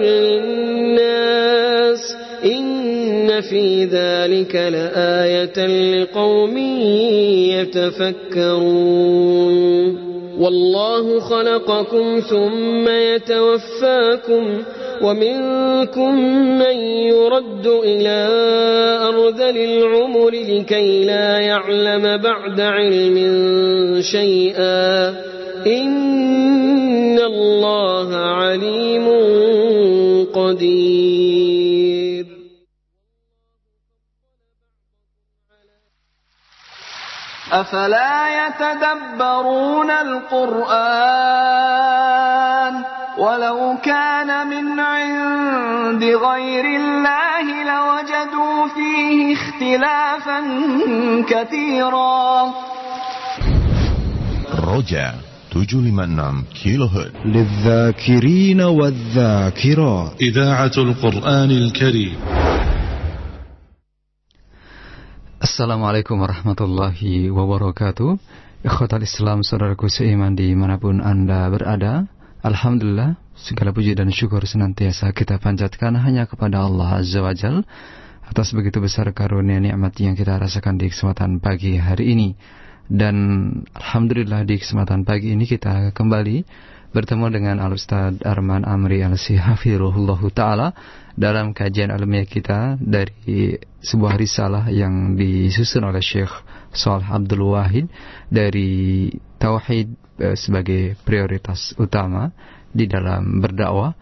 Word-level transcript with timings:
للناس 0.00 1.36
إن 2.44 3.40
في 3.40 3.84
ذلك 3.84 4.54
لآية 4.54 5.66
لقوم 6.02 6.58
يتفكرون. 8.36 9.00
والله 10.40 11.20
خلقكم 11.20 12.20
ثم 12.30 12.88
يتوفاكم 12.88 14.62
ومنكم 15.02 16.14
من 16.58 16.76
يرد 17.08 17.66
إلى 17.66 18.28
أرذل 19.08 19.56
العمر 19.56 20.30
لكي 20.30 21.04
لا 21.04 21.38
يعلم 21.38 22.16
بعد 22.16 22.60
علم 22.60 23.16
شيئا. 24.00 25.14
الله 27.40 28.16
عليم 28.16 29.06
قدير. 30.34 32.26
أفلا 37.52 38.46
يتدبرون 38.46 39.90
القرآن 39.90 41.30
ولو 43.18 43.76
كان 43.82 44.46
من 44.46 44.80
عند 44.80 46.04
غير 46.04 46.64
الله 46.64 47.46
لوجدوا 47.64 48.68
فيه 48.68 49.34
اختلافا 49.34 50.40
كثيرا. 51.28 52.54
رجاء. 54.76 55.29
756 55.55 56.43
كيلو 56.63 56.85
هرتز 56.85 57.15
للذاكرين 57.25 58.61
والذاكرات 58.61 60.21
إذاعة 60.21 60.75
القرآن 60.77 61.51
الكريم 61.51 62.17
Assalamualaikum 65.35 66.25
warahmatullahi 66.25 67.29
wabarakatuh 67.29 68.17
Ikhwatal 68.65 69.05
Islam, 69.05 69.45
saudaraku 69.45 69.85
seiman 69.93 70.33
dimanapun 70.33 71.05
Anda 71.05 71.45
berada 71.53 72.09
Alhamdulillah, 72.41 73.21
segala 73.37 73.69
puji 73.69 73.93
dan 73.93 74.09
syukur 74.09 74.41
senantiasa 74.41 75.13
kita 75.13 75.37
panjatkan 75.37 75.93
hanya 76.01 76.25
kepada 76.25 76.65
Allah 76.65 76.97
Azza 76.97 77.21
wa 77.21 77.31
Jal 77.37 77.61
Atas 78.25 78.57
begitu 78.57 78.81
besar 78.81 79.05
karunia 79.13 79.61
nikmat 79.61 79.93
yang 80.01 80.17
kita 80.17 80.33
rasakan 80.33 80.81
di 80.81 80.89
kesempatan 80.89 81.37
pagi 81.37 81.77
hari 81.77 82.17
ini 82.17 82.33
Dan 82.90 83.14
Alhamdulillah 83.70 84.42
di 84.42 84.58
kesempatan 84.58 85.06
pagi 85.06 85.30
ini 85.30 85.46
kita 85.46 85.94
kembali 85.94 86.42
bertemu 86.90 87.26
dengan 87.30 87.56
Al-Ustaz 87.62 88.18
Arman 88.26 88.66
Amri 88.66 89.06
Al-Sihafirullah 89.06 90.18
Ta'ala 90.34 90.74
dalam 91.14 91.54
kajian 91.54 91.94
ilmiah 91.94 92.26
kita 92.26 92.74
dari 92.82 93.54
sebuah 93.78 94.18
risalah 94.18 94.74
yang 94.74 95.14
disusun 95.14 95.86
oleh 95.86 96.02
Syekh 96.02 96.34
Salih 96.74 97.06
Abdul 97.06 97.54
Wahid 97.54 97.86
dari 98.26 99.06
Tauhid 99.38 99.94
eh, 100.18 100.34
sebagai 100.34 100.98
prioritas 101.06 101.78
utama 101.78 102.34
di 102.74 102.90
dalam 102.90 103.38
berdakwah 103.38 103.94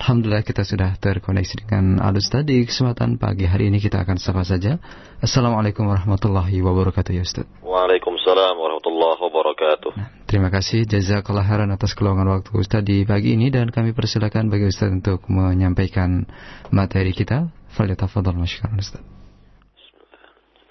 Alhamdulillah 0.00 0.40
kita 0.40 0.64
sudah 0.64 0.96
terkoneksi 0.96 1.60
dengan 1.60 2.00
Al-Ustaz 2.00 2.48
di 2.48 2.64
kesempatan 2.64 3.20
pagi 3.20 3.44
hari 3.44 3.68
ini. 3.68 3.84
Kita 3.84 4.00
akan 4.00 4.16
sapa 4.16 4.48
saja. 4.48 4.80
Assalamualaikum 5.20 5.84
warahmatullahi 5.84 6.56
wabarakatuh 6.64 7.12
ya 7.12 7.20
Ustaz. 7.20 7.44
Waalaikumsalam 7.60 8.56
warahmatullahi 8.56 9.20
wabarakatuh. 9.20 9.90
Nah, 10.00 10.08
terima 10.24 10.48
kasih. 10.48 10.88
Jazakallah 10.88 11.44
khairan 11.44 11.68
atas 11.68 11.92
keluangan 11.92 12.32
waktu 12.32 12.48
Ustaz 12.56 12.80
di 12.80 13.04
pagi 13.04 13.36
ini. 13.36 13.52
Dan 13.52 13.68
kami 13.68 13.92
persilakan 13.92 14.48
bagi 14.48 14.72
Ustaz 14.72 14.88
untuk 14.88 15.28
menyampaikan 15.28 16.24
materi 16.72 17.12
kita. 17.12 17.52
Falyatafadhal 17.76 18.40
masykuran 18.40 18.80
Ustaz. 18.80 19.04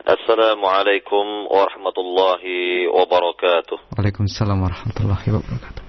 Assalamualaikum 0.09 1.53
warahmatullahi 1.53 2.89
wabarakatuh. 2.89 3.93
Waalaikumsalam 3.93 4.57
warahmatullahi 4.57 5.29
wabarakatuh. 5.37 5.88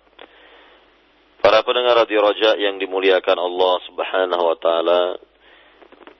Para 1.41 1.65
pendengar 1.65 1.97
Radio 1.97 2.21
Roja 2.21 2.53
yang 2.53 2.77
dimuliakan 2.77 3.33
Allah 3.33 3.73
Subhanahu 3.89 4.43
wa 4.45 4.57
taala. 4.61 5.17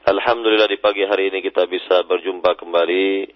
Alhamdulillah 0.09 0.65
di 0.65 0.81
pagi 0.81 1.05
hari 1.05 1.29
ini 1.29 1.45
kita 1.45 1.69
bisa 1.69 2.01
berjumpa 2.09 2.57
kembali 2.57 3.29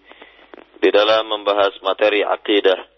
di 0.82 0.90
dalam 0.90 1.30
membahas 1.30 1.78
materi 1.86 2.26
akidah 2.26 2.90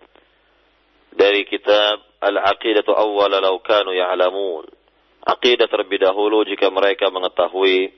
dari 1.12 1.44
kitab 1.44 2.00
Al-Aqidatu 2.24 2.96
Awwal 2.96 3.36
Law 3.44 3.59
Kanu 3.59 3.92
Ya'lamun. 3.92 4.72
Aqidah 5.36 5.68
terlebih 5.68 6.08
dahulu 6.08 6.48
jika 6.48 6.72
mereka 6.72 7.12
mengetahui 7.12 7.92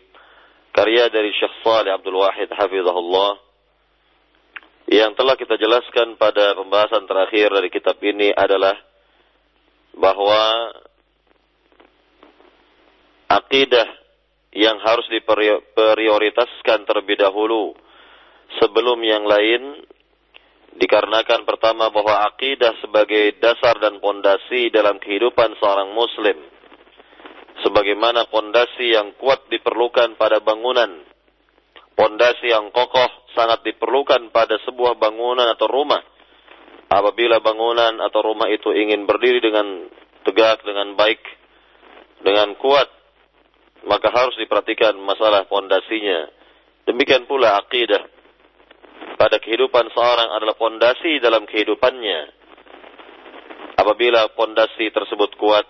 karya 0.73 1.05
dari 1.13 1.29
Syekh 1.37 1.53
Salih 1.61 2.01
Abdul 2.01 2.17
Wahid 2.17 2.49
hafizahullah 2.49 3.37
yang 4.89 5.13
telah 5.13 5.37
kita 5.37 5.53
jelaskan 5.53 6.17
pada 6.17 6.57
pembahasan 6.57 7.05
terakhir 7.05 7.53
dari 7.53 7.69
kitab 7.69 8.01
ini 8.01 8.33
adalah 8.33 8.88
bahwa 9.97 10.73
akidah 13.29 13.87
yang 14.53 14.81
harus 14.81 15.05
diprioritaskan 15.13 16.89
terlebih 16.89 17.21
dahulu 17.21 17.77
sebelum 18.57 18.97
yang 19.05 19.29
lain 19.29 19.85
dikarenakan 20.81 21.45
pertama 21.45 21.93
bahwa 21.93 22.25
akidah 22.33 22.73
sebagai 22.81 23.37
dasar 23.37 23.77
dan 23.77 24.01
pondasi 24.01 24.73
dalam 24.73 24.97
kehidupan 24.97 25.53
seorang 25.61 25.93
muslim 25.93 26.37
sebagaimana 27.61 28.25
pondasi 28.31 28.95
yang 28.97 29.13
kuat 29.21 29.45
diperlukan 29.53 30.17
pada 30.17 30.41
bangunan 30.41 31.05
pondasi 31.93 32.49
yang 32.49 32.73
kokoh 32.73 33.29
sangat 33.37 33.61
diperlukan 33.67 34.33
pada 34.33 34.57
sebuah 34.65 34.97
bangunan 34.97 35.45
atau 35.53 35.67
rumah 35.69 36.01
apabila 36.89 37.37
bangunan 37.39 38.01
atau 38.01 38.19
rumah 38.25 38.49
itu 38.49 38.73
ingin 38.73 39.05
berdiri 39.05 39.39
dengan 39.39 39.87
tegak, 40.25 40.65
dengan 40.65 40.97
baik, 40.97 41.21
dengan 42.25 42.57
kuat, 42.57 42.89
maka 43.85 44.09
harus 44.11 44.35
diperhatikan 44.41 44.97
masalah 44.97 45.45
pondasinya. 45.45 46.33
Demikian 46.89 47.29
pula 47.29 47.61
akidah 47.61 48.01
pada 49.15 49.37
kehidupan 49.37 49.93
seorang 49.93 50.29
adalah 50.33 50.57
pondasi 50.57 51.21
dalam 51.21 51.45
kehidupannya. 51.45 52.35
Apabila 53.79 54.27
pondasi 54.35 54.91
tersebut 54.91 55.39
kuat, 55.39 55.63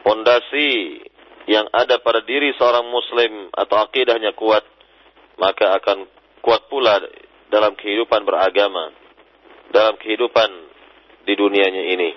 pondasi 0.00 1.02
yang 1.44 1.68
ada 1.74 2.00
pada 2.00 2.24
diri 2.24 2.56
seorang 2.56 2.88
muslim 2.88 3.52
atau 3.52 3.76
akidahnya 3.84 4.32
kuat, 4.32 4.64
maka 5.36 5.76
akan 5.76 6.08
kuat 6.40 6.64
pula 6.72 6.96
dalam 7.52 7.76
kehidupan 7.76 8.24
beragama 8.24 9.05
dalam 9.70 9.96
kehidupan 9.98 10.50
di 11.26 11.34
dunianya 11.34 11.82
ini. 11.94 12.10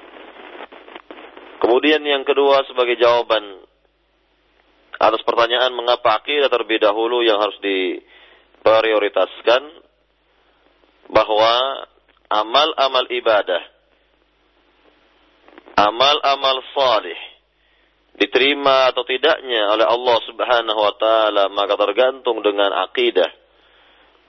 Kemudian 1.59 2.05
yang 2.05 2.23
kedua 2.23 2.63
sebagai 2.65 2.95
jawaban 2.97 3.43
atas 4.99 5.23
pertanyaan 5.23 5.73
mengapa 5.75 6.15
akidah 6.19 6.49
terlebih 6.51 6.79
dahulu 6.83 7.23
yang 7.23 7.39
harus 7.39 7.55
diprioritaskan 7.63 9.71
bahwa 11.09 11.87
amal-amal 12.29 13.07
ibadah 13.09 13.63
amal-amal 15.79 16.59
salih 16.75 17.15
diterima 18.19 18.91
atau 18.91 19.07
tidaknya 19.07 19.71
oleh 19.71 19.87
Allah 19.87 20.17
Subhanahu 20.27 20.75
wa 20.75 20.91
taala 20.99 21.47
maka 21.47 21.79
tergantung 21.79 22.43
dengan 22.43 22.75
akidah. 22.83 23.31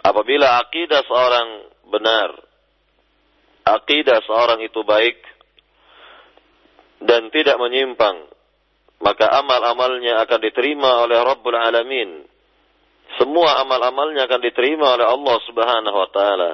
Apabila 0.00 0.62
akidah 0.62 1.05
seorang 1.05 1.69
benar, 1.90 2.32
akidah 3.78 4.19
seorang 4.26 4.64
itu 4.64 4.82
baik 4.82 5.19
dan 7.05 7.32
tidak 7.32 7.56
menyimpang, 7.56 8.28
maka 9.00 9.26
amal-amalnya 9.28 10.20
akan 10.25 10.40
diterima 10.40 11.05
oleh 11.05 11.19
Rabbul 11.20 11.56
Alamin. 11.56 12.28
Semua 13.17 13.58
amal-amalnya 13.64 14.28
akan 14.28 14.40
diterima 14.40 14.94
oleh 14.94 15.06
Allah 15.08 15.37
Subhanahu 15.49 15.96
wa 15.96 16.08
taala. 16.12 16.52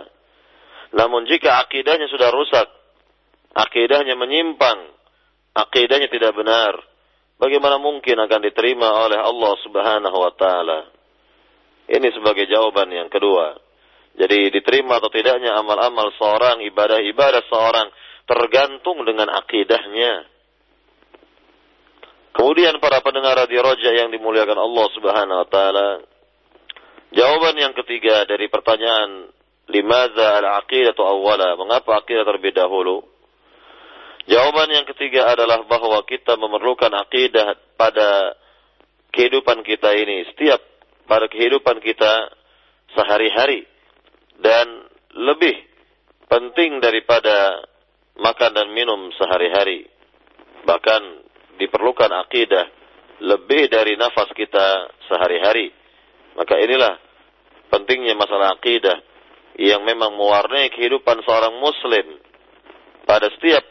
Namun 0.95 1.27
jika 1.27 1.61
akidahnya 1.67 2.07
sudah 2.09 2.31
rusak, 2.31 2.69
akidahnya 3.53 4.15
menyimpang, 4.15 4.89
akidahnya 5.53 6.09
tidak 6.09 6.33
benar, 6.33 6.79
bagaimana 7.37 7.77
mungkin 7.83 8.17
akan 8.17 8.41
diterima 8.41 8.89
oleh 9.05 9.19
Allah 9.21 9.53
Subhanahu 9.67 10.17
wa 10.17 10.33
taala? 10.39 10.81
Ini 11.87 12.09
sebagai 12.15 12.51
jawaban 12.51 12.91
yang 12.91 13.11
kedua. 13.11 13.66
Jadi 14.17 14.49
diterima 14.49 14.97
atau 14.97 15.13
tidaknya 15.13 15.53
amal-amal 15.61 16.09
seorang, 16.17 16.65
ibadah-ibadah 16.65 17.45
seorang 17.53 17.93
tergantung 18.25 19.05
dengan 19.05 19.29
akidahnya. 19.29 20.25
Kemudian 22.33 22.81
para 22.81 23.05
pendengar 23.05 23.37
radio 23.37 23.61
Roja 23.65 23.93
yang 23.93 24.09
dimuliakan 24.09 24.57
Allah 24.57 24.87
Subhanahu 24.97 25.41
wa 25.45 25.49
taala, 25.49 25.89
jawaban 27.13 27.61
yang 27.61 27.73
ketiga 27.77 28.25
dari 28.25 28.49
pertanyaan 28.49 29.29
limadza 29.69 30.41
al-aqidatu 30.41 31.01
awwala? 31.05 31.53
Mengapa 31.61 32.01
akidah 32.01 32.25
terlebih 32.25 32.57
dahulu? 32.57 33.05
Jawaban 34.27 34.73
yang 34.73 34.89
ketiga 34.97 35.29
adalah 35.29 35.61
bahwa 35.69 36.01
kita 36.09 36.41
memerlukan 36.41 36.91
akidah 37.05 37.53
pada 37.77 38.33
kehidupan 39.13 39.61
kita 39.61 39.93
ini, 39.93 40.25
setiap 40.33 40.59
pada 41.05 41.29
kehidupan 41.29 41.79
kita 41.85 42.33
sehari-hari 42.97 43.76
dan 44.41 44.67
lebih 45.17 45.57
penting 46.29 46.83
daripada 46.83 47.65
makan 48.21 48.53
dan 48.53 48.69
minum 48.73 49.13
sehari-hari. 49.17 49.89
Bahkan 50.67 51.03
diperlukan 51.57 52.11
akidah 52.27 52.67
lebih 53.23 53.73
dari 53.73 53.97
nafas 53.97 54.29
kita 54.37 54.93
sehari-hari. 55.09 55.73
Maka 56.37 56.61
inilah 56.61 57.01
pentingnya 57.73 58.13
masalah 58.13 58.57
akidah 58.57 59.01
yang 59.57 59.81
memang 59.89 60.13
mewarnai 60.21 60.69
kehidupan 60.69 61.25
seorang 61.25 61.57
muslim 61.57 62.21
pada 63.09 63.33
setiap 63.33 63.65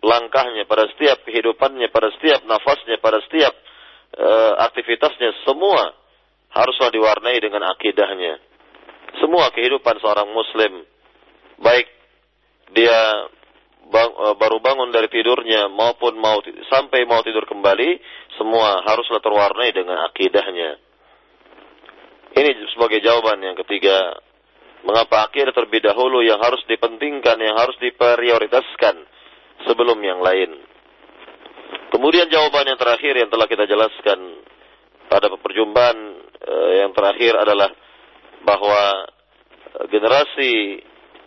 langkahnya, 0.00 0.64
pada 0.70 0.86
setiap 0.94 1.26
kehidupannya, 1.26 1.90
pada 1.90 2.14
setiap 2.14 2.46
nafasnya, 2.46 2.96
pada 3.02 3.18
setiap 3.26 3.52
uh, 4.16 4.52
aktivitasnya, 4.70 5.44
semua 5.44 5.92
haruslah 6.54 6.90
diwarnai 6.94 7.38
dengan 7.42 7.66
akidahnya. 7.74 8.38
Semua 9.18 9.50
kehidupan 9.50 9.98
seorang 9.98 10.30
muslim, 10.30 10.86
baik 11.58 11.86
dia 12.70 13.26
bang, 13.90 14.10
uh, 14.14 14.34
baru 14.38 14.62
bangun 14.62 14.94
dari 14.94 15.10
tidurnya 15.10 15.66
maupun 15.66 16.14
mau 16.22 16.38
sampai 16.70 17.02
mau 17.08 17.24
tidur 17.26 17.42
kembali, 17.48 17.98
semua 18.38 18.86
haruslah 18.86 19.18
terwarnai 19.18 19.74
dengan 19.74 19.98
akidahnya. 20.06 20.78
Ini 22.30 22.50
sebagai 22.70 23.02
jawaban 23.02 23.42
yang 23.42 23.58
ketiga, 23.66 24.14
mengapa 24.86 25.26
akidah 25.28 25.50
terlebih 25.50 25.82
dahulu 25.82 26.22
yang 26.22 26.38
harus 26.38 26.62
dipentingkan, 26.70 27.36
yang 27.42 27.58
harus 27.58 27.74
diprioritaskan 27.82 28.94
sebelum 29.66 29.98
yang 30.00 30.22
lain. 30.22 30.56
Kemudian 31.90 32.30
jawaban 32.30 32.70
yang 32.70 32.78
terakhir 32.78 33.12
yang 33.18 33.28
telah 33.28 33.50
kita 33.50 33.66
jelaskan 33.66 34.18
pada 35.10 35.26
perjumpaan 35.42 35.98
eh, 36.38 36.70
yang 36.86 36.94
terakhir 36.94 37.34
adalah 37.34 37.74
bahwa 38.44 39.06
eh, 39.80 39.86
generasi 39.90 40.52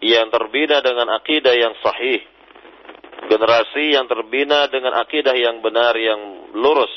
yang 0.04 0.28
terbina 0.30 0.84
dengan 0.84 1.08
akidah 1.16 1.56
yang 1.56 1.74
sahih, 1.80 2.22
generasi 3.32 3.96
yang 3.96 4.06
terbina 4.12 4.68
dengan 4.68 5.00
akidah 5.00 5.36
yang 5.36 5.64
benar 5.64 5.96
yang 5.96 6.52
lurus, 6.52 6.92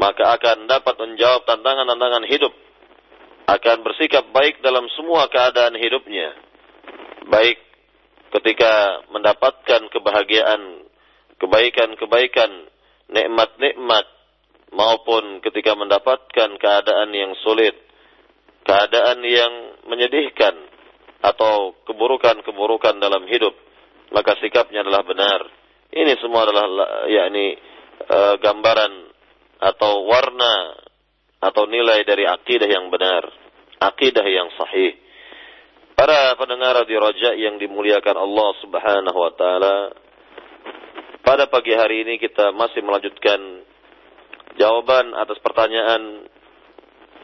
maka 0.00 0.34
akan 0.34 0.66
dapat 0.66 0.94
menjawab 0.98 1.46
tantangan-tantangan 1.46 2.24
hidup, 2.26 2.52
akan 3.46 3.76
bersikap 3.86 4.26
baik 4.34 4.58
dalam 4.64 4.90
semua 4.98 5.30
keadaan 5.30 5.78
hidupnya, 5.78 6.34
baik 7.30 7.58
ketika 8.30 9.04
mendapatkan 9.10 9.90
kebahagiaan, 9.90 10.86
kebaikan-kebaikan, 11.38 12.50
nikmat-nikmat 13.10 14.06
maupun 14.70 15.42
ketika 15.42 15.74
mendapatkan 15.74 16.50
keadaan 16.58 17.10
yang 17.10 17.34
sulit, 17.42 17.74
keadaan 18.64 19.18
yang 19.24 19.52
menyedihkan 19.88 20.54
atau 21.20 21.76
keburukan-keburukan 21.84 22.96
dalam 23.00 23.28
hidup, 23.28 23.52
maka 24.12 24.36
sikapnya 24.40 24.84
adalah 24.84 25.04
benar. 25.04 25.40
Ini 25.90 26.12
semua 26.22 26.46
adalah 26.46 26.66
yakni 27.10 27.58
uh, 28.06 28.34
gambaran 28.38 28.92
atau 29.60 30.08
warna 30.08 30.80
atau 31.40 31.64
nilai 31.68 32.04
dari 32.04 32.24
akidah 32.24 32.68
yang 32.68 32.88
benar, 32.88 33.28
akidah 33.80 34.24
yang 34.24 34.48
sahih. 34.56 34.96
Para 35.96 36.32
pendengar 36.40 36.80
di 36.88 36.96
Raja 36.96 37.36
yang 37.36 37.60
dimuliakan 37.60 38.16
Allah 38.16 38.50
Subhanahu 38.64 39.18
wa 39.20 39.32
taala, 39.36 39.76
pada 41.20 41.44
pagi 41.52 41.76
hari 41.76 42.08
ini 42.08 42.16
kita 42.16 42.56
masih 42.56 42.80
melanjutkan 42.80 43.40
jawaban 44.56 45.12
atas 45.12 45.36
pertanyaan 45.44 46.24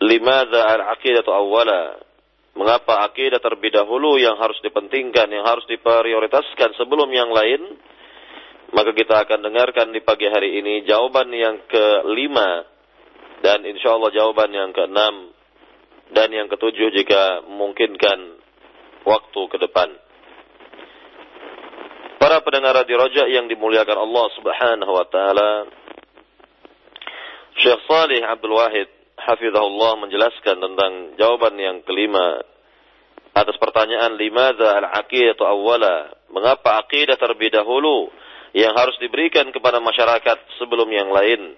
limadza 0.00 0.60
al-aqidatu 0.64 1.30
awwala? 1.32 2.00
Mengapa 2.56 3.04
akidah 3.04 3.36
terlebih 3.36 3.68
dahulu 3.68 4.16
yang 4.16 4.40
harus 4.40 4.56
dipentingkan, 4.64 5.28
yang 5.28 5.44
harus 5.44 5.68
diprioritaskan 5.68 6.72
sebelum 6.80 7.12
yang 7.12 7.28
lain? 7.28 7.76
Maka 8.72 8.96
kita 8.96 9.28
akan 9.28 9.44
dengarkan 9.44 9.92
di 9.92 10.00
pagi 10.00 10.26
hari 10.26 10.58
ini 10.58 10.88
jawaban 10.88 11.28
yang 11.30 11.68
kelima 11.68 12.64
dan 13.44 13.62
insya 13.62 13.92
Allah 13.94 14.10
jawaban 14.10 14.50
yang 14.50 14.72
keenam 14.72 15.36
dan 16.16 16.28
yang 16.32 16.48
ketujuh 16.48 16.96
jika 16.96 17.44
memungkinkan 17.44 18.40
waktu 19.04 19.40
ke 19.52 19.56
depan. 19.60 19.92
Para 22.16 22.40
pendengar 22.40 22.72
radio 22.72 22.96
Raja 23.04 23.28
yang 23.28 23.46
dimuliakan 23.46 24.00
Allah 24.00 24.26
Subhanahu 24.34 24.92
wa 24.96 25.06
taala. 25.12 25.50
Syekh 27.60 27.84
Salih 27.84 28.24
Abdul 28.24 28.56
Wahid 28.56 28.95
hafizahullah 29.25 30.01
menjelaskan 30.01 30.57
tentang 30.57 30.93
jawaban 31.17 31.55
yang 31.57 31.77
kelima 31.85 32.41
atas 33.31 33.55
pertanyaan 33.61 34.17
limadza 34.17 34.81
al-aqidatu 34.81 35.45
awwala? 35.45 36.11
Mengapa 36.31 36.79
akidah 36.81 37.19
terlebih 37.19 37.51
dahulu 37.51 38.11
yang 38.51 38.75
harus 38.75 38.95
diberikan 38.99 39.51
kepada 39.51 39.79
masyarakat 39.79 40.37
sebelum 40.59 40.87
yang 40.91 41.11
lain? 41.11 41.55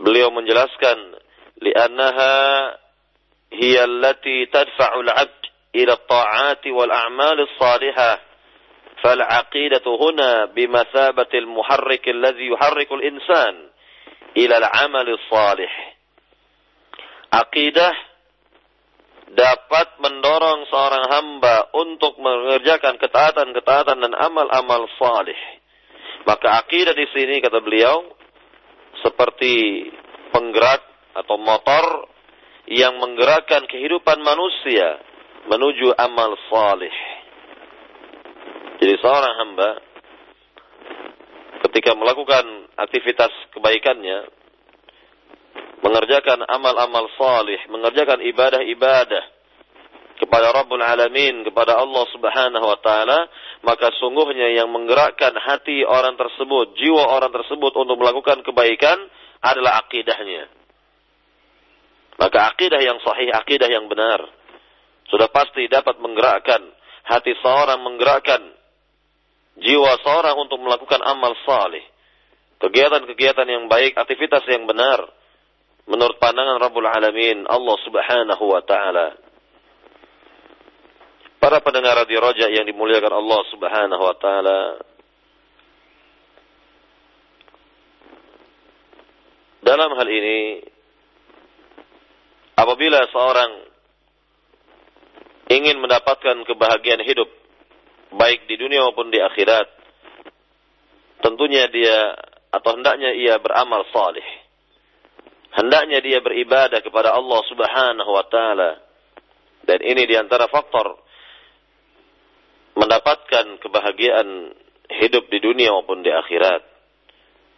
Beliau 0.00 0.30
menjelaskan 0.34 1.18
li'annaha 1.62 2.34
hiya 3.54 3.86
allati 3.86 4.50
tadfa'u 4.50 5.02
al-'abd 5.06 5.44
إلى 5.74 5.92
الطاعات 5.92 6.66
والأعمال 6.66 7.40
الصالحة 7.40 8.20
فالعقيدة 9.02 9.82
هنا 10.00 10.44
بمثابة 10.44 11.26
المحرك 11.34 12.08
الذي 12.08 12.46
يحرك 12.46 12.92
الإنسان 12.92 13.68
إلى 14.36 14.56
العمل 14.56 15.08
الصالح 15.08 15.87
Akidah 17.29 17.93
dapat 19.29 20.01
mendorong 20.01 20.65
seorang 20.73 21.05
hamba 21.13 21.69
untuk 21.77 22.17
mengerjakan 22.17 22.97
ketaatan-ketaatan 22.97 23.97
dan 24.01 24.13
amal-amal 24.17 24.89
salih. 24.97 25.37
Maka 26.25 26.65
akidah 26.65 26.97
di 26.97 27.05
sini 27.13 27.37
kata 27.37 27.61
beliau 27.61 28.09
seperti 29.05 29.85
penggerak 30.33 30.81
atau 31.15 31.37
motor 31.37 32.09
yang 32.69 32.97
menggerakkan 32.97 33.65
kehidupan 33.69 34.21
manusia 34.21 35.01
menuju 35.49 35.93
amal 35.97 36.33
salih. 36.49 36.93
Jadi 38.79 38.93
seorang 39.01 39.33
hamba 39.41 39.69
ketika 41.69 41.93
melakukan 41.93 42.45
aktivitas 42.77 43.29
kebaikannya, 43.53 44.25
mengerjakan 45.79 46.43
amal-amal 46.47 47.07
salih, 47.15 47.59
mengerjakan 47.71 48.19
ibadah-ibadah, 48.23 49.23
kepada 50.19 50.51
Rabbul 50.51 50.83
Alamin, 50.83 51.47
kepada 51.47 51.79
Allah 51.79 52.03
Subhanahu 52.11 52.65
wa 52.67 52.79
taala, 52.83 53.31
maka 53.63 53.87
sungguhnya 54.03 54.51
yang 54.51 54.67
menggerakkan 54.67 55.31
hati 55.31 55.87
orang 55.87 56.19
tersebut, 56.19 56.75
jiwa 56.75 57.07
orang 57.07 57.31
tersebut 57.31 57.71
untuk 57.79 57.95
melakukan 57.95 58.43
kebaikan 58.43 58.99
adalah 59.39 59.79
akidahnya. 59.87 60.51
Maka 62.19 62.51
akidah 62.51 62.83
yang 62.83 62.99
sahih, 62.99 63.31
akidah 63.31 63.71
yang 63.71 63.87
benar 63.87 64.19
sudah 65.07 65.31
pasti 65.31 65.71
dapat 65.71 66.03
menggerakkan 66.03 66.67
hati 67.07 67.31
seorang, 67.39 67.79
menggerakkan 67.79 68.43
jiwa 69.55 70.03
seorang 70.03 70.35
untuk 70.35 70.59
melakukan 70.59 70.99
amal 70.99 71.31
saleh. 71.47 71.81
Kegiatan-kegiatan 72.59 73.47
yang 73.47 73.71
baik, 73.71 73.95
aktivitas 73.95 74.43
yang 74.51 74.67
benar 74.67 74.99
menurut 75.89 76.21
pandangan 76.21 76.61
Rabbul 76.61 76.85
Alamin 76.85 77.49
Allah 77.49 77.77
Subhanahu 77.81 78.43
wa 78.45 78.61
taala. 78.61 79.17
Para 81.41 81.57
pendengar 81.65 82.05
radio 82.05 82.21
Roja 82.21 82.45
yang 82.45 82.69
dimuliakan 82.69 83.09
Allah 83.09 83.41
Subhanahu 83.49 84.03
wa 84.05 84.15
taala. 84.21 84.59
Dalam 89.65 89.91
hal 89.97 90.07
ini 90.07 90.39
apabila 92.53 92.99
seorang 93.09 93.51
ingin 95.49 95.81
mendapatkan 95.81 96.45
kebahagiaan 96.45 97.01
hidup 97.01 97.27
baik 98.13 98.45
di 98.45 98.55
dunia 98.57 98.85
maupun 98.85 99.09
di 99.09 99.19
akhirat 99.21 99.67
tentunya 101.21 101.69
dia 101.69 102.17
atau 102.49 102.77
hendaknya 102.77 103.13
ia 103.13 103.37
beramal 103.37 103.85
saleh 103.93 104.38
hendaknya 105.55 105.99
dia 106.03 106.19
beribadah 106.21 106.83
kepada 106.83 107.15
Allah 107.15 107.41
Subhanahu 107.49 108.11
wa 108.11 108.25
taala 108.29 108.71
dan 109.65 109.79
ini 109.85 110.05
di 110.05 110.15
antara 110.17 110.49
faktor 110.49 110.97
mendapatkan 112.79 113.59
kebahagiaan 113.59 114.55
hidup 114.89 115.29
di 115.29 115.39
dunia 115.43 115.75
maupun 115.75 116.01
di 116.01 116.09
akhirat. 116.09 116.65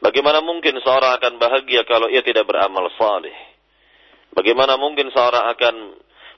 Bagaimana 0.01 0.41
mungkin 0.41 0.81
seorang 0.81 1.21
akan 1.21 1.38
bahagia 1.38 1.86
kalau 1.86 2.10
ia 2.10 2.25
tidak 2.25 2.50
beramal 2.50 2.89
saleh? 2.98 3.31
Bagaimana 4.33 4.75
mungkin 4.81 5.13
seorang 5.13 5.53
akan 5.53 5.75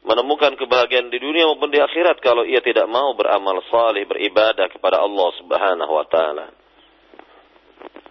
menemukan 0.03 0.59
kebahagiaan 0.59 1.07
di 1.07 1.17
dunia 1.17 1.47
maupun 1.47 1.71
di 1.71 1.79
akhirat 1.79 2.19
kalau 2.19 2.43
ia 2.43 2.59
tidak 2.59 2.85
mau 2.91 3.15
beramal 3.15 3.63
saleh, 3.71 4.03
beribadah 4.03 4.67
kepada 4.67 4.99
Allah 4.99 5.29
Subhanahu 5.39 5.93
wa 5.95 6.05
taala? 6.11 6.47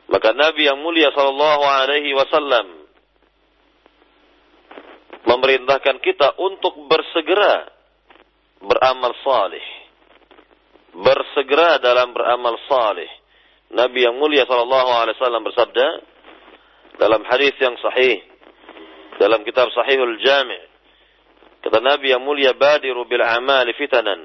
Maka 0.09 0.33
Nabi 0.33 0.67
yang 0.67 0.81
mulia 0.81 1.13
sallallahu 1.13 1.63
alaihi 1.63 2.17
wasallam 2.17 2.82
memerintahkan 5.27 6.03
kita 6.03 6.35
untuk 6.39 6.87
bersegera 6.91 7.71
beramal 8.63 9.15
saleh 9.23 9.83
bersegera 10.93 11.81
dalam 11.81 12.13
beramal 12.13 12.61
saleh. 12.69 13.09
Nabi 13.73 14.05
yang 14.05 14.21
mulia 14.21 14.45
sallallahu 14.45 14.91
alaihi 14.93 15.17
wasallam 15.17 15.45
bersabda 15.49 15.87
dalam 17.01 17.25
hadis 17.25 17.57
yang 17.57 17.73
sahih 17.81 18.21
dalam 19.17 19.41
kitab 19.49 19.73
Sahihul 19.73 20.21
Jami' 20.21 20.65
kata 21.65 21.81
Nabi 21.81 22.13
yang 22.13 22.21
mulia 22.21 22.53
badiru 22.53 23.09
bil 23.09 23.25
a'mali 23.25 23.73
fitanan. 23.81 24.21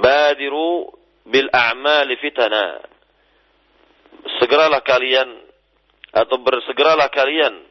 Badiru 0.00 0.88
bil 1.28 1.52
a'mali 1.52 2.16
fitana. 2.24 2.80
Segeralah 4.40 4.80
kalian 4.80 5.28
atau 6.16 6.40
bersegeralah 6.40 7.12
kalian 7.12 7.67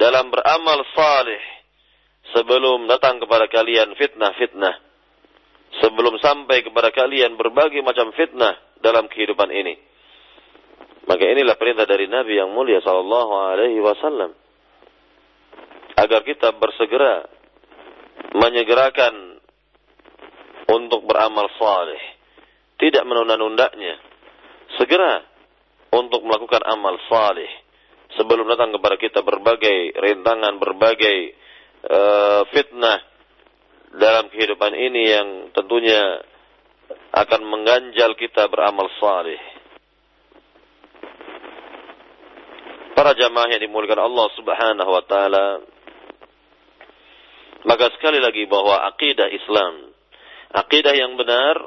dalam 0.00 0.30
beramal 0.30 0.82
saleh 0.94 1.42
sebelum 2.34 2.90
datang 2.90 3.22
kepada 3.22 3.46
kalian 3.46 3.94
fitnah-fitnah 3.94 4.74
sebelum 5.82 6.18
sampai 6.22 6.62
kepada 6.62 6.94
kalian 6.94 7.34
berbagai 7.34 7.82
macam 7.82 8.14
fitnah 8.14 8.54
dalam 8.78 9.10
kehidupan 9.10 9.50
ini. 9.50 9.74
Maka 11.04 11.24
inilah 11.24 11.56
perintah 11.58 11.84
dari 11.84 12.08
Nabi 12.08 12.38
yang 12.38 12.52
mulia 12.54 12.80
sallallahu 12.80 13.32
alaihi 13.34 13.80
wasallam 13.82 14.32
agar 15.94 16.20
kita 16.24 16.54
bersegera 16.56 17.28
menyegerakan 18.34 19.38
untuk 20.64 21.04
beramal 21.06 21.46
saleh, 21.60 22.00
tidak 22.80 23.04
menunda-nundanya. 23.04 24.00
Segera 24.80 25.22
untuk 25.94 26.24
melakukan 26.26 26.66
amal 26.66 26.98
saleh 27.06 27.63
sebelum 28.18 28.46
datang 28.48 28.74
kepada 28.74 28.96
kita 28.98 29.20
berbagai 29.22 29.94
rintangan, 29.98 30.58
berbagai 30.58 31.16
uh, 31.86 32.42
fitnah 32.50 33.00
dalam 33.94 34.26
kehidupan 34.30 34.72
ini 34.74 35.02
yang 35.06 35.28
tentunya 35.54 36.22
akan 37.14 37.42
mengganjal 37.46 38.18
kita 38.18 38.50
beramal 38.50 38.90
saleh. 38.98 39.38
Para 42.94 43.14
jamaah 43.14 43.50
yang 43.50 43.62
dimuliakan 43.62 44.06
Allah 44.06 44.26
Subhanahu 44.38 44.90
wa 44.90 45.04
taala, 45.06 45.46
maka 47.66 47.90
sekali 47.98 48.22
lagi 48.22 48.46
bahwa 48.46 48.86
akidah 48.86 49.30
Islam, 49.30 49.94
akidah 50.54 50.94
yang 50.94 51.18
benar 51.18 51.58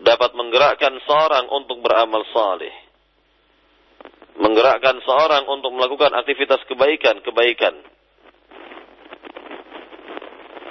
dapat 0.00 0.30
menggerakkan 0.32 0.96
seorang 1.04 1.50
untuk 1.52 1.84
beramal 1.84 2.24
saleh. 2.32 2.87
Menggerakkan 4.38 5.02
seorang 5.02 5.44
untuk 5.50 5.74
melakukan 5.74 6.14
aktivitas 6.14 6.62
kebaikan-kebaikan 6.70 7.74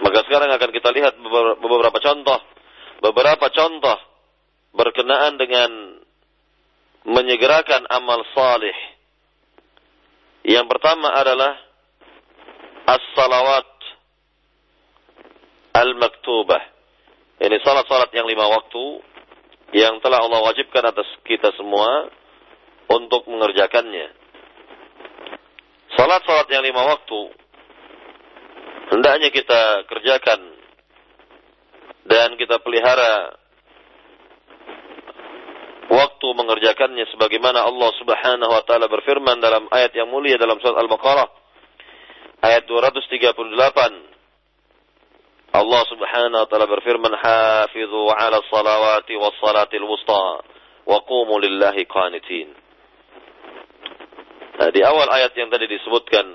maka 0.08 0.24
sekarang 0.24 0.50
akan 0.56 0.72
kita 0.72 0.90
lihat 0.96 1.20
beberapa 1.60 2.00
contoh, 2.00 2.40
beberapa 3.04 3.52
contoh 3.52 3.98
berkenaan 4.72 5.36
dengan 5.36 6.00
menyegerakan 7.04 7.84
amal 7.92 8.24
salih. 8.32 8.78
Yang 10.48 10.66
pertama 10.72 11.12
adalah 11.12 11.60
as-salawat 12.88 13.68
al-maktubah. 15.76 16.62
Ini 17.44 17.60
salat-salat 17.60 18.08
yang 18.16 18.32
lima 18.32 18.48
waktu 18.48 18.86
yang 19.76 20.00
telah 20.00 20.24
Allah 20.24 20.40
wajibkan 20.48 20.88
atas 20.88 21.06
kita 21.28 21.52
semua 21.60 22.08
untuk 22.88 23.28
mengerjakannya. 23.28 24.16
Salat-salat 25.98 26.48
yang 26.52 26.64
lima 26.64 26.88
waktu. 26.88 27.22
Hendaknya 28.96 29.30
kita 29.34 29.84
kerjakan. 29.92 30.56
Dan 32.08 32.40
kita 32.40 32.64
pelihara 32.64 33.36
waktu 35.92 36.28
mengerjakannya 36.36 37.06
sebagaimana 37.16 37.64
Allah 37.64 37.92
Subhanahu 38.00 38.52
wa 38.52 38.64
taala 38.68 38.88
berfirman 38.92 39.40
dalam 39.40 39.68
ayat 39.72 39.96
yang 39.96 40.12
mulia 40.12 40.38
dalam 40.40 40.60
surat 40.60 40.76
Al-Baqarah 40.84 41.28
ayat 42.44 42.68
238 42.68 45.56
Allah 45.58 45.82
Subhanahu 45.90 46.44
wa 46.44 46.48
taala 46.48 46.68
berfirman 46.68 47.14
hafizu 47.16 48.12
'ala 48.14 48.44
salawati 48.52 49.16
was 49.16 49.36
salatil 49.40 49.88
wusta 49.88 50.44
wa 50.88 51.00
qumu 51.08 51.40
lillahi 51.40 51.86
qanitin 51.88 52.52
Nah, 54.58 54.70
di 54.74 54.82
awal 54.82 55.06
ayat 55.14 55.38
yang 55.38 55.54
tadi 55.54 55.70
disebutkan 55.70 56.26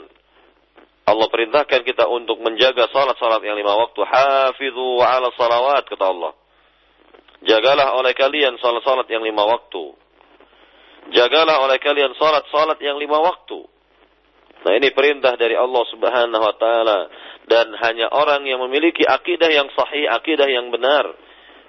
Allah 1.02 1.26
perintahkan 1.26 1.82
kita 1.82 2.06
untuk 2.06 2.38
menjaga 2.38 2.86
salat-salat 2.94 3.42
yang 3.42 3.58
lima 3.58 3.74
waktu. 3.74 3.98
Hafidhu 4.06 5.02
ala 5.02 5.34
salawat, 5.34 5.90
kata 5.90 6.06
Allah. 6.06 6.32
Jagalah 7.42 7.98
oleh 7.98 8.14
kalian 8.14 8.54
salat-salat 8.62 9.10
yang 9.10 9.26
lima 9.26 9.42
waktu. 9.42 9.98
Jagalah 11.10 11.66
oleh 11.66 11.82
kalian 11.82 12.14
salat-salat 12.14 12.78
yang 12.78 13.02
lima 13.02 13.18
waktu. 13.18 13.66
Nah 14.62 14.72
ini 14.78 14.94
perintah 14.94 15.34
dari 15.34 15.58
Allah 15.58 15.82
subhanahu 15.90 16.42
wa 16.46 16.54
ta'ala. 16.54 16.98
Dan 17.42 17.74
hanya 17.74 18.06
orang 18.14 18.46
yang 18.46 18.62
memiliki 18.62 19.02
akidah 19.02 19.50
yang 19.50 19.66
sahih, 19.74 20.06
akidah 20.06 20.46
yang 20.46 20.70
benar. 20.70 21.10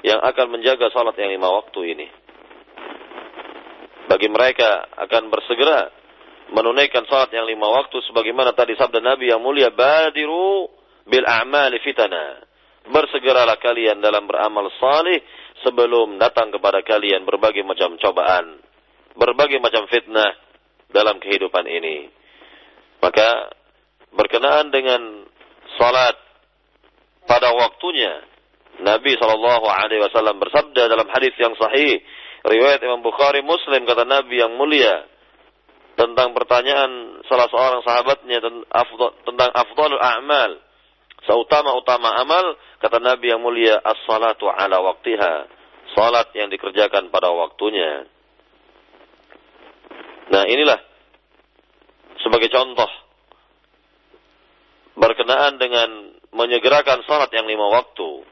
Yang 0.06 0.22
akan 0.22 0.48
menjaga 0.54 0.94
salat 0.94 1.18
yang 1.18 1.34
lima 1.34 1.50
waktu 1.50 1.98
ini. 1.98 2.08
Bagi 4.06 4.30
mereka 4.30 4.86
akan 4.94 5.34
bersegera 5.34 6.03
menunaikan 6.52 7.08
salat 7.08 7.32
yang 7.32 7.48
lima 7.48 7.70
waktu 7.70 8.04
sebagaimana 8.12 8.52
tadi 8.52 8.76
sabda 8.76 9.00
Nabi 9.00 9.32
yang 9.32 9.40
mulia 9.40 9.72
badiru 9.72 10.68
bil 11.08 11.24
a'mali 11.24 11.80
fitana. 11.80 12.44
Bersegeralah 12.84 13.56
kalian 13.64 14.04
dalam 14.04 14.28
beramal 14.28 14.68
salih 14.76 15.24
sebelum 15.64 16.20
datang 16.20 16.52
kepada 16.52 16.84
kalian 16.84 17.24
berbagai 17.24 17.64
macam 17.64 17.96
cobaan 17.96 18.60
berbagai 19.18 19.62
macam 19.62 19.86
fitnah 19.90 20.34
dalam 20.90 21.22
kehidupan 21.22 21.66
ini. 21.70 22.10
Maka 23.02 23.54
berkenaan 24.14 24.70
dengan 24.70 25.26
salat 25.78 26.16
pada 27.26 27.50
waktunya 27.56 28.24
Nabi 28.84 29.16
sallallahu 29.18 29.66
alaihi 29.70 30.02
wasallam 30.02 30.42
bersabda 30.42 30.90
dalam 30.90 31.08
hadis 31.14 31.34
yang 31.38 31.54
sahih 31.58 32.02
riwayat 32.46 32.82
Imam 32.84 33.06
Bukhari 33.06 33.46
Muslim 33.46 33.86
kata 33.86 34.06
Nabi 34.06 34.42
yang 34.42 34.54
mulia 34.58 35.06
tentang 35.94 36.34
pertanyaan 36.34 37.22
salah 37.30 37.48
seorang 37.50 37.82
sahabatnya 37.86 38.42
tentang 39.26 39.52
afdalul 39.54 40.02
a'mal. 40.02 40.52
seutama-utama 41.24 42.20
amal 42.20 42.60
kata 42.84 43.00
Nabi 43.00 43.32
yang 43.32 43.40
mulia 43.40 43.80
as-salatu 43.80 44.50
ala 44.50 44.82
waktiha. 44.84 45.34
Salat 45.94 46.34
yang 46.34 46.50
dikerjakan 46.50 47.14
pada 47.14 47.30
waktunya. 47.30 48.10
Nah 50.34 50.44
inilah 50.50 50.82
sebagai 52.24 52.50
contoh 52.50 52.90
berkenaan 54.98 55.62
dengan 55.62 56.18
menyegerakan 56.34 57.06
salat 57.06 57.30
yang 57.32 57.46
lima 57.46 57.70
waktu. 57.70 58.26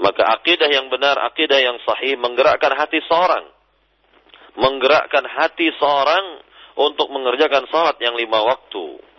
Maka 0.00 0.24
akidah 0.40 0.72
yang 0.72 0.88
benar 0.88 1.20
akidah 1.28 1.60
yang 1.60 1.76
sahih 1.84 2.16
menggerakkan 2.16 2.72
hati 2.72 3.04
seorang. 3.04 3.44
Menggerakkan 4.56 5.28
hati 5.28 5.68
seorang 5.76 6.40
untuk 6.80 7.12
mengerjakan 7.12 7.68
salat 7.68 8.00
yang 8.00 8.16
lima 8.16 8.40
waktu 8.40 9.10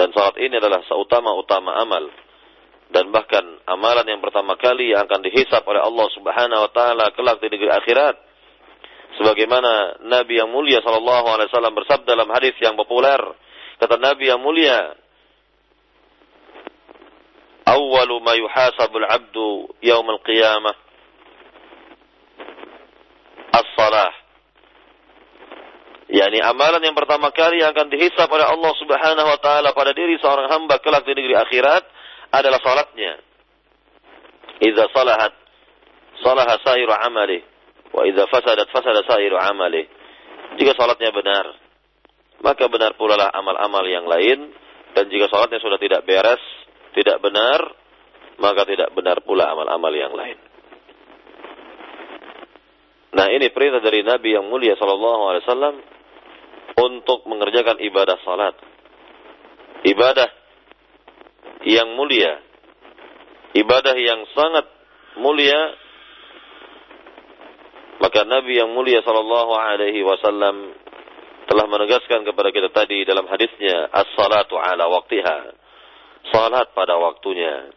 dan 0.00 0.08
salat 0.14 0.38
ini 0.38 0.56
adalah 0.56 0.80
seutama-utama 0.86 1.74
amal. 1.82 2.08
Dan 2.90 3.14
bahkan 3.14 3.42
amalan 3.70 4.02
yang 4.02 4.18
pertama 4.18 4.58
kali 4.58 4.90
yang 4.90 5.06
akan 5.06 5.22
dihisap 5.22 5.62
oleh 5.62 5.78
Allah 5.78 6.06
Subhanahu 6.10 6.60
wa 6.66 6.70
taala 6.74 7.04
kelak 7.14 7.38
di 7.38 7.48
negeri 7.52 7.70
akhirat. 7.70 8.16
Sebagaimana 9.20 10.02
Nabi 10.06 10.38
yang 10.42 10.50
mulia 10.50 10.82
sallallahu 10.82 11.26
alaihi 11.28 11.48
wasallam 11.50 11.74
bersabda 11.76 12.18
dalam 12.18 12.30
hadis 12.34 12.54
yang 12.58 12.74
populer, 12.74 13.18
kata 13.78 13.94
Nabi 13.98 14.30
yang 14.30 14.42
mulia, 14.42 14.94
"Awwalu 17.66 18.14
ma 18.22 18.34
yuhasabul 18.34 19.06
'abdu 19.06 19.70
yaumil 19.86 20.22
qiyamah 20.26 20.74
as-salah." 23.54 24.19
Yakni 26.10 26.42
amalan 26.42 26.82
yang 26.82 26.96
pertama 26.98 27.30
kali 27.30 27.62
yang 27.62 27.70
akan 27.70 27.86
dihisap 27.86 28.26
oleh 28.26 28.46
Allah 28.46 28.72
Subhanahu 28.76 29.28
wa 29.30 29.38
taala 29.38 29.70
pada 29.70 29.94
diri 29.94 30.18
seorang 30.18 30.50
hamba 30.50 30.82
kelak 30.82 31.06
di 31.06 31.14
negeri 31.14 31.38
akhirat 31.38 31.82
adalah 32.34 32.58
salatnya. 32.62 33.22
Idza 34.60 34.90
salahat 34.92 35.32
salaha 36.20 36.60
sairu 36.66 36.92
amali 36.92 37.40
wa 37.94 38.02
idza 38.04 38.26
fasadat 38.26 38.68
fasada 38.74 39.06
sairu 39.06 39.38
amali. 39.38 39.86
Jika 40.58 40.74
salatnya 40.74 41.14
benar, 41.14 41.46
maka 42.42 42.66
benar 42.66 42.98
pula 42.98 43.14
lah 43.14 43.30
amal-amal 43.30 43.86
yang 43.86 44.04
lain 44.10 44.50
dan 44.98 45.06
jika 45.06 45.30
salatnya 45.30 45.62
sudah 45.62 45.78
tidak 45.78 46.02
beres, 46.02 46.42
tidak 46.98 47.22
benar, 47.22 47.62
maka 48.42 48.66
tidak 48.66 48.90
benar 48.96 49.22
pula 49.22 49.46
amal-amal 49.46 49.94
yang 49.94 50.10
lain. 50.10 50.38
Nah 53.10 53.26
ini 53.30 53.50
perintah 53.50 53.82
dari 53.82 54.06
Nabi 54.06 54.38
yang 54.38 54.46
mulia 54.46 54.78
sallallahu 54.78 55.22
alaihi 55.30 55.44
wasallam 55.46 55.74
untuk 56.78 57.26
mengerjakan 57.26 57.80
ibadah 57.82 58.16
salat. 58.22 58.54
Ibadah 59.82 60.28
yang 61.64 61.96
mulia. 61.96 62.40
Ibadah 63.56 63.96
yang 63.98 64.24
sangat 64.36 64.66
mulia. 65.18 65.60
Maka 68.00 68.24
Nabi 68.24 68.56
yang 68.56 68.72
mulia 68.72 69.04
sallallahu 69.04 69.52
alaihi 69.52 70.00
wasallam 70.00 70.72
telah 71.50 71.66
menegaskan 71.66 72.22
kepada 72.24 72.48
kita 72.54 72.70
tadi 72.70 73.04
dalam 73.04 73.26
hadisnya 73.26 73.90
as-salatu 73.92 74.56
ala 74.56 74.88
waktiha. 74.88 75.38
Salat 76.30 76.70
pada 76.72 76.96
waktunya. 76.96 77.74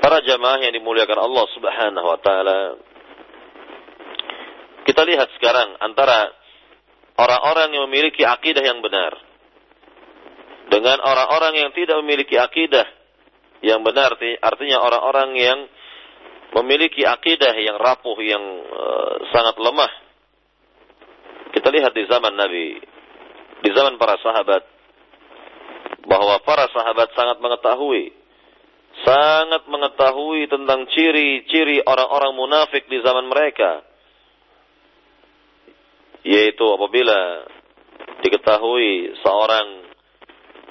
Para 0.00 0.20
jamaah 0.20 0.60
yang 0.60 0.74
dimuliakan 0.76 1.16
Allah 1.16 1.46
Subhanahu 1.56 2.06
wa 2.08 2.18
taala, 2.20 2.58
kita 4.84 5.02
lihat 5.04 5.28
sekarang 5.40 5.80
antara 5.80 6.28
orang-orang 7.16 7.72
yang 7.72 7.84
memiliki 7.88 8.22
akidah 8.22 8.62
yang 8.62 8.84
benar 8.84 9.16
dengan 10.68 11.00
orang-orang 11.00 11.60
yang 11.60 11.70
tidak 11.72 11.96
memiliki 12.04 12.36
akidah 12.36 12.84
yang 13.64 13.80
benar. 13.80 14.12
Artinya 14.44 14.80
orang-orang 14.84 15.30
yang 15.36 15.58
memiliki 16.60 17.02
akidah 17.02 17.56
yang 17.56 17.80
rapuh 17.80 18.16
yang 18.20 18.44
uh, 18.68 19.14
sangat 19.32 19.56
lemah. 19.58 19.92
Kita 21.54 21.68
lihat 21.70 21.92
di 21.94 22.04
zaman 22.10 22.34
Nabi 22.34 22.66
di 23.64 23.70
zaman 23.72 23.96
para 23.96 24.20
sahabat 24.20 24.62
bahwa 26.04 26.36
para 26.44 26.68
sahabat 26.68 27.08
sangat 27.16 27.40
mengetahui 27.40 28.12
sangat 29.02 29.64
mengetahui 29.66 30.46
tentang 30.52 30.86
ciri-ciri 30.92 31.80
orang-orang 31.82 32.36
munafik 32.36 32.84
di 32.86 33.00
zaman 33.00 33.26
mereka 33.26 33.82
yaitu 36.24 36.64
apabila 36.64 37.44
diketahui 38.24 39.12
seorang 39.20 39.84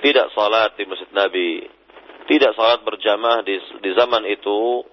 tidak 0.01 0.33
salat 0.33 0.73
di 0.75 0.83
masjid 0.89 1.07
Nabi, 1.13 1.69
tidak 2.27 2.57
salat 2.57 2.81
berjamaah 2.81 3.45
di, 3.45 3.55
di 3.79 3.91
zaman 3.93 4.25
itu 4.27 4.83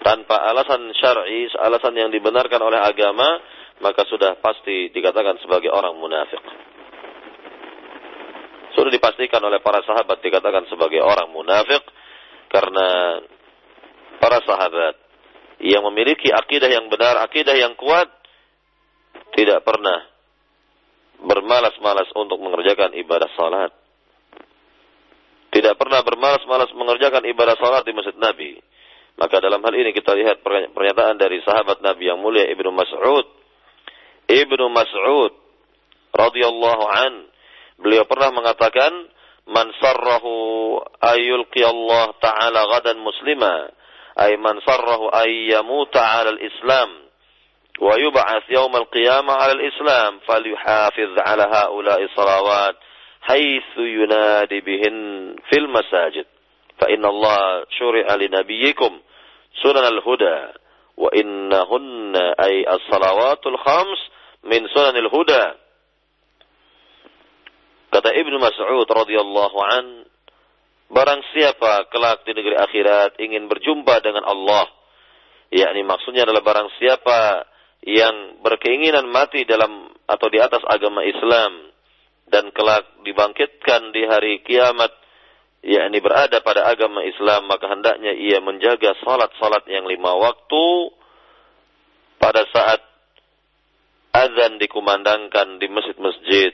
tanpa 0.00 0.42
alasan 0.48 0.90
syar'i, 0.96 1.46
alasan 1.60 1.94
yang 1.94 2.10
dibenarkan 2.10 2.58
oleh 2.64 2.80
agama, 2.80 3.38
maka 3.84 4.08
sudah 4.08 4.40
pasti 4.40 4.88
dikatakan 4.90 5.36
sebagai 5.44 5.68
orang 5.68 5.94
munafik. 6.00 6.40
Sudah 8.72 8.92
dipastikan 8.92 9.40
oleh 9.44 9.60
para 9.60 9.80
sahabat 9.84 10.20
dikatakan 10.20 10.68
sebagai 10.68 11.00
orang 11.00 11.32
munafik 11.32 11.80
karena 12.52 13.20
para 14.20 14.40
sahabat 14.44 14.94
yang 15.60 15.80
memiliki 15.88 16.28
akidah 16.28 16.68
yang 16.68 16.88
benar, 16.92 17.16
akidah 17.24 17.56
yang 17.56 17.72
kuat 17.76 18.08
tidak 19.36 19.60
pernah 19.68 20.00
bermalas-malas 21.20 22.08
untuk 22.16 22.40
mengerjakan 22.40 22.96
ibadah 22.96 23.28
salat. 23.36 23.72
Tidak 25.52 25.76
pernah 25.76 26.00
bermalas-malas 26.00 26.72
mengerjakan 26.72 27.24
ibadah 27.28 27.56
salat 27.60 27.84
di 27.84 27.92
masjid 27.92 28.16
Nabi. 28.16 28.56
Maka 29.16 29.40
dalam 29.40 29.60
hal 29.60 29.74
ini 29.76 29.92
kita 29.96 30.12
lihat 30.12 30.44
pernyataan 30.44 31.16
dari 31.20 31.40
sahabat 31.44 31.80
Nabi 31.84 32.08
yang 32.08 32.20
mulia 32.20 32.48
Ibnu 32.48 32.68
Mas'ud. 32.72 33.26
Ibnu 34.28 34.64
Mas'ud 34.72 35.32
radhiyallahu 36.16 36.84
an 36.88 37.12
beliau 37.80 38.08
pernah 38.08 38.32
mengatakan 38.32 38.92
man 39.52 39.68
sarrahu 39.78 40.32
ayulqi 41.00 41.60
Allah 41.60 42.12
taala 42.24 42.60
gadan 42.76 42.98
muslima 43.04 43.68
ay 44.16 44.36
man 44.40 44.58
sarrahu 44.64 45.12
ay 45.12 45.52
yamuta 45.52 46.00
ala 46.00 46.34
al-islam 46.34 47.05
ويبعث 47.81 48.43
يوم 48.49 48.75
القيامة 48.75 49.33
على 49.33 49.51
الإسلام 49.51 50.19
فليحافظ 50.27 51.19
على 51.19 51.43
هؤلاء 51.43 52.03
الصلوات 52.03 52.75
حيث 53.21 53.77
ينادي 53.77 54.59
بهن 54.61 55.35
في 55.49 55.57
المساجد 55.57 56.25
فإن 56.79 57.05
الله 57.05 57.65
شرع 57.79 58.15
لنبيكم 58.15 58.99
سنن 59.63 59.85
الهدى 59.85 60.47
وإنهن 60.97 62.15
أي 62.15 62.73
الصلوات 62.73 63.47
الخمس 63.47 63.99
من 64.43 64.67
سنن 64.67 64.97
الهدى 64.97 65.45
kata 67.91 68.07
Ibnu 68.15 68.39
Mas'ud 68.39 68.87
radhiyallahu 68.87 69.57
an 69.67 70.07
barang 70.95 71.21
siapa 71.35 71.91
kelak 71.91 72.23
di 72.23 72.31
negeri 72.31 72.55
akhirat 72.55 73.19
ingin 73.19 73.51
berjumpa 73.51 73.99
dengan 73.99 74.23
Allah 74.23 74.63
yakni 75.51 75.83
maksudnya 75.83 76.23
adalah 76.23 76.39
barang 76.39 76.71
siapa 76.79 77.43
yang 77.86 78.42
berkeinginan 78.42 79.06
mati 79.06 79.46
dalam 79.46 79.94
atau 80.10 80.26
di 80.26 80.42
atas 80.42 80.60
agama 80.66 81.06
Islam 81.06 81.70
dan 82.26 82.50
kelak 82.50 82.82
dibangkitkan 83.06 83.94
di 83.94 84.02
hari 84.02 84.42
kiamat 84.42 84.90
yakni 85.62 86.02
berada 86.02 86.42
pada 86.42 86.66
agama 86.66 87.06
Islam 87.06 87.46
maka 87.46 87.70
hendaknya 87.70 88.10
ia 88.14 88.42
menjaga 88.42 88.98
salat-salat 89.06 89.66
yang 89.70 89.86
lima 89.86 90.18
waktu 90.18 90.66
pada 92.18 92.42
saat 92.50 92.82
azan 94.16 94.56
dikumandangkan 94.56 95.60
di 95.60 95.68
masjid-masjid. 95.68 96.52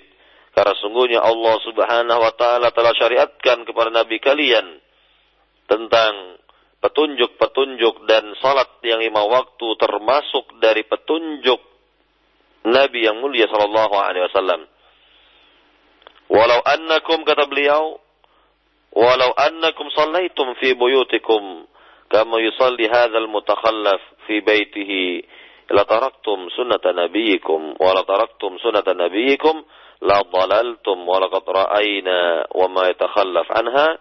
Karena 0.53 0.77
sungguhnya 0.85 1.25
Allah 1.25 1.57
Subhanahu 1.65 2.21
wa 2.21 2.33
taala 2.37 2.69
telah 2.77 2.93
syariatkan 2.93 3.65
kepada 3.65 3.89
nabi 3.89 4.21
kalian 4.21 4.85
tentang 5.65 6.42
petunjuk-petunjuk 6.83 8.11
dan 8.11 8.35
salat 8.43 8.69
yang 8.83 8.99
lima 8.99 9.23
waktu 9.23 9.67
termasuk 9.79 10.59
dari 10.59 10.83
petunjuk 10.83 11.63
Nabi 12.63 13.07
yang 13.07 13.19
mulia 13.23 13.47
sallallahu 13.51 13.95
alaihi 13.95 14.27
wasallam. 14.31 14.63
Walau 16.31 16.61
annakum 16.63 17.27
kata 17.27 17.47
beliau, 17.51 17.99
walau 18.95 19.31
annakum 19.35 19.91
sallaitum 19.95 20.59
fi 20.59 20.75
buyutikum 20.75 21.67
kama 22.13 22.39
yusalli 22.45 22.87
hadzal 22.87 23.27
mutakhallaf 23.31 24.01
fi 24.29 24.45
baitihi 24.45 25.25
la 25.73 25.89
taraktum 25.89 26.53
sunnata 26.53 26.93
nabiyikum 26.93 27.81
wa 27.81 27.91
la 27.97 28.05
taraktum 28.05 28.61
sunnata 28.61 28.93
nabiyikum 28.93 29.65
la 30.05 30.21
dalaltum 30.27 31.09
wa 31.09 31.17
laqad 31.23 31.47
ra'ayna 31.47 32.51
wa 32.53 32.67
ma 32.69 32.91
yatakhallaf 32.91 33.49
anha 33.49 33.97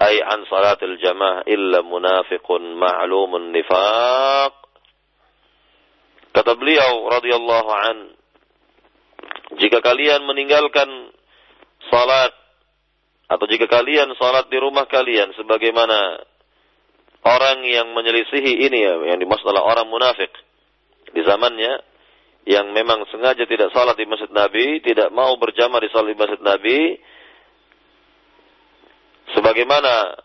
ay 0.00 0.22
an 0.24 0.48
salatil 0.48 0.96
jamaah 0.96 1.44
illa 1.44 1.84
munafiqun 1.84 2.78
ma'lumun 2.78 3.52
nifaq. 3.52 4.54
Kata 6.32 6.56
beliau 6.56 7.12
radhiyallahu 7.12 7.70
an, 7.70 7.96
jika 9.60 9.84
kalian 9.84 10.24
meninggalkan 10.24 10.88
salat 11.92 12.32
atau 13.28 13.44
jika 13.48 13.68
kalian 13.68 14.12
salat 14.16 14.48
di 14.48 14.56
rumah 14.56 14.88
kalian 14.88 15.36
sebagaimana 15.36 16.24
orang 17.24 17.64
yang 17.68 17.92
menyelisihi 17.92 18.64
ini 18.64 18.78
ya, 18.80 18.94
yang 19.12 19.18
dimaksud 19.20 19.44
adalah 19.44 19.76
orang 19.76 19.88
munafik 19.92 20.32
di 21.12 21.20
zamannya 21.20 21.84
yang 22.48 22.74
memang 22.74 23.06
sengaja 23.12 23.46
tidak 23.46 23.70
salat 23.70 23.94
di 23.94 24.08
masjid 24.08 24.32
Nabi, 24.34 24.82
tidak 24.82 25.14
mau 25.14 25.36
berjamaah 25.38 25.78
di 25.84 25.90
salat 25.94 26.10
di 26.10 26.18
masjid 26.18 26.42
Nabi, 26.42 26.98
sebagaimana 29.36 30.16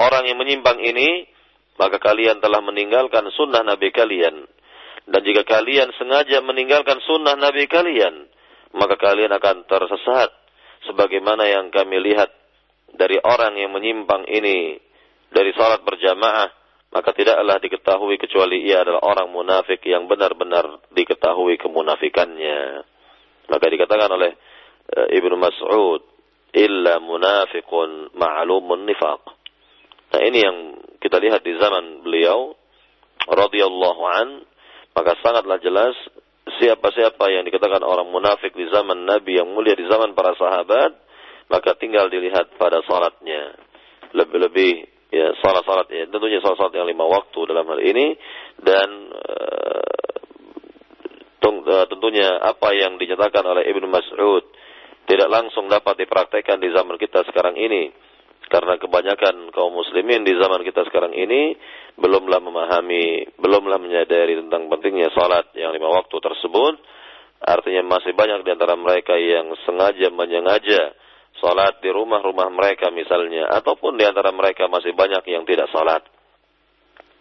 orang 0.00 0.24
yang 0.28 0.38
menyimpang 0.40 0.80
ini, 0.80 1.28
maka 1.76 1.96
kalian 2.00 2.40
telah 2.44 2.60
meninggalkan 2.60 3.28
sunnah 3.32 3.64
Nabi 3.64 3.92
kalian. 3.92 4.44
Dan 5.10 5.20
jika 5.24 5.42
kalian 5.48 5.90
sengaja 5.96 6.44
meninggalkan 6.44 7.00
sunnah 7.02 7.34
Nabi 7.34 7.66
kalian, 7.66 8.28
maka 8.76 9.00
kalian 9.00 9.32
akan 9.32 9.64
tersesat. 9.64 10.30
Sebagaimana 10.88 11.44
yang 11.44 11.68
kami 11.68 12.00
lihat 12.00 12.32
dari 12.96 13.20
orang 13.20 13.56
yang 13.56 13.72
menyimpang 13.76 14.24
ini 14.28 14.80
dari 15.28 15.52
salat 15.52 15.84
berjamaah, 15.84 16.48
maka 16.90 17.10
tidaklah 17.14 17.62
diketahui 17.62 18.18
kecuali 18.18 18.66
ia 18.66 18.82
adalah 18.82 19.04
orang 19.06 19.30
munafik 19.30 19.78
yang 19.86 20.10
benar-benar 20.10 20.82
diketahui 20.90 21.54
kemunafikannya. 21.60 22.82
Maka 23.46 23.66
dikatakan 23.70 24.10
oleh 24.10 24.34
uh, 24.98 25.06
Ibnu 25.10 25.38
Mas'ud, 25.38 26.02
illa 26.54 26.98
munafiqun 26.98 28.14
ma'lumun 28.14 28.86
nifaq. 28.86 29.22
Nah 30.10 30.20
ini 30.26 30.38
yang 30.42 30.56
kita 30.98 31.22
lihat 31.22 31.46
di 31.46 31.54
zaman 31.54 32.02
beliau 32.02 32.54
radhiyallahu 33.30 34.02
an, 34.10 34.28
maka 34.96 35.14
sangatlah 35.22 35.62
jelas 35.62 35.94
siapa-siapa 36.58 37.30
yang 37.30 37.46
dikatakan 37.46 37.84
orang 37.86 38.10
munafik 38.10 38.50
di 38.56 38.66
zaman 38.68 39.06
Nabi 39.06 39.38
yang 39.38 39.48
mulia 39.54 39.78
di 39.78 39.86
zaman 39.86 40.18
para 40.18 40.34
sahabat, 40.34 40.98
maka 41.46 41.78
tinggal 41.78 42.10
dilihat 42.10 42.58
pada 42.58 42.82
salatnya. 42.84 43.54
Lebih-lebih 44.10 45.00
ya 45.10 45.34
salat-salat 45.42 45.90
ya 45.90 46.06
tentunya 46.06 46.38
salat-salat 46.38 46.70
yang 46.74 46.86
lima 46.86 47.02
waktu 47.02 47.38
dalam 47.50 47.66
hal 47.66 47.82
ini 47.82 48.14
dan 48.62 48.88
uh, 49.10 49.90
tentunya 51.90 52.30
apa 52.40 52.70
yang 52.78 52.94
dinyatakan 52.98 53.42
oleh 53.42 53.66
Ibnu 53.66 53.90
Mas'ud 53.90 54.44
tidak 55.10 55.26
langsung 55.26 55.66
dapat 55.66 56.06
dipraktekkan 56.06 56.62
di 56.62 56.70
zaman 56.70 56.94
kita 56.94 57.26
sekarang 57.26 57.58
ini 57.58 57.90
karena 58.50 58.78
kebanyakan 58.78 59.54
kaum 59.54 59.74
muslimin 59.74 60.26
di 60.26 60.34
zaman 60.38 60.62
kita 60.66 60.86
sekarang 60.90 61.14
ini 61.14 61.54
belumlah 61.98 62.42
memahami, 62.42 63.34
belumlah 63.38 63.78
menyadari 63.78 64.38
tentang 64.42 64.66
pentingnya 64.66 65.10
salat 65.14 65.50
yang 65.54 65.70
lima 65.70 65.86
waktu 65.90 66.14
tersebut. 66.18 66.74
Artinya 67.40 67.98
masih 67.98 68.12
banyak 68.12 68.42
di 68.42 68.50
antara 68.50 68.74
mereka 68.74 69.14
yang 69.16 69.54
sengaja 69.64 70.10
menyengaja 70.10 70.92
salat 71.38 71.78
di 71.78 71.88
rumah-rumah 71.94 72.50
mereka 72.52 72.90
misalnya, 72.90 73.48
ataupun 73.54 73.96
di 73.96 74.04
antara 74.04 74.34
mereka 74.34 74.66
masih 74.66 74.92
banyak 74.98 75.24
yang 75.30 75.46
tidak 75.46 75.70
salat. 75.70 76.02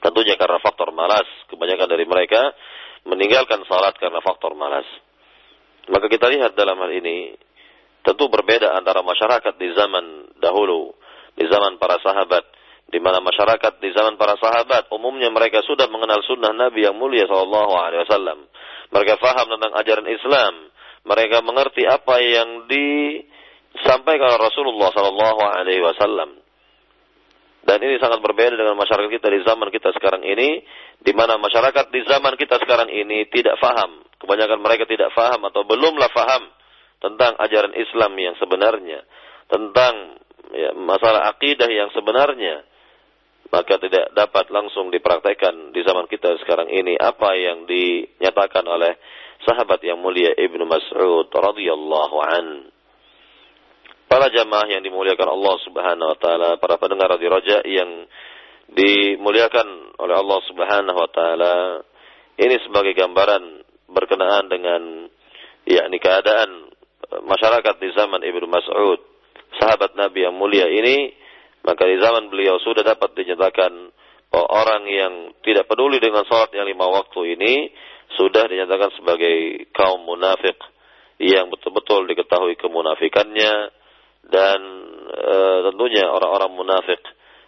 Tentunya 0.01 0.33
karena 0.33 0.57
faktor 0.59 0.89
malas, 0.91 1.29
kebanyakan 1.47 1.87
dari 1.87 2.05
mereka 2.09 2.41
meninggalkan 3.05 3.63
salat 3.69 3.95
karena 4.01 4.19
faktor 4.19 4.57
malas. 4.57 4.87
Maka 5.87 6.09
kita 6.09 6.25
lihat 6.29 6.57
dalam 6.57 6.77
hal 6.81 6.91
ini, 6.91 7.37
tentu 8.03 8.31
berbeda 8.31 8.75
antara 8.75 9.03
masyarakat 9.03 9.53
di 9.59 9.69
zaman 9.75 10.35
dahulu 10.39 10.95
di 11.35 11.47
zaman 11.47 11.79
para 11.79 11.99
sahabat 12.03 12.43
di 12.89 12.97
mana 12.97 13.21
masyarakat 13.21 13.77
di 13.77 13.93
zaman 13.93 14.17
para 14.17 14.33
sahabat 14.41 14.89
umumnya 14.89 15.29
mereka 15.29 15.61
sudah 15.61 15.85
mengenal 15.93 16.25
sunnah 16.25 16.49
Nabi 16.57 16.89
yang 16.89 16.97
mulia 16.97 17.29
wasallam. 17.29 18.49
Mereka 18.89 19.21
faham 19.21 19.45
tentang 19.45 19.77
ajaran 19.77 20.09
Islam. 20.09 20.53
Mereka 21.05 21.45
mengerti 21.45 21.85
apa 21.85 22.17
yang 22.17 22.65
disampaikan 22.65 24.41
Rasulullah 24.41 24.89
wasallam. 24.89 26.41
Dan 27.61 27.77
ini 27.85 28.01
sangat 28.01 28.25
berbeda 28.25 28.57
dengan 28.57 28.73
masyarakat 28.73 29.09
kita 29.21 29.27
di 29.29 29.45
zaman 29.45 29.69
kita 29.69 29.93
sekarang 29.93 30.25
ini, 30.25 30.65
di 30.97 31.13
mana 31.13 31.37
masyarakat 31.37 31.93
di 31.93 32.01
zaman 32.09 32.33
kita 32.41 32.57
sekarang 32.65 32.89
ini 32.89 33.29
tidak 33.29 33.61
faham. 33.61 34.01
Kebanyakan 34.17 34.59
mereka 34.65 34.89
tidak 34.89 35.13
faham 35.13 35.45
atau 35.45 35.61
belumlah 35.61 36.09
faham 36.09 36.49
tentang 36.99 37.35
ajaran 37.39 37.73
Islam 37.75 38.11
yang 38.19 38.35
sebenarnya, 38.39 38.99
tentang 39.47 40.19
ya, 40.51 40.75
masalah 40.75 41.31
akidah 41.31 41.67
yang 41.67 41.89
sebenarnya 41.95 42.67
maka 43.49 43.81
tidak 43.81 44.13
dapat 44.13 44.45
langsung 44.53 44.93
dipraktekkan 44.93 45.73
di 45.73 45.81
zaman 45.81 46.05
kita 46.05 46.37
sekarang 46.45 46.69
ini 46.69 46.93
apa 46.93 47.33
yang 47.33 47.65
dinyatakan 47.65 48.61
oleh 48.61 48.93
sahabat 49.41 49.81
yang 49.81 49.97
mulia 49.97 50.37
Ibnu 50.37 50.69
Mas'ud 50.69 51.33
radhiyallahu 51.33 52.17
an. 52.21 52.45
Para 54.09 54.29
jamaah 54.29 54.69
yang 54.69 54.81
dimuliakan 54.85 55.29
Allah 55.33 55.55
Subhanahu 55.65 56.09
wa 56.13 56.17
taala, 56.17 56.49
para 56.57 56.81
pendengar 56.81 57.13
di 57.17 57.27
Raja 57.29 57.57
yang 57.65 58.09
dimuliakan 58.69 59.97
oleh 59.97 60.15
Allah 60.17 60.39
Subhanahu 60.49 60.97
wa 60.97 61.09
taala, 61.09 61.53
ini 62.37 62.55
sebagai 62.65 62.93
gambaran 62.93 63.65
berkenaan 63.89 64.45
dengan 64.49 64.81
yakni 65.65 65.97
keadaan 65.97 66.68
masyarakat 67.09 67.75
di 67.81 67.89
zaman 67.97 68.21
Ibnu 68.21 68.45
Mas'ud 68.45 68.99
sahabat 69.57 69.97
Nabi 69.97 70.29
yang 70.29 70.37
mulia 70.37 70.69
ini, 70.69 71.13
maka 71.65 71.89
di 71.89 71.97
zaman 71.97 72.29
beliau 72.29 72.61
sudah 72.61 72.85
dapat 72.85 73.17
dinyatakan 73.17 73.71
bahwa 74.29 74.47
orang 74.53 74.83
yang 74.85 75.13
tidak 75.41 75.65
peduli 75.65 75.97
dengan 75.97 76.21
salat 76.29 76.53
yang 76.53 76.69
lima 76.69 76.85
waktu 76.85 77.33
ini 77.33 77.73
sudah 78.13 78.45
dinyatakan 78.45 78.93
sebagai 78.93 79.65
kaum 79.73 80.05
munafik 80.05 80.57
yang 81.17 81.49
betul-betul 81.49 82.05
diketahui 82.05 82.55
kemunafikannya 82.61 83.73
dan 84.29 84.59
e, 85.09 85.35
tentunya 85.65 86.05
orang-orang 86.07 86.53
munafik 86.53 87.01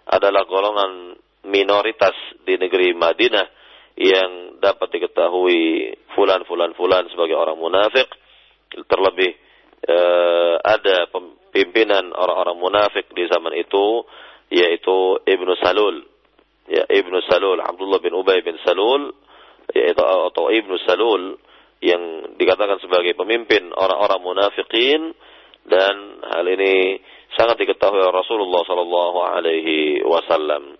adalah 0.10 0.44
golongan 0.50 1.16
minoritas 1.46 2.18
di 2.44 2.58
negeri 2.58 2.98
Madinah 2.98 3.48
yang 4.02 4.58
dapat 4.58 4.90
diketahui 4.90 5.94
fulan-fulan 6.18 6.74
fulan 6.74 7.06
sebagai 7.14 7.38
orang 7.38 7.62
munafik 7.62 8.10
terlebih 8.90 9.38
e, 9.86 9.98
ada 10.62 11.10
pimpinan 11.52 12.14
orang-orang 12.14 12.58
munafik 12.58 13.10
di 13.12 13.26
zaman 13.28 13.54
itu 13.58 14.06
yaitu 14.52 15.20
Ibnu 15.26 15.54
Salul 15.60 16.06
ya 16.70 16.86
Ibnu 16.88 17.18
Salul 17.28 17.60
Abdullah 17.60 18.00
bin 18.00 18.16
Ubay 18.16 18.44
bin 18.46 18.56
Salul 18.64 19.12
yaitu 19.74 20.02
atau 20.04 20.52
Ibnu 20.52 20.76
Salul 20.84 21.40
yang 21.82 22.36
dikatakan 22.38 22.78
sebagai 22.78 23.18
pemimpin 23.18 23.74
orang-orang 23.74 24.22
munafikin 24.22 25.18
dan 25.66 26.22
hal 26.30 26.46
ini 26.46 27.02
sangat 27.38 27.58
diketahui 27.62 28.02
Rasulullah 28.02 28.62
sallallahu 28.66 29.20
alaihi 29.22 30.06
wasallam. 30.06 30.78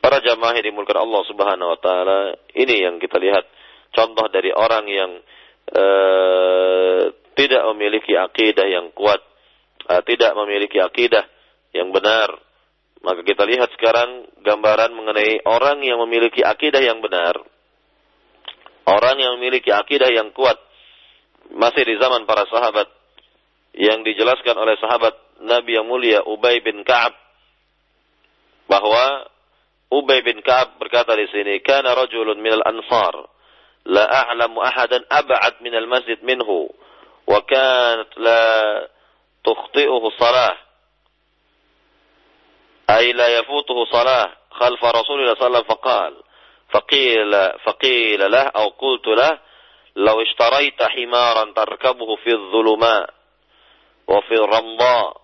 Para 0.00 0.22
jamaah 0.22 0.54
yang 0.60 0.70
dimulakan 0.70 1.02
Allah 1.02 1.22
Subhanahu 1.26 1.68
wa 1.74 1.78
taala, 1.82 2.18
ini 2.54 2.84
yang 2.84 3.00
kita 3.00 3.18
lihat 3.18 3.44
contoh 3.90 4.28
dari 4.30 4.52
orang 4.54 4.84
yang 4.86 5.10
uh, 5.72 7.02
tidak 7.36 7.62
memiliki 7.70 8.16
akidah 8.16 8.64
yang 8.64 8.90
kuat 8.96 9.20
uh, 9.86 10.02
tidak 10.02 10.34
memiliki 10.34 10.82
akidah 10.82 11.24
yang 11.70 11.94
benar, 11.94 12.32
maka 13.04 13.22
kita 13.22 13.46
lihat 13.46 13.70
sekarang 13.78 14.26
gambaran 14.42 14.90
mengenai 14.96 15.44
orang 15.46 15.82
yang 15.84 16.02
memiliki 16.02 16.42
akidah 16.42 16.82
yang 16.82 16.98
benar. 16.98 17.38
Orang 18.86 19.18
yang 19.18 19.38
memiliki 19.38 19.74
akidah 19.74 20.10
yang 20.14 20.30
kuat. 20.30 20.58
Masih 21.50 21.82
di 21.86 21.98
zaman 21.98 22.22
para 22.26 22.46
sahabat. 22.46 22.86
Yang 23.74 24.14
dijelaskan 24.14 24.56
oleh 24.56 24.78
sahabat 24.78 25.14
Nabi 25.42 25.74
yang 25.74 25.90
mulia 25.90 26.22
Ubay 26.22 26.62
bin 26.62 26.86
Ka'ab. 26.86 27.12
Bahwa 28.70 29.26
Ubay 29.90 30.22
bin 30.22 30.38
Ka'ab 30.38 30.78
berkata 30.78 31.18
di 31.18 31.26
sini, 31.34 31.58
"Kana 31.66 31.98
rajulun 31.98 32.38
minal 32.38 32.62
ansar. 32.62 33.26
La 33.86 34.06
a'lamu 34.06 34.62
ahadan 34.62 35.02
ab'ad 35.06 35.62
minal 35.62 35.86
masjid 35.90 36.18
minhu 36.22 36.70
kanat 37.26 38.10
la 38.16 38.42
تخطئه 39.46 40.06
الصلاة 40.06 40.56
أي 42.90 43.12
لا 43.12 43.38
يفوته 43.38 43.84
صلاة 43.84 44.32
خلف 44.50 44.84
رسول 44.84 45.20
الله 45.20 45.34
صلى 45.34 45.46
الله 45.46 45.56
عليه 45.56 45.56
وسلم 45.56 45.76
فقال 45.76 46.14
فقيل, 46.70 47.32
فقيل 47.64 48.30
له 48.30 48.42
أو 48.42 48.68
قلت 48.68 49.06
له 49.06 49.38
لو 49.96 50.22
اشتريت 50.22 50.82
حمارا 50.82 51.52
تركبه 51.56 52.16
في 52.16 52.30
الظلماء 52.30 53.10
وفي 54.08 54.34
الرمضاء. 54.34 55.16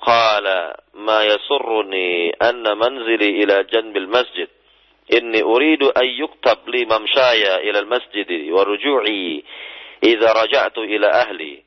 قال 0.00 0.74
ما 0.94 1.24
يسرني 1.24 2.30
أن 2.42 2.78
منزلي 2.78 3.28
إلى 3.44 3.64
جنب 3.64 3.96
المسجد. 3.96 4.48
إني 5.12 5.42
أريد 5.42 5.82
أن 5.82 6.06
يكتب 6.06 6.68
لي 6.68 6.84
ممشاي 6.84 7.70
إلى 7.70 7.78
المسجد 7.78 8.50
ورجوعي 8.50 9.44
إذا 10.03 10.29
رجعت 10.31 10.77
إلى 10.77 11.07
أهلي 11.07 11.63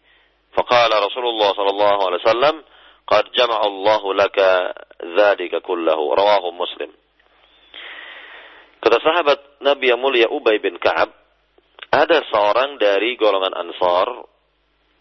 فقال 0.52 0.90
رسول 1.06 1.26
الله 1.26 1.50
صلى 1.52 1.70
الله 1.70 1.96
عليه 2.06 2.16
وسلم 2.16 2.64
قد 3.06 3.24
جمع 3.32 3.60
الله 3.66 4.14
لك 4.14 4.38
ذلك 5.04 5.62
كله 5.62 5.98
رواه 6.14 6.44
مسلم 6.50 6.90
Kata 8.78 9.02
sahabat 9.02 9.58
Nabi 9.58 9.90
yang 9.90 9.98
mulia 9.98 10.30
Ubay 10.30 10.62
bin 10.62 10.78
Ka'ab, 10.78 11.10
ada 11.90 12.22
seorang 12.30 12.78
dari 12.78 13.18
golongan 13.18 13.50
Ansar, 13.50 14.22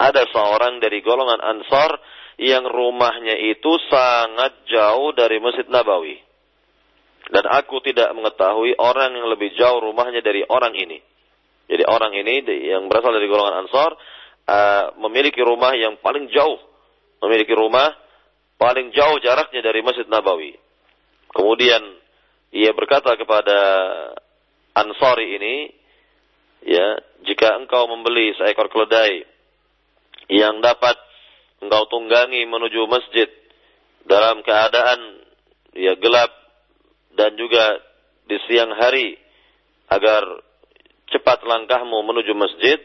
ada 0.01 0.25
seorang 0.33 0.81
dari 0.81 1.05
golongan 1.05 1.37
Ansar 1.37 2.01
yang 2.41 2.65
rumahnya 2.65 3.37
itu 3.37 3.69
sangat 3.85 4.65
jauh 4.65 5.13
dari 5.13 5.37
Masjid 5.37 5.69
Nabawi. 5.69 6.17
Dan 7.29 7.45
aku 7.45 7.77
tidak 7.85 8.09
mengetahui 8.17 8.81
orang 8.81 9.13
yang 9.13 9.29
lebih 9.29 9.53
jauh 9.53 9.77
rumahnya 9.77 10.25
dari 10.25 10.41
orang 10.41 10.73
ini. 10.73 10.97
Jadi 11.72 11.88
orang 11.88 12.12
ini 12.12 12.44
yang 12.68 12.84
berasal 12.92 13.16
dari 13.16 13.24
golongan 13.32 13.64
Ansar 13.64 13.96
uh, 14.44 14.92
memiliki 15.00 15.40
rumah 15.40 15.72
yang 15.72 15.96
paling 16.04 16.28
jauh, 16.28 16.60
memiliki 17.24 17.56
rumah 17.56 17.96
paling 18.60 18.92
jauh 18.92 19.16
jaraknya 19.24 19.64
dari 19.64 19.80
Masjid 19.80 20.04
Nabawi. 20.04 20.52
Kemudian 21.32 21.80
ia 22.52 22.76
berkata 22.76 23.16
kepada 23.16 23.58
Ansari 24.76 25.40
ini, 25.40 25.54
ya, 26.68 27.00
jika 27.24 27.56
engkau 27.56 27.88
membeli 27.88 28.36
seekor 28.36 28.68
keledai 28.68 29.24
yang 30.28 30.60
dapat 30.60 31.00
engkau 31.64 31.88
tunggangi 31.88 32.44
menuju 32.44 32.84
masjid 32.84 33.32
dalam 34.04 34.44
keadaan 34.44 35.24
ya 35.72 35.96
gelap 35.96 36.28
dan 37.16 37.32
juga 37.40 37.80
di 38.28 38.36
siang 38.44 38.76
hari 38.76 39.16
agar 39.88 40.51
cepat 41.12 41.44
langkahmu 41.44 42.00
menuju 42.02 42.32
masjid 42.34 42.80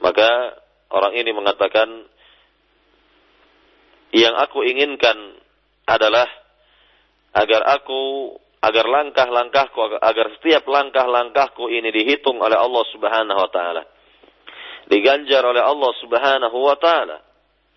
maka 0.00 0.56
orang 0.94 1.12
ini 1.18 1.30
mengatakan 1.34 2.08
yang 4.10 4.34
aku 4.38 4.64
inginkan 4.66 5.38
adalah 5.86 6.26
agar 7.34 7.62
aku 7.78 8.34
agar 8.60 8.84
langkah-langkahku 8.86 10.00
agar 10.02 10.26
setiap 10.38 10.66
langkah-langkahku 10.66 11.70
ini 11.70 11.90
dihitung 11.94 12.42
oleh 12.42 12.58
Allah 12.58 12.84
Subhanahu 12.90 13.38
wa 13.38 13.50
taala 13.52 13.82
diganjar 14.90 15.46
oleh 15.46 15.62
Allah 15.62 15.92
Subhanahu 16.02 16.58
wa 16.58 16.74
taala. 16.74 17.22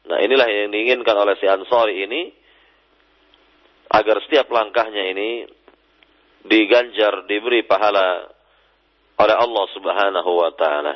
Nah, 0.04 0.18
inilah 0.20 0.50
yang 0.50 0.74
diinginkan 0.74 1.16
oleh 1.16 1.38
si 1.38 1.46
Ansari 1.46 2.04
ini 2.04 2.34
agar 3.94 4.20
setiap 4.26 4.50
langkahnya 4.50 5.14
ini 5.14 5.46
diganjar 6.44 7.30
diberi 7.30 7.64
pahala 7.64 8.26
oleh 9.24 9.36
Allah 9.40 9.66
Subhanahu 9.72 10.32
wa 10.36 10.52
taala. 10.56 10.96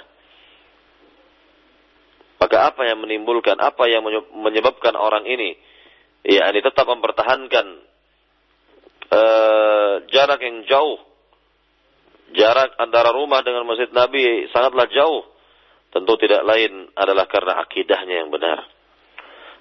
Maka 2.37 2.57
apa 2.69 2.85
yang 2.85 3.01
menimbulkan, 3.01 3.57
apa 3.57 3.89
yang 3.89 4.05
menyebabkan 4.35 4.93
orang 4.93 5.25
ini 5.25 5.57
ya 6.27 6.51
ini 6.51 6.59
tetap 6.61 6.85
mempertahankan 6.85 7.65
uh, 9.09 9.93
jarak 10.11 10.39
yang 10.43 10.67
jauh. 10.67 10.99
Jarak 12.35 12.75
antara 12.75 13.15
rumah 13.15 13.39
dengan 13.39 13.63
Masjid 13.63 13.87
Nabi 13.95 14.51
sangatlah 14.51 14.91
jauh 14.91 15.23
tentu 15.95 16.13
tidak 16.19 16.43
lain 16.43 16.91
adalah 16.93 17.25
karena 17.31 17.63
akidahnya 17.63 18.27
yang 18.27 18.29
benar. 18.29 18.67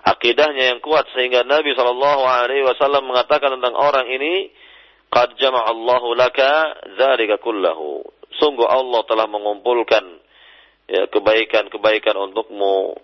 Akidahnya 0.07 0.75
yang 0.75 0.79
kuat 0.83 1.07
sehingga 1.15 1.47
Nabi 1.47 1.75
Shallallahu 1.75 2.23
Alaihi 2.27 2.67
Wasallam 2.67 3.07
mengatakan 3.07 3.55
tentang 3.59 3.75
orang 3.75 4.07
ini, 4.11 4.51
"Qad 5.11 5.35
jama'allahu 5.39 6.15
laka 6.15 6.79
dzalika 6.99 7.39
kullahu." 7.43 8.16
Sungguh 8.37 8.69
Allah 8.69 9.01
telah 9.09 9.27
mengumpulkan 9.29 10.05
ya, 10.91 11.09
kebaikan-kebaikan 11.11 12.15
untukmu 12.17 12.97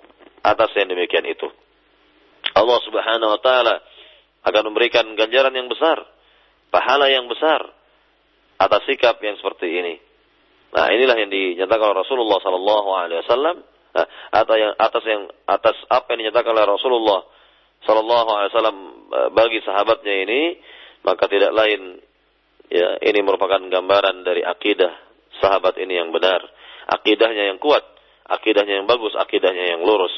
atas 0.42 0.70
yang 0.76 0.90
demikian 0.90 1.26
itu. 1.26 1.48
Allah 2.52 2.78
Subhanahu 2.84 3.30
wa 3.38 3.40
taala 3.40 3.74
akan 4.42 4.62
memberikan 4.74 5.06
ganjaran 5.14 5.54
yang 5.54 5.70
besar, 5.70 6.02
pahala 6.68 7.06
yang 7.08 7.30
besar 7.30 7.62
atas 8.58 8.82
sikap 8.86 9.18
yang 9.22 9.38
seperti 9.38 9.70
ini. 9.70 9.94
Nah, 10.72 10.88
inilah 10.88 11.16
yang 11.20 11.30
dinyatakan 11.30 11.84
oleh 11.92 12.00
Rasulullah 12.00 12.38
sallallahu 12.40 12.88
alaihi 12.96 13.20
wasallam 13.26 13.56
nah, 13.92 14.06
atau 14.32 14.54
yang 14.56 14.72
atas 14.80 15.04
yang 15.04 15.22
atas 15.44 15.76
apa 15.92 16.16
yang 16.16 16.28
dinyatakan 16.28 16.50
oleh 16.56 16.64
Rasulullah 16.64 17.20
sallallahu 17.84 18.30
alaihi 18.32 18.50
wasallam 18.56 18.78
eh, 19.12 19.28
bagi 19.36 19.58
sahabatnya 19.60 20.14
ini 20.24 20.40
maka 21.04 21.28
tidak 21.28 21.52
lain 21.52 22.00
ya 22.72 22.96
ini 23.04 23.20
merupakan 23.20 23.60
gambaran 23.60 24.24
dari 24.24 24.40
akidah 24.40 25.11
sahabat 25.42 25.74
ini 25.82 25.98
yang 25.98 26.14
benar, 26.14 26.40
akidahnya 26.86 27.50
yang 27.50 27.58
kuat, 27.58 27.82
akidahnya 28.30 28.80
yang 28.80 28.86
bagus, 28.86 29.12
akidahnya 29.18 29.74
yang 29.74 29.82
lurus. 29.82 30.14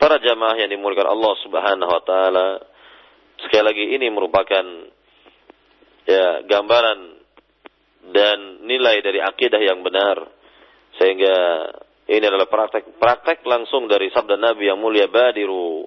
Para 0.00 0.16
jamaah 0.16 0.56
yang 0.56 0.72
dimuliakan 0.72 1.12
Allah 1.12 1.34
Subhanahu 1.44 1.90
wa 1.92 2.02
taala 2.08 2.46
sekali 3.44 3.64
lagi 3.68 3.84
ini 4.00 4.08
merupakan 4.08 4.64
ya 6.08 6.40
gambaran 6.48 6.98
dan 8.08 8.64
nilai 8.64 9.04
dari 9.04 9.20
akidah 9.20 9.60
yang 9.60 9.84
benar. 9.84 10.24
Sehingga 10.96 11.36
ini 12.10 12.24
adalah 12.26 12.48
praktek 12.48 12.96
praktek 12.96 13.44
langsung 13.44 13.86
dari 13.86 14.08
sabda 14.10 14.40
Nabi 14.40 14.72
yang 14.72 14.80
mulia 14.80 15.06
badiru 15.06 15.84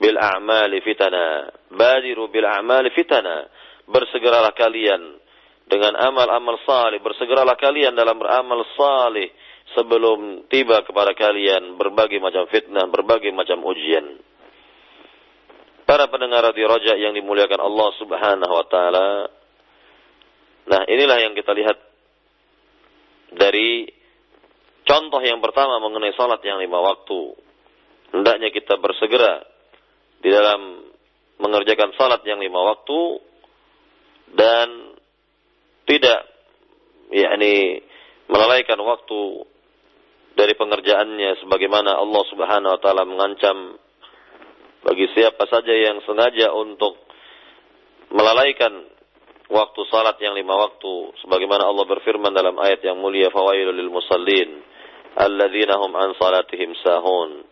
bil 0.00 0.18
a'mali 0.18 0.80
fitana. 0.80 1.52
Badiru 1.68 2.32
bil 2.32 2.48
a'mali 2.48 2.90
fitana. 2.96 3.46
Bersegeralah 3.84 4.56
kalian 4.56 5.20
dengan 5.64 5.96
amal-amal 5.96 6.60
salih 6.68 7.00
bersegeralah 7.00 7.56
kalian 7.56 7.96
dalam 7.96 8.20
beramal 8.20 8.62
salih 8.76 9.32
sebelum 9.72 10.44
tiba 10.52 10.84
kepada 10.84 11.16
kalian 11.16 11.80
berbagai 11.80 12.20
macam 12.20 12.44
fitnah 12.52 12.84
berbagai 12.92 13.32
macam 13.32 13.64
ujian. 13.64 14.20
Para 15.84 16.08
pendengar 16.08 16.40
radio 16.48 16.68
Raja 16.68 16.96
yang 16.96 17.12
dimuliakan 17.12 17.60
Allah 17.60 17.88
Subhanahu 18.00 18.52
wa 18.56 18.66
taala. 18.72 19.08
Nah, 20.64 20.80
inilah 20.88 21.20
yang 21.20 21.36
kita 21.36 21.52
lihat 21.52 21.76
dari 23.36 23.84
contoh 24.88 25.20
yang 25.20 25.44
pertama 25.44 25.76
mengenai 25.84 26.16
salat 26.16 26.40
yang 26.40 26.56
lima 26.56 26.80
waktu. 26.80 27.36
Hendaknya 28.16 28.48
kita 28.48 28.80
bersegera 28.80 29.44
di 30.24 30.32
dalam 30.32 30.88
mengerjakan 31.36 31.92
salat 32.00 32.24
yang 32.24 32.40
lima 32.40 32.64
waktu 32.64 33.00
dan 34.32 34.68
tidak. 35.84 36.20
Yakni 37.14 37.84
melalaikan 38.26 38.80
waktu 38.80 39.20
dari 40.34 40.56
pengerjaannya 40.58 41.44
sebagaimana 41.46 41.94
Allah 41.94 42.22
Subhanahu 42.32 42.74
wa 42.74 42.80
taala 42.82 43.06
mengancam 43.06 43.78
bagi 44.82 45.06
siapa 45.14 45.46
saja 45.46 45.70
yang 45.70 46.02
sengaja 46.04 46.50
untuk 46.52 46.98
melalaikan 48.10 48.84
waktu 49.48 49.80
salat 49.88 50.18
yang 50.20 50.34
lima 50.34 50.56
waktu 50.58 50.92
sebagaimana 51.22 51.68
Allah 51.68 51.86
berfirman 51.86 52.34
dalam 52.34 52.58
ayat 52.58 52.82
yang 52.82 52.98
mulia 52.98 53.30
fawailul 53.30 53.76
lil 53.76 53.92
musallin 53.92 54.60
alladzina 55.14 55.78
hum 55.78 55.92
an 55.94 56.16
salatihim 56.18 56.74
sahun. 56.82 57.46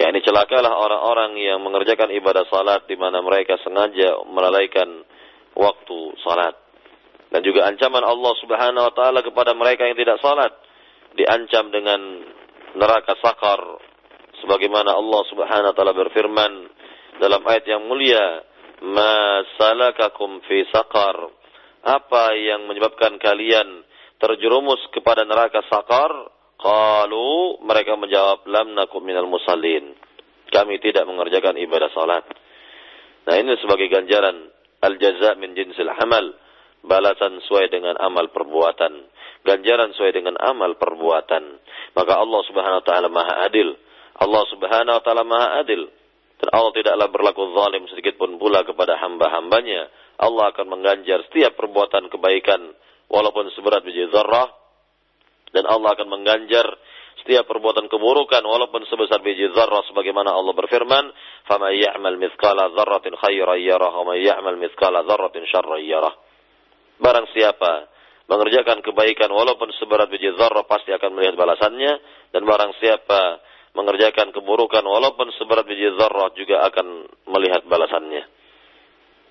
Yakni 0.00 0.24
celakalah 0.24 0.80
orang-orang 0.80 1.36
yang 1.36 1.60
mengerjakan 1.60 2.08
ibadah 2.16 2.48
salat 2.48 2.88
di 2.88 2.96
mana 2.96 3.20
mereka 3.20 3.60
sengaja 3.60 4.24
melalaikan 4.24 5.04
waktu 5.52 5.98
salat 6.24 6.56
dan 7.30 7.40
juga 7.46 7.66
ancaman 7.66 8.02
Allah 8.02 8.32
Subhanahu 8.42 8.84
wa 8.90 8.94
taala 8.94 9.22
kepada 9.22 9.54
mereka 9.54 9.86
yang 9.86 9.94
tidak 9.94 10.18
salat 10.18 10.50
diancam 11.14 11.70
dengan 11.70 12.26
neraka 12.74 13.14
sakar. 13.22 13.58
Sebagaimana 14.42 14.94
Allah 14.94 15.22
Subhanahu 15.30 15.70
wa 15.70 15.76
taala 15.76 15.94
berfirman 15.94 16.52
dalam 17.22 17.42
ayat 17.46 17.64
yang 17.70 17.86
mulia 17.86 18.42
ma 18.82 19.44
salakakum 19.60 20.42
fi 20.48 20.66
apa 21.80 22.24
yang 22.36 22.68
menyebabkan 22.68 23.16
kalian 23.22 23.86
terjerumus 24.20 24.80
kepada 24.92 25.24
neraka 25.24 25.62
sakar? 25.70 26.12
Qalu 26.60 27.64
mereka 27.64 27.96
menjawab 27.96 28.44
lam 28.44 28.76
nakum 28.76 29.00
minal 29.00 29.24
musallin. 29.24 29.96
Kami 30.52 30.76
tidak 30.82 31.08
mengerjakan 31.08 31.56
ibadah 31.56 31.88
salat. 31.96 32.26
Nah 33.24 33.34
ini 33.40 33.56
sebagai 33.64 33.88
ganjaran 33.88 34.50
al 34.84 34.94
jaza 35.00 35.40
min 35.40 35.56
jinsil 35.56 35.88
amal 35.88 36.36
balasan 36.84 37.40
sesuai 37.44 37.68
dengan 37.72 37.96
amal 38.00 38.32
perbuatan 38.32 38.92
ganjaran 39.44 39.92
sesuai 39.96 40.12
dengan 40.16 40.36
amal 40.40 40.76
perbuatan 40.76 41.44
maka 41.96 42.12
Allah 42.16 42.40
Subhanahu 42.48 42.80
wa 42.80 42.86
taala 42.86 43.08
Maha 43.08 43.34
Adil 43.48 43.72
Allah 44.20 44.42
Subhanahu 44.52 44.96
wa 45.00 45.02
taala 45.04 45.22
Maha 45.24 45.64
Adil 45.64 45.88
dan 46.40 46.48
Allah 46.56 46.72
tidaklah 46.72 47.08
berlaku 47.12 47.52
zalim 47.52 47.84
sedikit 47.92 48.16
pun 48.16 48.40
pula 48.40 48.64
kepada 48.64 48.96
hamba-hambanya. 48.96 49.92
Allah 50.16 50.48
akan 50.56 50.72
mengganjar 50.72 51.20
setiap 51.28 51.52
perbuatan 51.60 52.08
kebaikan 52.08 52.72
walaupun 53.12 53.52
seberat 53.52 53.84
biji 53.84 54.08
zarrah. 54.08 54.48
Dan 55.52 55.68
Allah 55.68 55.92
akan 55.92 56.08
mengganjar 56.08 56.64
setiap 57.20 57.44
perbuatan 57.44 57.92
keburukan 57.92 58.40
walaupun 58.40 58.88
sebesar 58.88 59.20
biji 59.20 59.52
zarrah 59.52 59.84
sebagaimana 59.92 60.32
Allah 60.32 60.56
berfirman, 60.56 61.12
"Faman 61.44 61.76
ya'mal 61.76 62.16
mithqala 62.16 62.72
dzarratin 62.72 63.20
khairan 63.20 63.60
yarah 63.60 63.92
wa 63.92 64.16
ya'mal 64.16 64.56
mithqala 64.56 65.04
dzarratin 65.04 65.44
syarran 65.44 65.84
yarah." 65.84 66.16
Barang 67.00 67.26
siapa 67.32 67.88
mengerjakan 68.30 68.84
kebaikan 68.84 69.32
walaupun 69.32 69.74
seberat 69.80 70.06
biji 70.06 70.30
zarrah 70.38 70.62
pasti 70.62 70.94
akan 70.94 71.10
melihat 71.18 71.34
balasannya 71.34 71.92
dan 72.30 72.42
barang 72.46 72.72
siapa 72.78 73.42
mengerjakan 73.74 74.30
keburukan 74.30 74.84
walaupun 74.86 75.34
seberat 75.34 75.66
biji 75.66 75.90
zarrah 75.98 76.30
juga 76.38 76.62
akan 76.70 76.86
melihat 77.26 77.66
balasannya. 77.66 78.22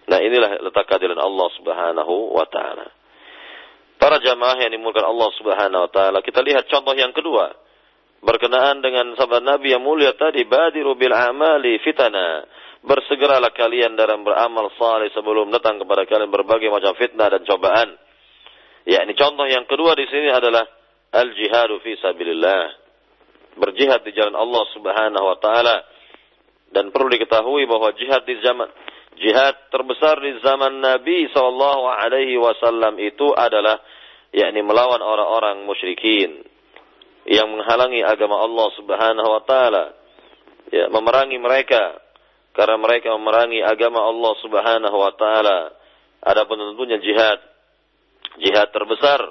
Nah 0.09 0.19
inilah 0.19 0.59
letak 0.65 0.89
keadilan 0.89 1.21
Allah 1.21 1.47
subhanahu 1.55 2.33
wa 2.33 2.45
ta'ala. 2.49 2.87
Para 3.99 4.17
jamaah 4.19 4.57
yang 4.63 4.73
dimulakan 4.73 5.05
Allah 5.05 5.29
subhanahu 5.37 5.81
wa 5.85 5.91
ta'ala, 5.91 6.19
kita 6.25 6.41
lihat 6.41 6.65
contoh 6.71 6.95
yang 6.97 7.13
kedua 7.13 7.51
berkenaan 8.19 8.83
dengan 8.83 9.15
sabda 9.15 9.39
Nabi 9.39 9.71
yang 9.75 9.83
mulia 9.83 10.11
tadi 10.15 10.43
badiru 10.43 10.95
bil 10.99 11.15
amali 11.15 11.79
fitana 11.79 12.43
bersegeralah 12.83 13.51
kalian 13.51 13.99
dalam 13.99 14.23
beramal 14.23 14.71
saleh 14.79 15.11
sebelum 15.11 15.51
datang 15.51 15.79
kepada 15.83 16.07
kalian 16.07 16.31
berbagai 16.31 16.71
macam 16.71 16.95
fitnah 16.95 17.27
dan 17.27 17.43
cobaan. 17.43 17.89
Ya, 18.87 19.03
ini 19.03 19.13
contoh 19.13 19.45
yang 19.45 19.67
kedua 19.67 19.93
di 19.99 20.07
sini 20.07 20.31
adalah 20.31 20.63
al 21.11 21.29
jihadu 21.35 21.83
fi 21.83 21.99
sabilillah. 21.99 22.87
Berjihad 23.59 24.07
di 24.07 24.15
jalan 24.15 24.39
Allah 24.39 24.63
Subhanahu 24.71 25.25
wa 25.25 25.37
taala. 25.43 25.77
Dan 26.69 26.93
perlu 26.93 27.09
diketahui 27.09 27.65
bahwa 27.65 27.91
jihad 27.97 28.23
di 28.29 28.37
zaman 28.45 28.69
jihad 29.19 29.57
terbesar 29.73 30.21
di 30.21 30.37
zaman 30.39 30.79
Nabi 30.79 31.27
sallallahu 31.33 31.83
alaihi 31.91 32.37
wasallam 32.37 32.95
itu 33.01 33.33
adalah 33.33 33.81
yakni 34.29 34.61
melawan 34.61 35.01
orang-orang 35.01 35.65
musyrikin 35.65 36.45
yang 37.25 37.49
menghalangi 37.51 38.05
agama 38.05 38.39
Allah 38.39 38.67
Subhanahu 38.79 39.29
wa 39.29 39.41
taala. 39.43 39.85
Ya, 40.69 40.85
memerangi 40.93 41.41
mereka 41.41 41.97
karena 42.59 42.75
mereka 42.75 43.15
memerangi 43.15 43.63
agama 43.63 44.03
Allah 44.03 44.35
Subhanahu 44.43 44.97
wa 44.99 45.15
taala. 45.15 45.71
Adapun 46.19 46.59
tentunya 46.59 46.99
jihad 46.99 47.39
jihad 48.35 48.67
terbesar 48.75 49.23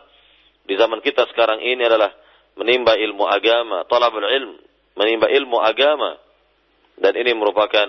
di 0.64 0.72
zaman 0.80 1.04
kita 1.04 1.28
sekarang 1.36 1.60
ini 1.60 1.84
adalah 1.84 2.08
menimba 2.56 2.96
ilmu 2.96 3.28
agama, 3.28 3.84
talabul 3.84 4.24
ilm, 4.24 4.56
menimba 4.96 5.28
ilmu 5.28 5.60
agama. 5.60 6.16
Dan 6.96 7.20
ini 7.20 7.36
merupakan 7.36 7.88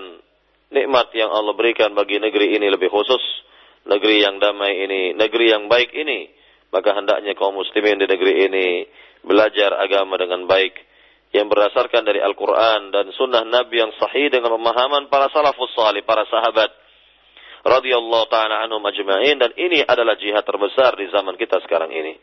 nikmat 0.76 1.08
yang 1.16 1.32
Allah 1.32 1.56
berikan 1.56 1.96
bagi 1.96 2.20
negeri 2.20 2.60
ini 2.60 2.68
lebih 2.68 2.92
khusus, 2.92 3.24
negeri 3.88 4.20
yang 4.20 4.36
damai 4.44 4.76
ini, 4.76 5.16
negeri 5.16 5.56
yang 5.56 5.72
baik 5.72 5.96
ini. 5.96 6.28
Maka 6.68 6.94
hendaknya 7.00 7.32
kaum 7.32 7.56
muslimin 7.56 7.96
di 7.96 8.06
negeri 8.06 8.44
ini 8.44 8.66
belajar 9.24 9.72
agama 9.80 10.20
dengan 10.20 10.44
baik 10.44 10.76
yang 11.30 11.46
berdasarkan 11.46 12.02
dari 12.02 12.18
Al-Quran 12.18 12.90
dan 12.90 13.06
sunnah 13.14 13.46
Nabi 13.46 13.78
yang 13.78 13.94
sahih 13.94 14.34
dengan 14.34 14.58
pemahaman 14.58 15.06
para 15.06 15.30
salafus 15.30 15.70
salih, 15.78 16.02
para 16.02 16.26
sahabat 16.26 16.74
radhiyallahu 17.62 18.26
taala 18.26 18.66
anhum 18.66 18.82
ajma'in 18.82 19.38
dan 19.38 19.54
ini 19.54 19.86
adalah 19.86 20.18
jihad 20.18 20.42
terbesar 20.42 20.98
di 20.98 21.06
zaman 21.14 21.38
kita 21.38 21.62
sekarang 21.62 21.94
ini. 21.94 22.18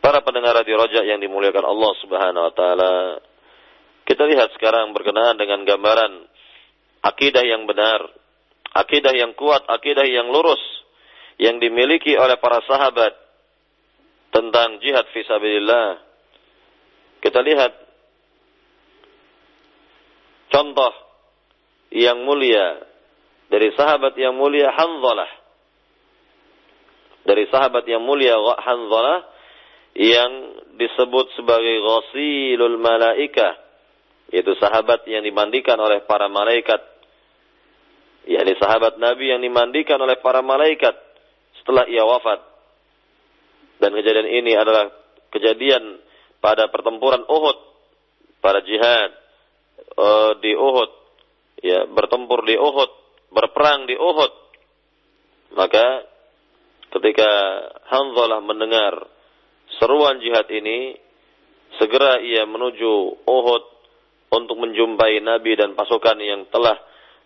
Para 0.00 0.24
pendengar 0.24 0.56
radio 0.56 0.80
Rojak 0.80 1.04
yang 1.04 1.20
dimuliakan 1.20 1.64
Allah 1.68 1.92
Subhanahu 2.00 2.46
wa 2.48 2.54
taala, 2.56 2.92
kita 4.08 4.24
lihat 4.24 4.56
sekarang 4.56 4.96
berkenaan 4.96 5.36
dengan 5.36 5.68
gambaran 5.68 6.12
akidah 7.04 7.44
yang 7.44 7.68
benar, 7.68 8.00
akidah 8.72 9.12
yang 9.12 9.36
kuat, 9.36 9.68
akidah 9.68 10.08
yang 10.08 10.32
lurus 10.32 10.62
yang 11.36 11.60
dimiliki 11.60 12.16
oleh 12.16 12.40
para 12.40 12.64
sahabat 12.64 13.12
tentang 14.32 14.80
jihad 14.80 15.04
fisabilillah 15.12 16.07
kita 17.18 17.40
lihat 17.42 17.72
contoh 20.52 20.92
yang 21.90 22.22
mulia 22.22 22.84
dari 23.48 23.72
sahabat 23.72 24.12
yang 24.16 24.36
mulia 24.36 24.68
Hanzalah. 24.72 25.30
Dari 27.24 27.44
sahabat 27.48 27.84
yang 27.84 28.04
mulia 28.04 28.36
Hanzalah 28.36 29.24
yang 29.96 30.30
disebut 30.78 31.34
sebagai 31.34 31.76
ghasilul 31.82 32.78
malaika 32.78 33.68
yaitu 34.28 34.52
sahabat 34.60 35.08
yang 35.08 35.24
dimandikan 35.24 35.80
oleh 35.80 36.04
para 36.04 36.28
malaikat. 36.28 36.84
Yakni 38.28 38.60
sahabat 38.60 39.00
Nabi 39.00 39.32
yang 39.32 39.40
dimandikan 39.40 39.96
oleh 39.96 40.20
para 40.20 40.44
malaikat 40.44 40.92
setelah 41.60 41.88
ia 41.88 42.04
wafat. 42.04 42.44
Dan 43.80 43.96
kejadian 43.96 44.28
ini 44.28 44.52
adalah 44.52 44.92
kejadian 45.32 46.04
pada 46.38 46.70
pertempuran 46.70 47.26
Uhud, 47.26 47.58
pada 48.38 48.62
jihad 48.62 49.10
uh, 49.98 50.32
di 50.38 50.54
Uhud, 50.54 50.90
ya 51.62 51.86
bertempur 51.90 52.46
di 52.46 52.54
Uhud, 52.54 52.90
berperang 53.34 53.86
di 53.90 53.98
Uhud. 53.98 54.32
Maka 55.58 56.06
ketika 56.94 57.30
Hanzalah 57.90 58.38
mendengar 58.44 58.94
seruan 59.80 60.22
jihad 60.22 60.46
ini, 60.52 60.94
segera 61.76 62.22
ia 62.22 62.46
menuju 62.46 63.24
Uhud 63.26 63.64
untuk 64.28 64.56
menjumpai 64.60 65.24
Nabi 65.24 65.56
dan 65.56 65.72
pasukan 65.72 66.18
yang 66.20 66.46
telah 66.52 66.76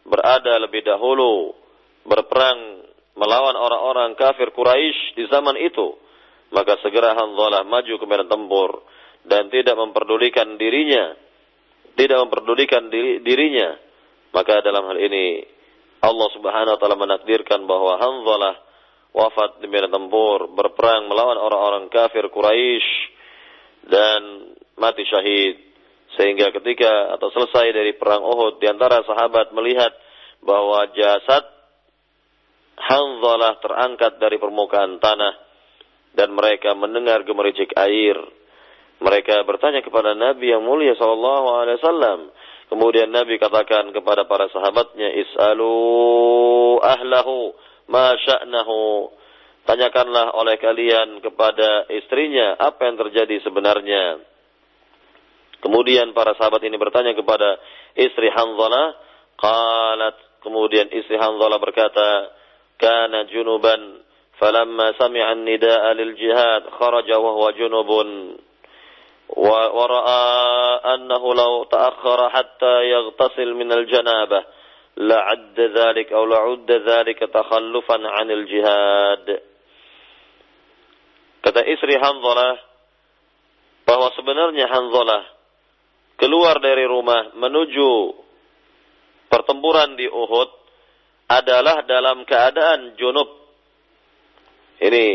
berada 0.07 0.59
lebih 0.59 0.83
dahulu 0.87 1.55
berperang 2.07 2.83
melawan 3.15 3.55
orang-orang 3.55 4.19
kafir 4.19 4.51
Quraisy 4.51 5.19
di 5.19 5.25
zaman 5.29 5.59
itu. 5.61 5.99
Maka 6.53 6.77
segera 6.85 7.17
Hanzalah 7.17 7.65
maju 7.65 7.95
ke 7.97 8.05
medan 8.05 8.29
tempur 8.29 8.85
dan 9.27 9.49
tidak 9.49 9.79
memperdulikan 9.79 10.59
dirinya, 10.59 11.15
tidak 11.95 12.19
memperdulikan 12.27 12.91
diri, 12.91 13.23
dirinya, 13.23 13.79
maka 14.35 14.65
dalam 14.65 14.89
hal 14.89 14.99
ini 14.99 15.45
Allah 16.03 16.29
Subhanahu 16.35 16.75
wa 16.75 16.81
taala 16.81 16.99
menakdirkan 16.99 17.63
bahwa 17.69 17.95
Hanzalah 18.01 18.55
wafat 19.13 19.61
di 19.63 19.69
medan 19.71 19.93
tempur 19.93 20.51
berperang 20.57 21.07
melawan 21.07 21.39
orang-orang 21.39 21.87
kafir 21.93 22.27
Quraisy 22.33 22.89
dan 23.87 24.21
mati 24.81 25.05
syahid. 25.07 25.57
Sehingga 26.13 26.53
ketika 26.53 27.17
atau 27.17 27.33
selesai 27.33 27.73
dari 27.73 27.97
perang 27.97 28.21
Uhud 28.21 28.61
di 28.61 28.69
antara 28.69 29.01
sahabat 29.07 29.55
melihat 29.57 29.93
bahwa 30.43 30.91
jasad 30.93 31.45
Hanzalah 32.73 33.63
terangkat 33.63 34.19
dari 34.19 34.43
permukaan 34.43 34.99
tanah 34.99 35.35
dan 36.19 36.35
mereka 36.35 36.75
mendengar 36.75 37.23
gemericik 37.23 37.71
air 37.79 38.19
mereka 39.03 39.43
bertanya 39.43 39.83
kepada 39.83 40.15
Nabi 40.15 40.55
yang 40.55 40.63
mulia 40.63 40.95
sallallahu 40.95 41.47
alaihi 41.59 41.79
wasallam. 41.83 42.21
Kemudian 42.73 43.13
Nabi 43.13 43.37
katakan 43.37 43.93
kepada 43.93 44.25
para 44.25 44.49
sahabatnya, 44.49 45.13
"Is'alu 45.13 45.75
ahlahu 46.81 47.53
ma 47.93 48.17
sya'nahu." 48.17 49.13
Tanyakanlah 49.63 50.35
oleh 50.35 50.57
kalian 50.59 51.23
kepada 51.23 51.87
istrinya 51.93 52.57
apa 52.59 52.89
yang 52.89 52.97
terjadi 52.99 53.45
sebenarnya. 53.45 54.25
Kemudian 55.63 56.11
para 56.17 56.35
sahabat 56.35 56.65
ini 56.67 56.75
bertanya 56.75 57.15
kepada 57.15 57.61
istri 57.95 58.27
Hanzalah, 58.33 58.99
qalat 59.39 60.17
kemudian 60.43 60.91
istri 60.91 61.15
Hanzalah 61.15 61.63
berkata, 61.63 62.35
"Kana 62.81 63.31
junuban 63.31 64.03
falamma 64.43 64.99
sami'a 64.99 65.39
an-nida'a 65.39 65.95
lil 65.95 66.19
jihad 66.19 66.67
kharaja 66.73 67.21
wa 67.23 67.31
huwa 67.39 67.55
junubun." 67.55 68.09
ورأى 69.38 70.24
أنه 70.94 71.34
لو 71.34 71.64
تأخر 71.64 72.30
حتى 72.30 72.76
يغتسل 72.90 73.54
من 73.54 73.72
الجنابة 73.72 74.44
لعد 74.98 75.60
ذلك 75.60 76.14
أو 76.14 76.26
لعد 76.26 76.72
ذلك 76.72 77.20
تخلفا 77.20 77.98
عن 78.08 78.32
الجهاد 78.32 79.28
Kata 81.38 81.64
istri 81.64 81.96
Hanzalah 81.96 82.60
bahwa 83.88 84.12
sebenarnya 84.20 84.68
Hanzalah 84.68 85.24
keluar 86.20 86.60
dari 86.60 86.84
rumah 86.84 87.32
menuju 87.40 88.20
pertempuran 89.32 89.96
di 89.96 90.12
Uhud 90.12 90.50
adalah 91.32 91.88
dalam 91.88 92.28
keadaan 92.28 93.00
junub. 93.00 93.32
Ini 94.84 95.06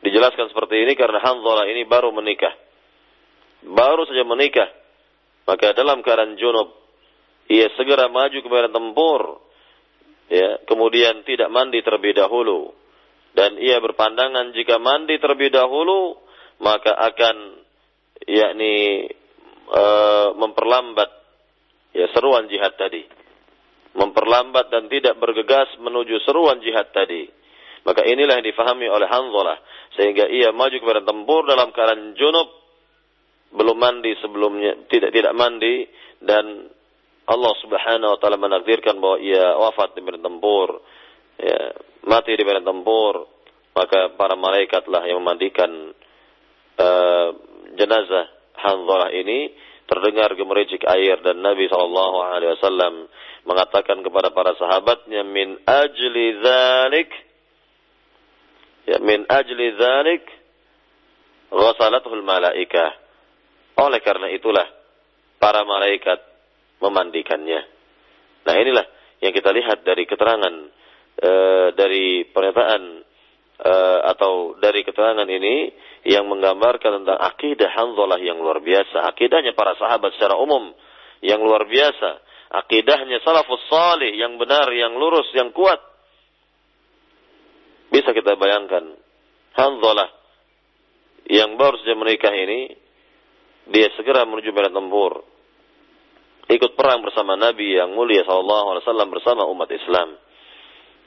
dijelaskan 0.00 0.48
seperti 0.48 0.80
ini 0.80 0.96
karena 0.96 1.20
Hanzalah 1.20 1.68
ini 1.68 1.84
baru 1.84 2.08
menikah 2.08 2.56
baru 3.69 4.05
saja 4.09 4.25
menikah, 4.25 4.69
maka 5.45 5.73
dalam 5.77 6.01
keadaan 6.01 6.37
junub, 6.37 6.73
ia 7.49 7.69
segera 7.77 8.09
maju 8.09 8.37
ke 8.37 8.49
medan 8.49 8.73
tempur, 8.73 9.41
ya, 10.29 10.61
kemudian 10.69 11.25
tidak 11.25 11.49
mandi 11.49 11.81
terlebih 11.81 12.17
dahulu, 12.17 12.73
dan 13.33 13.57
ia 13.61 13.77
berpandangan 13.81 14.53
jika 14.53 14.77
mandi 14.81 15.17
terlebih 15.21 15.53
dahulu, 15.53 16.17
maka 16.61 16.93
akan 16.93 17.35
yakni 18.25 19.07
e, 19.69 19.83
memperlambat 20.35 21.09
ya 21.95 22.09
seruan 22.13 22.49
jihad 22.51 22.75
tadi, 22.75 23.05
memperlambat 23.95 24.69
dan 24.69 24.91
tidak 24.91 25.17
bergegas 25.17 25.71
menuju 25.79 26.21
seruan 26.25 26.59
jihad 26.61 26.89
tadi. 26.91 27.29
Maka 27.87 28.03
inilah 28.03 28.37
yang 28.37 28.45
difahami 28.45 28.91
oleh 28.91 29.07
Hanzalah 29.07 29.57
sehingga 29.95 30.27
ia 30.27 30.51
maju 30.51 30.75
kepada 30.83 31.01
tempur 31.01 31.47
dalam 31.47 31.71
keadaan 31.71 32.11
junub 32.19 32.58
belum 33.49 33.77
mandi 33.77 34.13
sebelumnya 34.21 34.85
tidak 34.89 35.09
tidak 35.09 35.33
mandi 35.33 35.89
dan 36.21 36.69
Allah 37.29 37.53
Subhanahu 37.61 38.17
wa 38.17 38.19
taala 38.21 38.37
menakdirkan 38.41 38.97
bahwa 38.97 39.17
ia 39.21 39.53
wafat 39.57 39.93
di 39.97 40.01
medan 40.01 40.25
tempur 40.25 40.81
ya 41.37 41.73
mati 42.05 42.33
di 42.33 42.43
medan 42.45 42.65
tempur 42.65 43.25
maka 43.73 44.13
para 44.17 44.33
malaikatlah 44.33 45.05
yang 45.05 45.21
memandikan 45.21 45.93
uh, 46.77 47.27
jenazah 47.77 48.27
Hanzalah 48.59 49.15
ini 49.15 49.55
terdengar 49.87 50.35
gemericik 50.35 50.83
air 50.83 51.17
dan 51.23 51.39
Nabi 51.39 51.65
sallallahu 51.71 52.17
alaihi 52.21 52.53
wasallam 52.59 53.07
mengatakan 53.47 54.03
kepada 54.03 54.29
para 54.35 54.53
sahabatnya 54.59 55.23
min 55.23 55.57
ajli 55.63 56.43
dzalik 56.43 57.09
ya 58.85 58.97
min 58.99 59.23
ajli 59.25 59.65
dzalik 59.79 60.23
ghasalatul 61.49 62.21
malaikah 62.21 62.93
Oleh 63.79 64.03
karena 64.03 64.27
itulah 64.27 64.67
para 65.39 65.63
malaikat 65.63 66.19
memandikannya. 66.83 67.61
Nah 68.43 68.55
inilah 68.59 68.85
yang 69.23 69.31
kita 69.31 69.55
lihat 69.55 69.87
dari 69.87 70.03
keterangan 70.03 70.53
e, 71.15 71.31
dari 71.79 72.27
pernyataan 72.27 72.83
e, 73.55 73.73
atau 74.15 74.59
dari 74.59 74.83
keterangan 74.83 75.27
ini 75.27 75.71
yang 76.07 76.27
menggambarkan 76.27 77.03
tentang 77.03 77.19
akidah 77.19 77.71
Hanzalah 77.71 78.19
yang 78.19 78.39
luar 78.39 78.59
biasa, 78.59 79.03
akidahnya 79.15 79.55
para 79.55 79.75
sahabat 79.79 80.15
secara 80.15 80.35
umum 80.35 80.75
yang 81.23 81.39
luar 81.39 81.67
biasa, 81.67 82.19
akidahnya 82.63 83.23
salafus 83.23 83.63
salih 83.71 84.11
yang 84.15 84.35
benar, 84.39 84.67
yang 84.75 84.95
lurus, 84.95 85.27
yang 85.35 85.55
kuat. 85.55 85.79
Bisa 87.91 88.11
kita 88.11 88.35
bayangkan 88.35 88.95
Hanzalah 89.55 90.11
yang 91.27 91.59
baru 91.59 91.79
saja 91.83 91.95
menikah 91.99 92.31
ini 92.31 92.88
dia 93.69 93.93
segera 93.93 94.25
menuju 94.25 94.49
medan 94.49 94.73
tempur 94.73 95.21
ikut 96.49 96.73
perang 96.73 97.05
bersama 97.05 97.37
Nabi 97.37 97.77
yang 97.77 97.93
mulia 97.93 98.25
SAW 98.25 98.81
bersama 99.13 99.45
umat 99.53 99.69
Islam. 99.69 100.17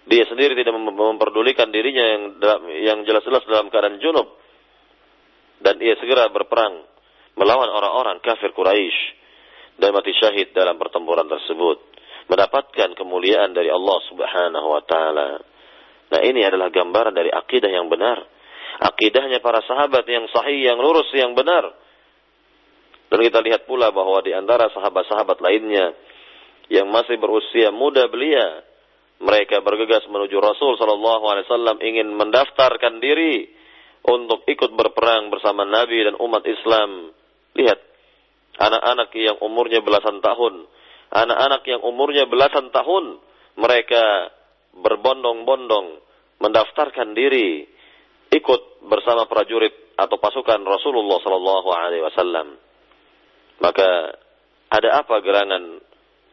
Dia 0.07 0.27
sendiri 0.27 0.55
tidak 0.59 0.75
memperdulikan 0.79 1.71
dirinya 1.71 2.03
yang 2.83 3.07
jelas-jelas 3.07 3.47
dalam 3.47 3.71
keadaan 3.71 4.03
junub 4.03 4.39
dan 5.63 5.79
ia 5.79 5.95
segera 5.99 6.27
berperang 6.31 6.87
melawan 7.39 7.71
orang-orang 7.71 8.19
kafir 8.19 8.51
Quraisy 8.51 8.99
dan 9.79 9.95
mati 9.95 10.11
syahid 10.15 10.51
dalam 10.55 10.79
pertempuran 10.79 11.27
tersebut 11.31 11.79
mendapatkan 12.27 12.99
kemuliaan 12.99 13.55
dari 13.55 13.71
Allah 13.71 13.99
Subhanahu 14.11 14.69
wa 14.75 14.83
taala. 14.87 15.29
Nah, 16.13 16.21
ini 16.23 16.43
adalah 16.45 16.71
gambaran 16.71 17.15
dari 17.15 17.31
akidah 17.31 17.71
yang 17.71 17.87
benar. 17.87 18.21
Akidahnya 18.83 19.39
para 19.39 19.63
sahabat 19.63 20.03
yang 20.07 20.27
sahih, 20.35 20.67
yang 20.67 20.79
lurus, 20.83 21.09
yang 21.15 21.35
benar 21.39 21.82
dan 23.13 23.21
kita 23.29 23.45
lihat 23.45 23.69
pula 23.69 23.93
bahwa 23.93 24.25
di 24.25 24.33
antara 24.33 24.73
sahabat-sahabat 24.73 25.45
lainnya 25.45 25.93
yang 26.73 26.89
masih 26.89 27.21
berusia 27.21 27.69
muda 27.69 28.09
belia, 28.09 28.65
mereka 29.21 29.61
bergegas 29.61 30.09
menuju 30.09 30.33
Rasul 30.41 30.81
Shallallahu 30.81 31.25
Alaihi 31.29 31.45
Wasallam 31.45 31.77
ingin 31.85 32.09
mendaftarkan 32.17 33.05
diri 33.05 33.53
untuk 34.09 34.49
ikut 34.49 34.73
berperang 34.73 35.29
bersama 35.29 35.69
Nabi 35.69 36.09
dan 36.09 36.17
umat 36.17 36.41
Islam. 36.49 37.13
Lihat, 37.53 37.81
anak-anak 38.57 39.13
yang 39.21 39.37
umurnya 39.45 39.85
belasan 39.85 40.25
tahun, 40.25 40.65
anak-anak 41.13 41.63
yang 41.69 41.85
umurnya 41.85 42.25
belasan 42.25 42.73
tahun, 42.73 43.21
mereka 43.61 44.33
berbondong-bondong 44.73 46.01
mendaftarkan 46.41 47.13
diri 47.13 47.69
ikut 48.33 48.89
bersama 48.89 49.29
prajurit 49.29 49.93
atau 50.01 50.17
pasukan 50.17 50.65
Rasulullah 50.65 51.21
Shallallahu 51.21 51.69
Alaihi 51.77 52.09
Wasallam. 52.09 52.72
Maka 53.63 54.19
ada 54.75 54.89
apa 54.99 55.23
gerangan 55.23 55.79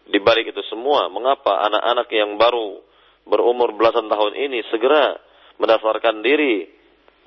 di 0.10 0.18
balik 0.18 0.50
itu 0.50 0.66
semua? 0.66 1.06
Mengapa 1.14 1.62
anak-anak 1.70 2.10
yang 2.10 2.42
baru 2.42 2.82
berumur 3.30 3.78
belasan 3.78 4.10
tahun 4.10 4.34
ini 4.34 4.66
segera 4.74 5.14
mendaftarkan 5.62 6.26
diri 6.26 6.66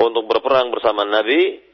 untuk 0.02 0.26
berperang 0.26 0.74
bersama 0.74 1.06
Nabi? 1.06 1.70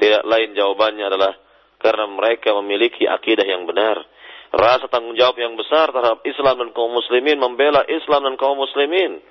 Tidak 0.00 0.26
lain 0.26 0.56
jawabannya 0.56 1.04
adalah 1.06 1.32
karena 1.78 2.10
mereka 2.10 2.56
memiliki 2.58 3.06
akidah 3.06 3.46
yang 3.46 3.68
benar. 3.70 4.02
Rasa 4.50 4.90
tanggung 4.90 5.14
jawab 5.14 5.38
yang 5.38 5.54
besar 5.54 5.94
terhadap 5.94 6.26
Islam 6.26 6.66
dan 6.66 6.68
kaum 6.74 6.90
muslimin, 6.90 7.38
membela 7.38 7.86
Islam 7.86 8.26
dan 8.26 8.34
kaum 8.34 8.58
muslimin. 8.58 9.22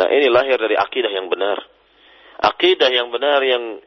Nah 0.00 0.08
ini 0.08 0.32
lahir 0.32 0.56
dari 0.56 0.72
akidah 0.72 1.12
yang 1.12 1.28
benar. 1.28 1.60
Akidah 2.40 2.88
yang 2.88 3.12
benar 3.12 3.44
yang 3.44 3.78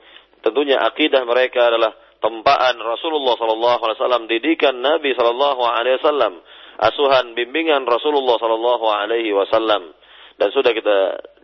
tentunya 0.46 0.78
akidah 0.78 1.26
mereka 1.26 1.74
adalah 1.74 1.98
tempaan 2.18 2.76
Rasulullah 2.82 3.36
sallallahu 3.38 3.82
alaihi 3.82 4.00
wasallam, 4.02 4.24
didikan 4.30 4.76
Nabi 4.82 5.14
sallallahu 5.14 5.62
alaihi 5.66 5.98
wasallam, 6.02 6.34
asuhan 6.82 7.34
bimbingan 7.34 7.86
Rasulullah 7.86 8.38
sallallahu 8.38 8.86
alaihi 8.86 9.34
wasallam. 9.34 9.94
Dan 10.38 10.54
sudah 10.54 10.70
kita 10.70 10.98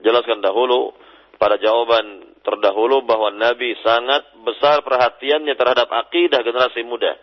jelaskan 0.05 0.45
dahulu 0.45 0.93
pada 1.41 1.57
jawaban 1.57 2.38
terdahulu 2.45 3.01
bahwa 3.07 3.34
Nabi 3.34 3.74
sangat 3.82 4.38
besar 4.45 4.86
perhatiannya 4.86 5.57
terhadap 5.57 5.89
akidah 5.89 6.45
generasi 6.45 6.86
muda. 6.86 7.17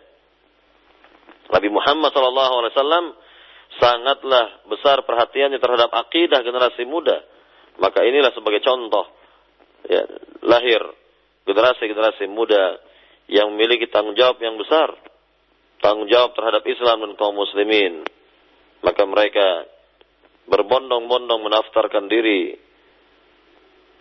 Nabi 1.51 1.69
Muhammad 1.71 2.11
sallallahu 2.11 2.53
alaihi 2.59 2.73
wasallam 2.75 3.05
sangatlah 3.79 4.45
besar 4.67 5.03
perhatiannya 5.07 5.59
terhadap 5.63 5.91
akidah 5.95 6.43
generasi 6.43 6.83
muda. 6.83 7.23
Maka 7.79 8.03
inilah 8.03 8.35
sebagai 8.35 8.59
contoh 8.59 9.07
ya, 9.87 10.03
lahir 10.43 10.81
generasi-generasi 11.47 12.27
muda 12.27 12.90
yang 13.31 13.55
memiliki 13.55 13.87
tanggung 13.87 14.13
jawab 14.19 14.43
yang 14.43 14.59
besar, 14.59 14.91
tanggung 15.79 16.11
jawab 16.11 16.35
terhadap 16.35 16.67
Islam 16.67 17.07
dan 17.07 17.11
kaum 17.15 17.33
muslimin. 17.33 18.03
Maka 18.83 19.07
mereka 19.07 19.65
berbondong-bondong 20.51 21.39
menaftarkan 21.39 22.11
diri 22.11 22.59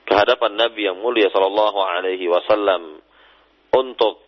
ke 0.03 0.13
hadapan 0.19 0.59
Nabi 0.59 0.91
yang 0.91 0.99
mulia 0.99 1.31
sallallahu 1.31 1.79
alaihi 1.79 2.27
wasallam 2.27 2.99
untuk 3.71 4.19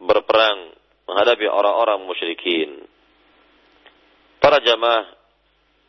berperang 0.00 0.72
menghadapi 1.04 1.44
orang-orang 1.44 2.08
musyrikin. 2.08 2.88
Para 4.40 4.64
jamaah 4.64 5.04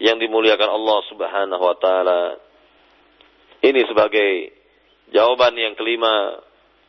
yang 0.03 0.20
dimuliakan 0.20 0.70
Allah 0.76 0.99
Subhanahu 1.07 1.63
wa 1.63 1.78
taala. 1.80 2.22
Ini 3.63 3.82
sebagai 3.89 4.53
jawaban 5.15 5.55
yang 5.57 5.74
kelima 5.74 6.43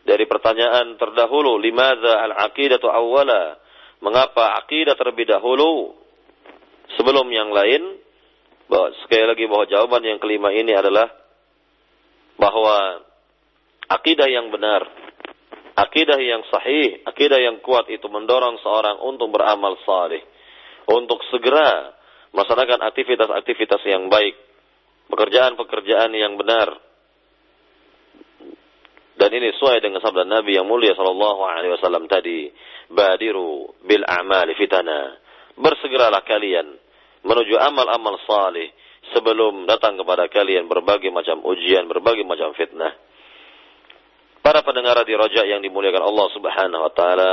dari 0.08 0.24
pertanyaan 0.24 0.96
terdahulu, 0.96 1.60
limadza 1.60 2.24
al-aqidatu 2.24 2.88
awwala? 2.88 3.60
Mengapa 4.00 4.56
akidah 4.64 4.96
terlebih 4.96 5.28
dahulu 5.28 5.92
sebelum 6.96 7.28
yang 7.28 7.52
lain? 7.52 8.00
Bahwa, 8.68 8.88
sekali 9.04 9.24
lagi 9.28 9.44
bahwa 9.48 9.64
jawaban 9.68 10.02
yang 10.04 10.20
kelima 10.20 10.52
ini 10.52 10.72
adalah 10.76 11.08
bahwa 12.40 13.04
akidah 13.88 14.28
yang 14.28 14.48
benar, 14.52 14.84
akidah 15.76 16.20
yang 16.20 16.44
sahih, 16.48 17.00
akidah 17.04 17.40
yang 17.40 17.64
kuat 17.64 17.88
itu 17.88 18.04
mendorong 18.08 18.60
seorang 18.60 19.00
untuk 19.04 19.32
beramal 19.32 19.76
saleh, 19.88 20.20
untuk 20.88 21.20
segera 21.32 21.96
melaksanakan 22.36 22.84
aktivitas-aktivitas 22.92 23.82
yang 23.88 24.12
baik, 24.12 24.36
pekerjaan-pekerjaan 25.08 26.12
yang 26.12 26.36
benar, 26.36 26.76
dan 29.18 29.34
ini 29.34 29.50
sesuai 29.50 29.82
dengan 29.82 29.98
sabda 29.98 30.22
Nabi 30.22 30.54
yang 30.54 30.70
mulia 30.70 30.94
sallallahu 30.94 31.42
alaihi 31.42 31.74
wasallam 31.74 32.06
tadi, 32.06 32.54
"Badiru 32.86 33.74
bil 33.82 34.06
a'mali 34.06 34.54
fitana." 34.54 35.18
Bersegeralah 35.58 36.22
kalian 36.22 36.78
menuju 37.26 37.58
amal-amal 37.58 38.14
saleh 38.22 38.70
sebelum 39.10 39.66
datang 39.66 39.98
kepada 39.98 40.30
kalian 40.30 40.70
berbagai 40.70 41.10
macam 41.10 41.42
ujian, 41.42 41.90
berbagai 41.90 42.22
macam 42.22 42.54
fitnah. 42.54 42.94
Para 44.38 44.62
pendengar 44.62 45.02
di 45.02 45.18
Raja 45.18 45.42
yang 45.50 45.66
dimuliakan 45.66 45.98
Allah 45.98 46.26
Subhanahu 46.38 46.82
wa 46.86 46.92
taala, 46.94 47.32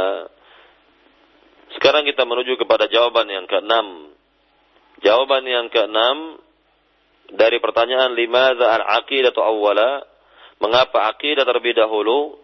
sekarang 1.78 2.10
kita 2.10 2.26
menuju 2.26 2.58
kepada 2.66 2.90
jawaban 2.90 3.30
yang 3.30 3.46
keenam. 3.46 4.10
Jawaban 5.06 5.46
yang 5.46 5.70
keenam 5.70 6.42
dari 7.30 7.62
pertanyaan 7.62 8.18
limadza 8.18 8.74
al-aqidatu 8.74 9.38
awwala 9.38 10.15
Mengapa 10.64 11.12
akidah 11.12 11.44
terlebih 11.44 11.76
dahulu 11.76 12.40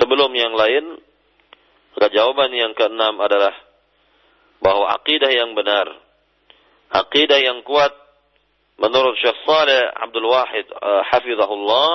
sebelum 0.00 0.32
yang 0.32 0.56
lain? 0.56 0.96
Maka 1.96 2.06
jawaban 2.14 2.54
yang 2.54 2.72
keenam 2.72 3.18
adalah 3.20 3.52
bahwa 4.62 4.92
akidah 4.96 5.28
yang 5.28 5.52
benar, 5.56 5.90
akidah 6.92 7.40
yang 7.40 7.60
kuat 7.66 7.92
menurut 8.80 9.16
Syekh 9.20 9.36
Saleh 9.44 9.92
Abdul 9.92 10.28
Wahid 10.28 10.66
uh, 10.72 11.02
hafizahullah 11.12 11.88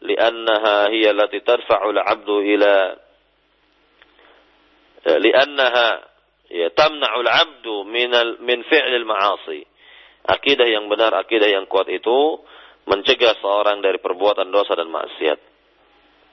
li'annaha 0.00 0.88
hiya 0.92 1.12
allati 1.12 1.44
tadfa'u 1.44 1.92
al-'abdu 1.92 2.40
ila 2.56 2.74
li'annaha 5.20 5.88
ya 6.48 6.68
tamna'u 6.72 7.18
al-'abdu 7.24 7.84
min 7.88 8.10
al, 8.12 8.40
min 8.40 8.64
fi'l 8.64 8.94
al-ma'asi. 9.04 9.64
Akidah 10.20 10.68
yang 10.68 10.88
benar, 10.92 11.16
akidah 11.16 11.48
yang 11.48 11.64
kuat 11.64 11.88
itu 11.88 12.44
mencegah 12.90 13.38
seorang 13.38 13.78
dari 13.78 14.02
perbuatan 14.02 14.50
dosa 14.50 14.74
dan 14.74 14.90
maksiat. 14.90 15.38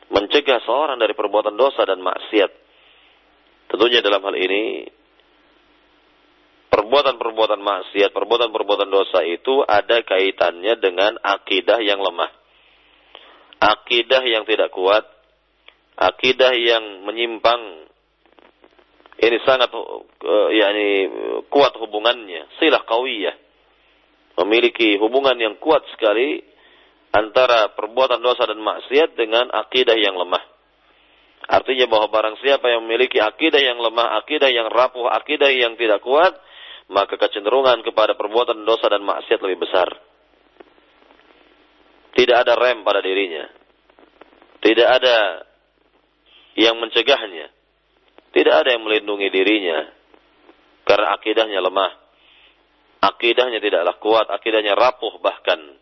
Mencegah 0.09 0.59
seorang 0.65 0.97
dari 0.97 1.13
perbuatan 1.13 1.53
dosa 1.53 1.85
dan 1.85 2.01
maksiat. 2.01 2.51
Tentunya 3.69 4.01
dalam 4.01 4.23
hal 4.25 4.33
ini 4.33 4.89
perbuatan-perbuatan 6.73 7.61
maksiat, 7.61 8.09
perbuatan-perbuatan 8.15 8.89
dosa 8.89 9.21
itu 9.21 9.61
ada 9.61 10.01
kaitannya 10.01 10.73
dengan 10.81 11.21
akidah 11.21 11.77
yang 11.83 12.01
lemah. 12.01 12.31
Akidah 13.57 14.23
yang 14.25 14.47
tidak 14.47 14.73
kuat, 14.73 15.03
akidah 15.99 16.55
yang 16.57 17.05
menyimpang. 17.05 17.85
Ini 19.17 19.37
sangat 19.49 19.73
uh, 19.73 20.49
yakni 20.53 21.09
kuat 21.49 21.73
hubungannya, 21.73 22.53
silah 22.61 22.85
kawiyah 22.85 23.33
memiliki 24.37 25.01
hubungan 25.01 25.33
yang 25.35 25.57
kuat 25.57 25.81
sekali 25.97 26.45
antara 27.17 27.73
perbuatan 27.73 28.21
dosa 28.21 28.45
dan 28.45 28.61
maksiat 28.61 29.17
dengan 29.17 29.49
akidah 29.49 29.97
yang 29.97 30.13
lemah. 30.13 30.43
Artinya 31.47 31.87
bahwa 31.87 32.11
barang 32.11 32.37
siapa 32.43 32.67
yang 32.69 32.83
memiliki 32.85 33.17
akidah 33.17 33.57
yang 33.57 33.79
lemah, 33.79 34.19
akidah 34.21 34.51
yang 34.51 34.67
rapuh, 34.67 35.07
akidah 35.09 35.47
yang 35.49 35.79
tidak 35.79 36.03
kuat, 36.03 36.35
maka 36.91 37.15
kecenderungan 37.15 37.81
kepada 37.81 38.13
perbuatan 38.19 38.67
dosa 38.67 38.91
dan 38.91 39.01
maksiat 39.01 39.39
lebih 39.41 39.65
besar. 39.65 39.87
Tidak 42.17 42.33
ada 42.33 42.57
rem 42.57 42.81
pada 42.81 42.99
dirinya. 42.99 43.45
Tidak 44.57 44.87
ada 44.89 45.45
yang 46.57 46.81
mencegahnya. 46.81 47.53
Tidak 48.33 48.53
ada 48.53 48.73
yang 48.73 48.83
melindungi 48.83 49.29
dirinya. 49.29 49.85
Karena 50.83 51.13
akidahnya 51.13 51.61
lemah. 51.61 51.91
Akidahnya 52.97 53.61
tidaklah 53.61 53.95
kuat, 54.01 54.27
akidahnya 54.33 54.73
rapuh 54.73 55.21
bahkan. 55.21 55.77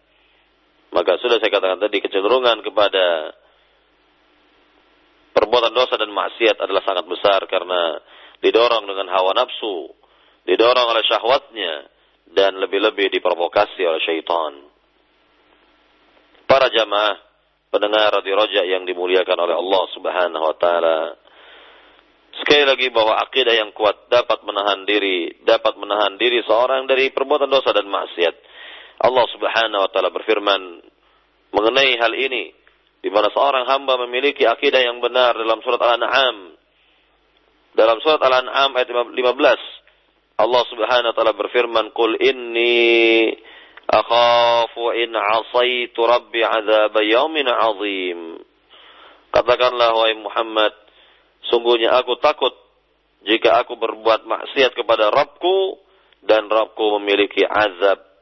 Maka 0.95 1.19
sudah 1.19 1.43
saya 1.43 1.51
katakan 1.51 1.83
tadi 1.83 1.99
kecenderungan 1.99 2.63
kepada 2.63 3.35
perbuatan 5.35 5.75
dosa 5.75 5.99
dan 5.99 6.07
maksiat 6.07 6.55
adalah 6.55 6.79
sangat 6.87 7.03
besar 7.03 7.43
karena 7.51 7.99
didorong 8.39 8.87
dengan 8.87 9.11
hawa 9.11 9.35
nafsu, 9.35 9.91
didorong 10.47 10.87
oleh 10.87 11.03
syahwatnya, 11.03 11.73
dan 12.31 12.55
lebih-lebih 12.63 13.11
diprovokasi 13.11 13.83
oleh 13.83 13.99
syaitan. 14.07 14.71
Para 16.47 16.71
jamaah 16.71 17.19
pendengar 17.67 18.15
di 18.23 18.31
roja 18.31 18.63
yang 18.63 18.87
dimuliakan 18.87 19.35
oleh 19.35 19.55
Allah 19.59 19.83
Subhanahu 19.91 20.45
wa 20.47 20.55
taala. 20.55 20.99
Sekali 22.39 22.63
lagi 22.63 22.87
bahwa 22.95 23.19
akidah 23.19 23.51
yang 23.51 23.75
kuat 23.75 24.07
dapat 24.07 24.47
menahan 24.47 24.87
diri, 24.87 25.43
dapat 25.43 25.75
menahan 25.75 26.15
diri 26.15 26.39
seorang 26.47 26.87
dari 26.87 27.11
perbuatan 27.11 27.51
dosa 27.51 27.75
dan 27.75 27.87
maksiat. 27.87 28.54
Allah 29.01 29.25
Subhanahu 29.31 29.81
wa 29.83 29.89
taala 29.91 30.09
berfirman 30.13 30.61
mengenai 31.51 31.99
hal 31.99 32.13
ini 32.15 32.51
di 33.05 33.13
mana 33.13 33.29
seorang 33.29 33.69
hamba 33.69 34.01
memiliki 34.07 34.49
akidah 34.49 34.81
yang 34.81 34.97
benar 34.97 35.37
dalam 35.37 35.61
surat 35.61 35.77
Al-An'am. 35.77 36.57
Dalam 37.77 38.01
surat 38.01 38.17
Al-An'am 38.17 38.73
ayat 38.73 38.89
15, 38.89 40.41
Allah 40.41 40.63
Subhanahu 40.73 41.11
wa 41.11 41.15
taala 41.15 41.37
berfirman, 41.37 41.93
"Qul 41.93 42.17
inni 42.17 43.29
akhafu 43.85 44.89
in 44.97 45.13
'asaitu 45.13 46.01
rabbi 46.01 46.41
'adzab 46.41 46.97
yaumin 47.05 47.45
'adzim." 47.45 48.41
Katakanlah 49.29 49.93
wahai 49.93 50.15
Muhammad, 50.17 50.73
sungguhnya 51.51 51.93
aku 51.99 52.17
takut 52.23 52.55
jika 53.27 53.61
aku 53.61 53.77
berbuat 53.77 54.25
maksiat 54.25 54.73
kepada 54.73 55.13
Rabbku 55.13 55.77
dan 56.25 56.49
Rabbku 56.49 56.97
memiliki 56.97 57.45
azab 57.45 58.14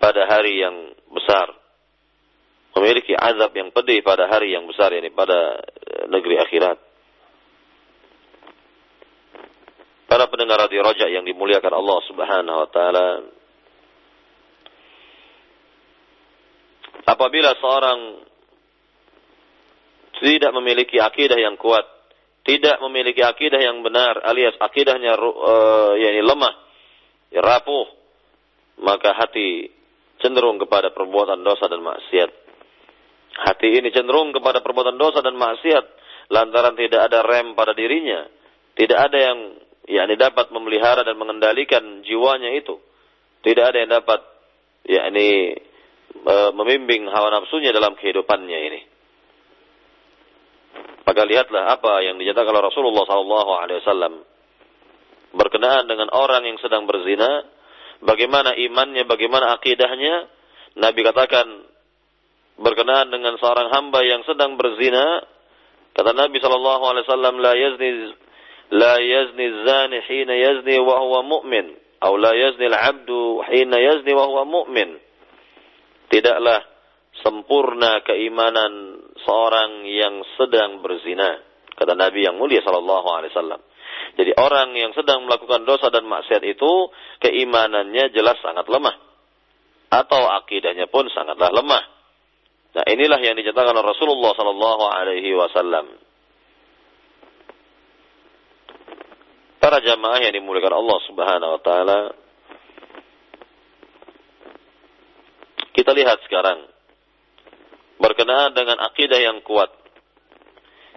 pada 0.00 0.24
hari 0.24 0.64
yang 0.64 0.96
besar 1.12 1.60
memiliki 2.80 3.12
azab 3.12 3.52
yang 3.52 3.68
pedih 3.74 4.00
pada 4.00 4.24
hari 4.30 4.56
yang 4.56 4.64
besar 4.64 4.88
ini 4.96 5.12
pada 5.12 5.60
eh, 5.60 6.04
negeri 6.08 6.40
akhirat. 6.40 6.78
Para 10.10 10.26
pendengar 10.26 10.58
radio 10.66 10.82
Raja 10.82 11.06
yang 11.06 11.22
dimuliakan 11.22 11.70
Allah 11.70 11.98
Subhanahu 12.10 12.58
wa 12.66 12.68
taala. 12.72 13.08
Apabila 17.06 17.54
seorang 17.62 18.26
tidak 20.18 20.50
memiliki 20.50 20.98
akidah 20.98 21.38
yang 21.38 21.54
kuat, 21.54 21.86
tidak 22.42 22.82
memiliki 22.82 23.22
akidah 23.22 23.62
yang 23.62 23.86
benar 23.86 24.18
alias 24.26 24.58
akidahnya 24.58 25.14
uh, 25.14 25.94
yakni 25.94 26.22
lemah, 26.26 26.54
rapuh, 27.38 27.86
maka 28.82 29.14
hati 29.14 29.79
cenderung 30.20 30.60
kepada 30.60 30.92
perbuatan 30.92 31.40
dosa 31.42 31.66
dan 31.66 31.80
maksiat. 31.82 32.30
Hati 33.40 33.68
ini 33.80 33.88
cenderung 33.90 34.36
kepada 34.36 34.60
perbuatan 34.60 35.00
dosa 35.00 35.24
dan 35.24 35.34
maksiat 35.34 35.84
lantaran 36.30 36.78
tidak 36.78 37.10
ada 37.10 37.26
rem 37.26 37.58
pada 37.58 37.74
dirinya. 37.74 38.24
Tidak 38.78 38.96
ada 38.96 39.18
yang 39.18 39.38
yakni 39.90 40.14
dapat 40.14 40.54
memelihara 40.54 41.02
dan 41.02 41.18
mengendalikan 41.18 42.06
jiwanya 42.06 42.54
itu. 42.54 42.78
Tidak 43.42 43.64
ada 43.64 43.76
yang 43.82 43.90
dapat 43.90 44.20
yakni 44.86 45.58
e, 46.14 46.34
membimbing 46.54 47.10
hawa 47.10 47.34
nafsunya 47.34 47.74
dalam 47.74 47.98
kehidupannya 47.98 48.58
ini. 48.70 48.80
Maka 51.02 51.26
lihatlah 51.26 51.74
apa 51.74 52.06
yang 52.06 52.22
dinyatakan 52.22 52.54
oleh 52.54 52.64
Rasulullah 52.70 53.02
SAW 53.02 54.22
berkenaan 55.34 55.90
dengan 55.90 56.10
orang 56.14 56.46
yang 56.46 56.58
sedang 56.62 56.86
berzina, 56.86 57.42
bagaimana 58.04 58.56
imannya, 58.56 59.04
bagaimana 59.06 59.56
akidahnya. 59.56 60.28
Nabi 60.70 61.02
katakan 61.02 61.46
berkenaan 62.60 63.08
dengan 63.10 63.34
seorang 63.40 63.72
hamba 63.72 64.04
yang 64.04 64.22
sedang 64.28 64.54
berzina 64.60 65.24
kata 65.96 66.12
Nabi 66.14 66.38
sallallahu 66.38 66.82
alaihi 66.86 67.04
wasallam 67.08 67.34
la 67.40 67.52
yazni 67.56 67.90
la 68.70 68.94
yazni 69.00 69.46
zani 69.66 69.98
hina 70.06 70.34
yazni 70.36 70.76
wa 70.78 71.02
huwa 71.02 71.20
mu'min 71.26 71.74
atau 71.98 72.14
la 72.20 72.32
yazni 72.36 72.70
al-'abdu 72.70 73.42
hina 73.50 73.76
yazni 73.80 74.12
wa 74.14 74.24
huwa 74.30 74.44
mu'min 74.46 75.00
tidaklah 76.12 76.62
sempurna 77.24 78.06
keimanan 78.06 79.02
seorang 79.26 79.88
yang 79.90 80.22
sedang 80.38 80.84
berzina 80.84 81.42
kata 81.74 81.96
Nabi 81.98 82.28
yang 82.28 82.38
mulia 82.38 82.62
sallallahu 82.62 83.08
alaihi 83.08 83.32
wasallam 83.34 83.60
jadi 84.18 84.32
orang 84.38 84.74
yang 84.74 84.90
sedang 84.94 85.26
melakukan 85.26 85.62
dosa 85.66 85.92
dan 85.92 86.06
maksiat 86.06 86.42
itu 86.46 86.72
keimanannya 87.22 88.10
jelas 88.14 88.38
sangat 88.42 88.66
lemah 88.66 88.96
atau 89.90 90.22
akidahnya 90.42 90.86
pun 90.86 91.06
sangatlah 91.10 91.50
lemah 91.50 92.00
Nah, 92.70 92.84
inilah 92.86 93.18
yang 93.18 93.34
diceritakan 93.34 93.74
oleh 93.74 93.86
Rasulullah 93.90 94.32
sallallahu 94.38 94.84
alaihi 94.86 95.34
wasallam. 95.34 95.90
Para 99.58 99.82
jamaah 99.82 100.22
yang 100.22 100.32
dimuliakan 100.38 100.78
Allah 100.78 100.98
Subhanahu 101.10 101.50
wa 101.58 101.62
taala. 101.66 102.00
Kita 105.74 105.90
lihat 105.94 106.22
sekarang 106.26 106.66
berkenaan 107.98 108.54
dengan 108.54 108.78
akidah 108.86 109.18
yang 109.18 109.42
kuat 109.42 109.70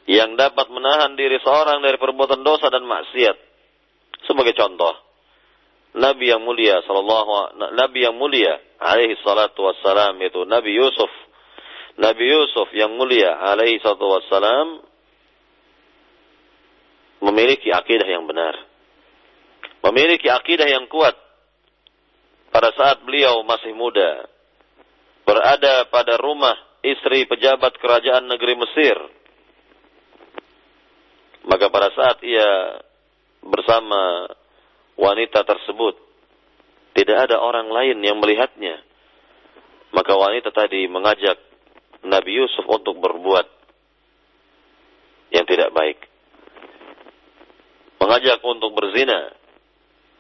yang 0.10 0.36
dapat 0.36 0.68
menahan 0.68 1.16
diri 1.16 1.40
seorang 1.40 1.80
dari 1.80 1.96
perbuatan 1.96 2.44
dosa 2.44 2.68
dan 2.68 2.84
maksiat. 2.84 3.38
Sebagai 4.28 4.56
contoh, 4.56 4.94
Nabi 5.94 6.32
yang 6.32 6.42
mulia 6.42 6.82
sallallahu 6.84 7.60
Nabi 7.78 8.00
yang 8.02 8.18
mulia 8.18 8.58
alaihi 8.82 9.20
salatu 9.22 9.68
wassalam 9.68 10.18
itu 10.26 10.42
Nabi 10.48 10.74
Yusuf 10.74 11.12
Nabi 11.94 12.26
Yusuf 12.26 12.74
yang 12.74 12.98
mulia 12.98 13.38
alaihi 13.38 13.78
salatu 13.78 14.10
wassalam 14.10 14.82
memiliki 17.22 17.70
akidah 17.70 18.10
yang 18.10 18.26
benar. 18.26 18.58
Memiliki 19.84 20.28
akidah 20.32 20.66
yang 20.66 20.90
kuat 20.90 21.14
pada 22.50 22.74
saat 22.74 23.06
beliau 23.06 23.46
masih 23.46 23.78
muda. 23.78 24.26
Berada 25.24 25.88
pada 25.88 26.18
rumah 26.20 26.56
istri 26.84 27.30
pejabat 27.30 27.78
kerajaan 27.78 28.28
negeri 28.28 28.58
Mesir. 28.58 28.98
Maka 31.44 31.68
pada 31.68 31.92
saat 31.92 32.24
ia 32.24 32.80
bersama 33.44 34.32
wanita 34.96 35.44
tersebut, 35.44 36.00
tidak 36.94 37.28
ada 37.30 37.42
orang 37.42 37.68
lain 37.68 37.98
yang 38.00 38.22
melihatnya. 38.22 38.80
Maka 39.94 40.14
wanita 40.16 40.50
tadi 40.56 40.88
mengajak 40.88 41.38
Nabi 42.08 42.32
Yusuf 42.38 42.66
untuk 42.66 42.98
berbuat 42.98 43.48
yang 45.34 45.46
tidak 45.50 45.74
baik. 45.74 46.00
Mengajak 48.00 48.40
untuk 48.46 48.72
berzina. 48.78 49.34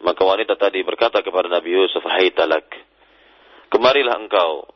Maka 0.04 0.22
wanita 0.28 0.60
tadi 0.60 0.84
berkata 0.84 1.24
kepada 1.24 1.48
Nabi 1.48 1.80
Yusuf, 1.80 2.04
Hai 2.04 2.34
talak, 2.36 2.68
kemarilah 3.72 4.20
engkau 4.20 4.68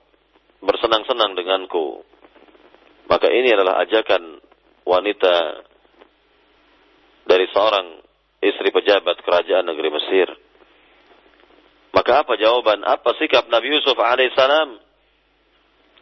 bersenang-senang 0.64 1.36
denganku. 1.36 2.02
Maka 3.12 3.28
ini 3.32 3.52
adalah 3.52 3.84
ajakan 3.84 4.39
wanita 4.88 5.34
dari 7.38 7.54
seorang 7.54 8.02
istri 8.42 8.74
pejabat 8.74 9.22
kerajaan 9.22 9.70
negeri 9.70 9.94
Mesir. 9.94 10.26
Maka 11.94 12.26
apa 12.26 12.34
jawaban, 12.34 12.82
apa 12.82 13.14
sikap 13.22 13.46
Nabi 13.54 13.78
Yusuf 13.78 13.94
alaihissalam? 13.94 14.74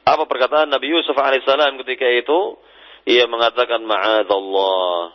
Apa 0.07 0.23
perkataan 0.31 0.71
Nabi 0.71 0.95
Yusuf 0.95 1.11
alaihissalam 1.11 1.75
ketika 1.83 2.07
itu? 2.07 2.55
Ia 3.03 3.27
mengatakan 3.27 3.83
ma'adallah. 3.83 5.11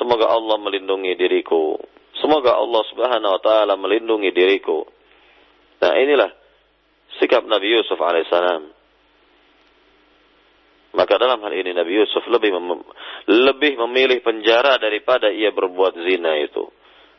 Semoga 0.00 0.32
Allah 0.32 0.56
melindungi 0.56 1.12
diriku. 1.20 1.76
Semoga 2.16 2.56
Allah 2.56 2.82
subhanahu 2.88 3.34
wa 3.36 3.40
ta'ala 3.44 3.76
melindungi 3.76 4.32
diriku. 4.32 4.88
Nah 5.84 5.92
inilah 6.00 6.32
sikap 7.20 7.44
Nabi 7.44 7.76
Yusuf 7.76 8.00
alaihissalam. 8.00 8.72
Maka 10.96 11.20
dalam 11.20 11.44
hal 11.44 11.52
ini 11.52 11.76
Nabi 11.76 12.00
Yusuf 12.00 12.24
lebih 12.32 12.56
mem 12.56 12.80
lebih 13.28 13.76
memilih 13.86 14.24
penjara 14.24 14.80
daripada 14.80 15.28
ia 15.28 15.52
berbuat 15.52 16.00
zina 16.00 16.32
itu. 16.40 16.64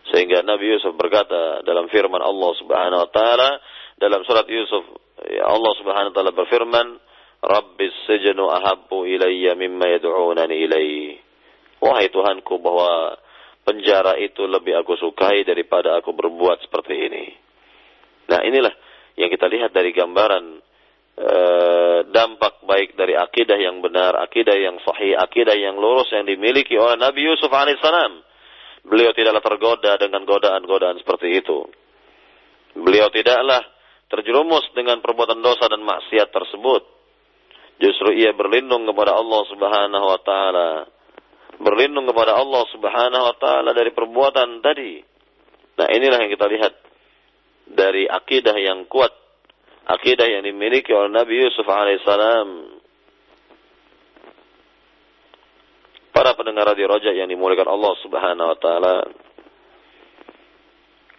Sehingga 0.09 0.41
Nabi 0.41 0.73
Yusuf 0.73 0.97
berkata 0.97 1.61
dalam 1.61 1.85
firman 1.93 2.17
Allah 2.17 2.51
Subhanahu 2.57 3.01
wa 3.05 3.09
taala 3.13 3.49
dalam 4.01 4.25
surat 4.25 4.49
Yusuf 4.49 4.81
ya 5.21 5.45
Allah 5.45 5.73
Subhanahu 5.77 6.09
wa 6.09 6.15
taala 6.17 6.33
berfirman 6.33 6.87
Rabbis 7.39 7.93
sejnu 8.09 8.51
ahabbu 8.51 9.05
ilayya 9.05 9.53
mimma 9.55 9.95
yad'unani 9.95 10.55
ilayhi. 10.65 11.21
Wahai 11.79 12.11
Tuhanku 12.11 12.59
bahwa 12.59 13.15
penjara 13.63 14.19
itu 14.19 14.43
lebih 14.49 14.75
aku 14.81 14.97
sukai 14.99 15.47
daripada 15.47 15.95
aku 16.01 16.11
berbuat 16.11 16.67
seperti 16.67 16.95
ini. 16.99 17.25
Nah 18.27 18.43
inilah 18.43 18.73
yang 19.15 19.29
kita 19.31 19.47
lihat 19.47 19.71
dari 19.71 19.95
gambaran 19.95 20.59
dampak 22.09 22.63
baik 22.63 22.95
dari 22.95 23.11
akidah 23.11 23.59
yang 23.59 23.83
benar, 23.83 24.15
akidah 24.23 24.55
yang 24.55 24.79
sahih, 24.87 25.19
akidah 25.19 25.55
yang 25.55 25.75
lurus 25.75 26.07
yang 26.15 26.23
dimiliki 26.23 26.79
oleh 26.79 26.95
Nabi 26.95 27.27
Yusuf 27.27 27.51
alaihissalam. 27.51 28.23
Beliau 28.87 29.11
tidaklah 29.11 29.43
tergoda 29.43 29.99
dengan 29.99 30.23
godaan-godaan 30.23 31.03
seperti 31.03 31.43
itu. 31.43 31.67
Beliau 32.79 33.11
tidaklah 33.11 33.59
terjerumus 34.07 34.63
dengan 34.71 35.03
perbuatan 35.03 35.43
dosa 35.43 35.67
dan 35.67 35.83
maksiat 35.83 36.31
tersebut. 36.31 36.83
Justru 37.79 38.15
ia 38.15 38.31
berlindung 38.35 38.87
kepada 38.87 39.15
Allah 39.15 39.41
Subhanahu 39.51 40.05
wa 40.07 40.19
taala. 40.23 40.69
Berlindung 41.59 42.07
kepada 42.07 42.39
Allah 42.39 42.63
Subhanahu 42.71 43.23
wa 43.27 43.35
taala 43.35 43.71
dari 43.75 43.91
perbuatan 43.91 44.63
tadi. 44.63 45.03
Nah, 45.79 45.87
inilah 45.87 46.17
yang 46.23 46.31
kita 46.31 46.47
lihat 46.47 46.73
dari 47.71 48.03
akidah 48.07 48.55
yang 48.59 48.87
kuat, 48.87 49.11
akidah 49.89 50.27
yang 50.29 50.45
dimiliki 50.45 50.93
oleh 50.93 51.09
Nabi 51.09 51.33
Yusuf 51.41 51.65
alaihissalam. 51.65 52.77
Para 56.13 56.35
pendengar 56.37 56.69
radio 56.69 56.89
Roja 56.89 57.09
yang 57.15 57.31
dimuliakan 57.31 57.69
Allah 57.69 57.93
Subhanahu 58.05 58.49
wa 58.53 58.57
taala. 58.59 58.95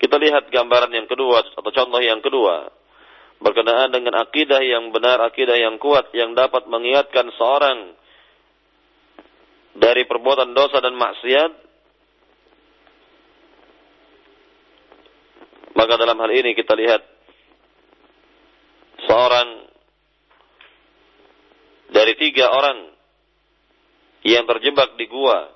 Kita 0.01 0.17
lihat 0.17 0.49
gambaran 0.49 0.93
yang 0.95 1.09
kedua 1.11 1.45
atau 1.45 1.71
contoh 1.71 2.01
yang 2.01 2.23
kedua 2.25 2.73
berkenaan 3.41 3.89
dengan 3.89 4.21
akidah 4.21 4.61
yang 4.61 4.93
benar, 4.93 5.17
akidah 5.25 5.57
yang 5.57 5.81
kuat 5.81 6.13
yang 6.13 6.37
dapat 6.37 6.69
mengingatkan 6.69 7.33
seorang 7.37 7.97
dari 9.77 10.05
perbuatan 10.05 10.53
dosa 10.53 10.83
dan 10.85 10.93
maksiat 10.93 11.53
maka 15.73 15.95
dalam 15.97 16.21
hal 16.21 16.31
ini 16.37 16.53
kita 16.53 16.77
lihat 16.77 17.01
seorang 19.11 19.49
dari 21.91 22.15
tiga 22.15 22.47
orang 22.55 22.79
yang 24.23 24.47
terjebak 24.47 24.95
di 24.95 25.11
gua 25.11 25.51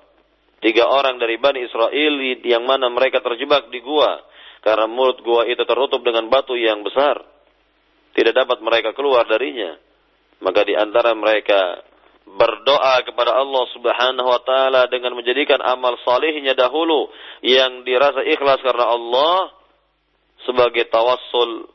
tiga 0.59 0.91
orang 0.91 1.15
dari 1.15 1.39
Bani 1.39 1.63
Israel 1.63 2.13
yang 2.43 2.67
mana 2.67 2.91
mereka 2.91 3.23
terjebak 3.23 3.71
di 3.71 3.79
gua 3.79 4.19
karena 4.59 4.91
mulut 4.91 5.23
gua 5.23 5.47
itu 5.47 5.63
tertutup 5.63 6.03
dengan 6.03 6.27
batu 6.27 6.57
yang 6.59 6.83
besar. 6.83 7.21
Tidak 8.17 8.33
dapat 8.33 8.63
mereka 8.65 8.97
keluar 8.97 9.29
darinya. 9.29 9.77
Maka 10.41 10.65
di 10.65 10.73
antara 10.73 11.13
mereka 11.13 11.85
berdoa 12.25 13.05
kepada 13.05 13.37
Allah 13.37 13.63
Subhanahu 13.77 14.25
wa 14.25 14.41
taala 14.41 14.81
dengan 14.89 15.13
menjadikan 15.13 15.61
amal 15.61 15.93
salihnya 16.01 16.57
dahulu 16.57 17.13
yang 17.45 17.85
dirasa 17.85 18.25
ikhlas 18.25 18.59
karena 18.65 18.89
Allah 18.89 19.53
sebagai 20.49 20.89
tawassul 20.89 21.74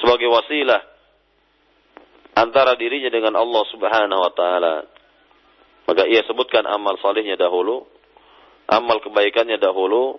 sebagai 0.00 0.28
wasilah 0.28 0.82
antara 2.36 2.76
dirinya 2.76 3.08
dengan 3.08 3.40
Allah 3.40 3.64
Subhanahu 3.72 4.20
wa 4.20 4.32
taala. 4.36 4.74
Maka 5.86 6.02
ia 6.10 6.26
sebutkan 6.26 6.66
amal 6.66 6.98
salihnya 6.98 7.38
dahulu, 7.38 7.86
amal 8.68 8.98
kebaikannya 9.00 9.56
dahulu 9.56 10.18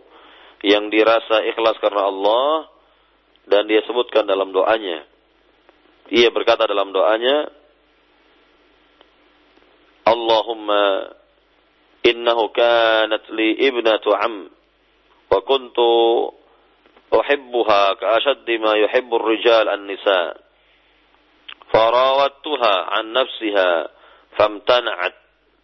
yang 0.63 0.89
dirasa 0.89 1.43
ikhlas 1.53 1.78
karena 1.84 2.07
Allah 2.07 2.71
dan 3.45 3.67
dia 3.67 3.84
sebutkan 3.86 4.25
dalam 4.25 4.49
doanya. 4.55 5.05
Ia 6.07 6.32
berkata 6.32 6.65
dalam 6.65 6.95
doanya, 6.95 7.51
Allahumma 10.07 11.11
innahu 12.07 12.47
kanat 12.55 13.28
li 13.36 13.59
ibnatu 13.67 14.15
am 14.15 14.47
wa 15.28 15.39
kuntu 15.43 15.91
uhibbuha 17.20 17.97
ka'ashaddi 17.97 18.57
ma 18.61 18.78
yuhibbu 18.78 19.15
ar-rijal 19.18 19.68
an-nisa 19.70 20.47
فراودتها 21.68 22.74
عن 22.95 23.11
نفسها 23.11 23.88
فامتنعت 24.39 25.15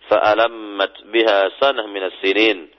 فألمت 0.09 0.95
بها 1.03 1.39
سنة 1.63 1.87
من 1.87 2.03
السنين. 2.03 2.69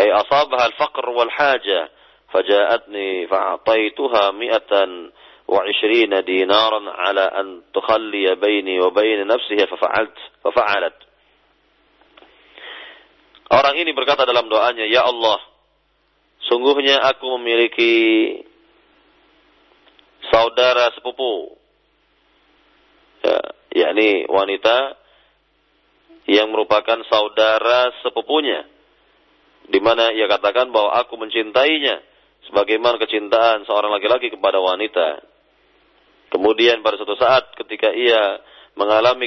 أي 0.00 0.12
أصابها 0.12 0.66
الفقر 0.66 1.10
والحاجة 1.10 1.90
فجاءتني 2.34 3.26
فأعطيتها 3.26 4.30
مئة 4.30 4.72
وعشرين 5.48 6.24
دينارا 6.24 6.90
على 6.90 7.20
أن 7.20 7.62
تخلي 7.74 8.34
بيني 8.34 8.80
وبين 8.80 9.26
نفسها 9.26 9.66
ففعلت 9.66 10.18
ففعلت. 10.44 10.98
Orang 13.46 13.78
ini 13.78 13.94
berkata 13.94 14.26
dalam 14.26 14.50
doanya, 14.50 14.90
Ya 14.90 15.06
Allah, 15.06 15.38
sungguhnya 16.48 17.02
aku 17.02 17.26
memiliki 17.38 17.94
saudara 20.30 20.90
sepupu. 20.94 21.54
Ya, 23.22 23.38
yakni 23.86 24.26
wanita 24.30 24.96
yang 26.26 26.50
merupakan 26.50 27.02
saudara 27.06 27.94
sepupunya 28.02 28.66
di 29.66 29.82
mana 29.82 30.14
ia 30.14 30.30
katakan 30.30 30.70
bahwa 30.70 30.94
aku 30.94 31.18
mencintainya 31.18 32.02
sebagaimana 32.46 33.02
kecintaan 33.02 33.66
seorang 33.66 33.90
laki-laki 33.98 34.30
kepada 34.30 34.62
wanita. 34.62 35.22
Kemudian 36.30 36.82
pada 36.82 36.98
suatu 36.98 37.18
saat 37.18 37.54
ketika 37.54 37.90
ia 37.90 38.42
mengalami 38.78 39.26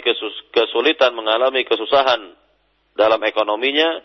kesulitan, 0.52 1.16
mengalami 1.16 1.64
kesusahan 1.68 2.36
dalam 2.96 3.20
ekonominya, 3.24 4.04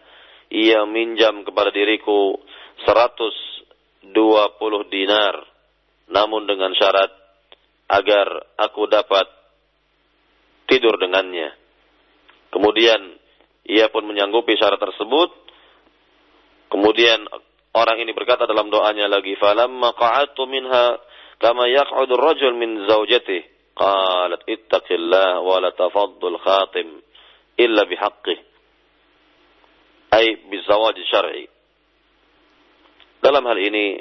ia 0.50 0.86
minjam 0.86 1.42
kepada 1.42 1.74
diriku 1.74 2.38
120 2.82 4.10
dinar. 4.90 5.34
Namun 6.10 6.50
dengan 6.50 6.74
syarat 6.74 7.10
agar 7.88 8.26
aku 8.58 8.90
dapat 8.90 9.30
tidur 10.66 10.98
dengannya. 10.98 11.54
Kemudian 12.50 13.18
ia 13.64 13.88
pun 13.88 14.04
menyanggupi 14.04 14.58
syarat 14.58 14.82
tersebut 14.82 15.44
Kemudian 16.74 17.22
orang 17.70 18.02
ini 18.02 18.10
berkata 18.10 18.50
dalam 18.50 18.66
doanya 18.66 19.06
lagi, 19.06 19.38
"Falamma 19.38 19.94
qa'adtu 19.94 20.42
minha 20.50 20.98
kama 21.38 21.70
yaq'udu 21.70 22.18
ar-rajul 22.18 22.58
min 22.58 22.90
zawjatihi." 22.90 23.54
Qalat 23.78 24.42
ittaqillah 24.50 25.38
wa 25.38 25.62
la 25.62 25.70
tafaddul 25.70 26.38
khatim 26.42 26.98
illa 27.58 27.86
bihaqqih. 27.86 28.38
Ay 30.18 30.34
bizawaj 30.50 30.98
syar'i. 31.10 31.46
Dalam 33.24 33.40
hal 33.48 33.56
ini 33.56 33.96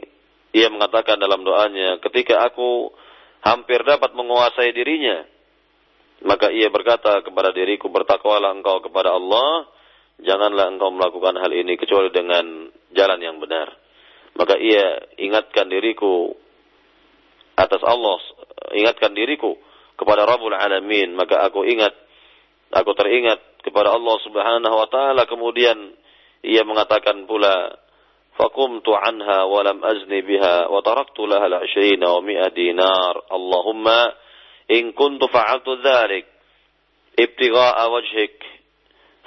ia 0.51 0.67
mengatakan 0.67 1.15
dalam 1.15 1.47
doanya, 1.47 2.03
ketika 2.03 2.43
aku 2.43 2.91
hampir 3.39 3.79
dapat 3.87 4.11
menguasai 4.11 4.75
dirinya, 4.75 5.23
maka 6.27 6.51
ia 6.51 6.67
berkata 6.67 7.23
kepada 7.23 7.55
diriku, 7.55 7.87
bertakwalah 7.87 8.51
engkau 8.51 8.83
kepada 8.83 9.15
Allah 9.15 9.71
janganlah 10.19 10.69
engkau 10.75 10.91
melakukan 10.91 11.39
hal 11.39 11.51
ini 11.55 11.79
kecuali 11.79 12.11
dengan 12.11 12.67
jalan 12.91 13.19
yang 13.23 13.39
benar. 13.39 13.71
Maka 14.35 14.59
ia 14.59 15.07
ingatkan 15.17 15.71
diriku 15.71 16.35
atas 17.55 17.79
Allah, 17.85 18.19
ingatkan 18.75 19.13
diriku 19.13 19.55
kepada 19.95 20.25
Rabbul 20.25 20.57
Alamin, 20.57 21.13
maka 21.13 21.47
aku 21.47 21.63
ingat, 21.69 21.93
aku 22.73 22.91
teringat 22.97 23.61
kepada 23.61 23.93
Allah 23.93 24.17
Subhanahu 24.25 24.75
wa 24.75 24.87
taala 24.89 25.23
kemudian 25.29 25.95
ia 26.43 26.65
mengatakan 26.67 27.23
pula 27.29 27.77
فقمت 28.38 28.88
عنها 28.88 29.42
ولم 29.42 29.84
أزني 29.84 30.20
بها 30.20 30.66
وتركت 30.66 31.18
لها 31.20 31.46
العشرين 31.46 32.04
ومئة 32.04 32.48
دينار 32.48 33.22
اللهم 33.32 33.86
إن 34.70 34.92
كنت 34.92 35.24
فعلت 35.24 35.68
ذلك 35.68 36.26
ابتغاء 37.18 37.90
وجهك 37.90 38.58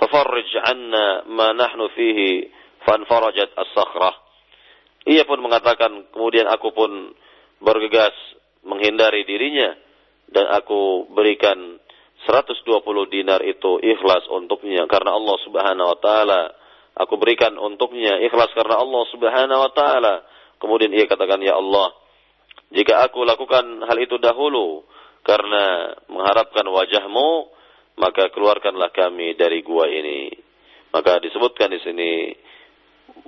fafarrij 0.02 0.50
anna 0.66 1.30
ma 1.30 1.54
nahnu 1.54 1.94
fihi 1.94 2.50
fanfarajat 2.82 3.54
as-sakhrah. 3.54 4.18
Ia 5.06 5.30
pun 5.30 5.46
mengatakan 5.46 6.10
kemudian 6.10 6.50
aku 6.50 6.74
pun 6.74 7.14
bergegas 7.62 8.14
menghindari 8.66 9.22
dirinya 9.30 9.78
dan 10.34 10.50
aku 10.58 11.06
berikan 11.14 11.78
120 12.26 12.82
dinar 13.14 13.46
itu 13.46 13.78
ikhlas 13.82 14.26
untuknya 14.34 14.90
karena 14.90 15.14
Allah 15.14 15.38
Subhanahu 15.46 15.90
wa 15.94 16.00
taala. 16.02 16.42
Aku 16.97 17.21
berikan 17.21 17.53
untuknya 17.61 18.17
ikhlas 18.25 18.49
karena 18.57 18.81
Allah 18.81 19.03
Subhanahu 19.13 19.61
wa 19.61 19.73
taala. 19.77 20.15
Kemudian 20.57 20.89
ia 20.97 21.05
katakan 21.05 21.45
ya 21.45 21.61
Allah, 21.61 21.93
jika 22.73 23.05
aku 23.05 23.21
lakukan 23.29 23.85
hal 23.85 23.99
itu 24.01 24.17
dahulu 24.17 24.89
karena 25.21 25.93
mengharapkan 26.09 26.65
wajahmu, 26.65 27.53
maka 28.01 28.33
keluarkanlah 28.33 28.89
kami 28.97 29.37
dari 29.37 29.61
gua 29.61 29.85
ini. 29.93 30.33
Maka 30.97 31.21
disebutkan 31.21 31.69
di 31.69 31.81
sini 31.85 32.11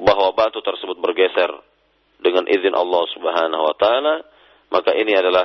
bahwa 0.01 0.33
batu 0.33 0.65
tersebut 0.65 0.97
bergeser 0.97 1.53
dengan 2.25 2.49
izin 2.49 2.73
Allah 2.73 3.05
Subhanahu 3.13 3.63
wa 3.69 3.77
taala, 3.77 4.25
maka 4.73 4.97
ini 4.97 5.13
adalah 5.13 5.45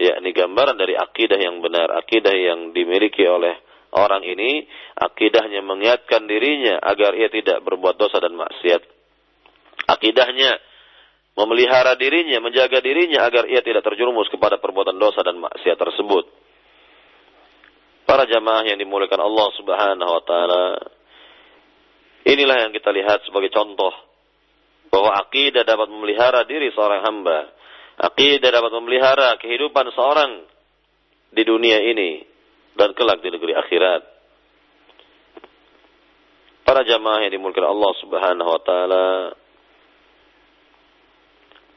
yakni 0.00 0.34
gambaran 0.34 0.74
dari 0.74 0.98
akidah 0.98 1.38
yang 1.38 1.62
benar, 1.62 1.92
akidah 2.02 2.32
yang 2.34 2.74
dimiliki 2.74 3.22
oleh 3.30 3.60
orang 3.94 4.22
ini 4.22 4.66
akidahnya 4.94 5.62
mengingatkan 5.66 6.26
dirinya 6.30 6.78
agar 6.78 7.14
ia 7.18 7.28
tidak 7.30 7.62
berbuat 7.66 7.98
dosa 7.98 8.22
dan 8.22 8.38
maksiat. 8.38 8.82
Akidahnya 9.90 10.58
memelihara 11.34 11.98
dirinya, 11.98 12.38
menjaga 12.38 12.78
dirinya 12.82 13.26
agar 13.26 13.46
ia 13.50 13.62
tidak 13.64 13.82
terjerumus 13.82 14.30
kepada 14.30 14.62
perbuatan 14.62 14.98
dosa 14.98 15.22
dan 15.26 15.38
maksiat 15.38 15.78
tersebut. 15.78 16.24
Para 18.06 18.26
jamaah 18.26 18.66
yang 18.66 18.78
dimuliakan 18.78 19.22
Allah 19.22 19.48
Subhanahu 19.54 20.10
wa 20.10 20.22
taala, 20.26 20.64
inilah 22.26 22.66
yang 22.66 22.72
kita 22.74 22.90
lihat 22.90 23.22
sebagai 23.26 23.54
contoh 23.54 23.94
bahwa 24.90 25.14
akidah 25.22 25.62
dapat 25.62 25.86
memelihara 25.86 26.42
diri 26.46 26.74
seorang 26.74 27.06
hamba. 27.06 27.54
Akidah 28.00 28.50
dapat 28.50 28.72
memelihara 28.74 29.36
kehidupan 29.38 29.92
seorang 29.94 30.42
di 31.30 31.42
dunia 31.46 31.78
ini 31.78 32.26
dan 32.74 32.94
kelak 32.94 33.22
di 33.22 33.28
negeri 33.30 33.52
akhirat. 33.56 34.02
Para 36.66 36.86
jamaah 36.86 37.26
yang 37.26 37.34
dimuliakan 37.34 37.66
Allah 37.66 37.92
Subhanahu 37.98 38.50
wa 38.50 38.60
taala, 38.62 39.06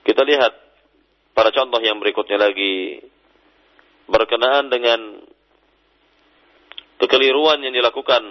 kita 0.06 0.22
lihat 0.22 0.54
pada 1.34 1.50
contoh 1.50 1.82
yang 1.82 1.98
berikutnya 1.98 2.38
lagi 2.38 3.02
berkenaan 4.06 4.70
dengan 4.70 5.24
kekeliruan 7.02 7.64
yang 7.66 7.74
dilakukan 7.74 8.22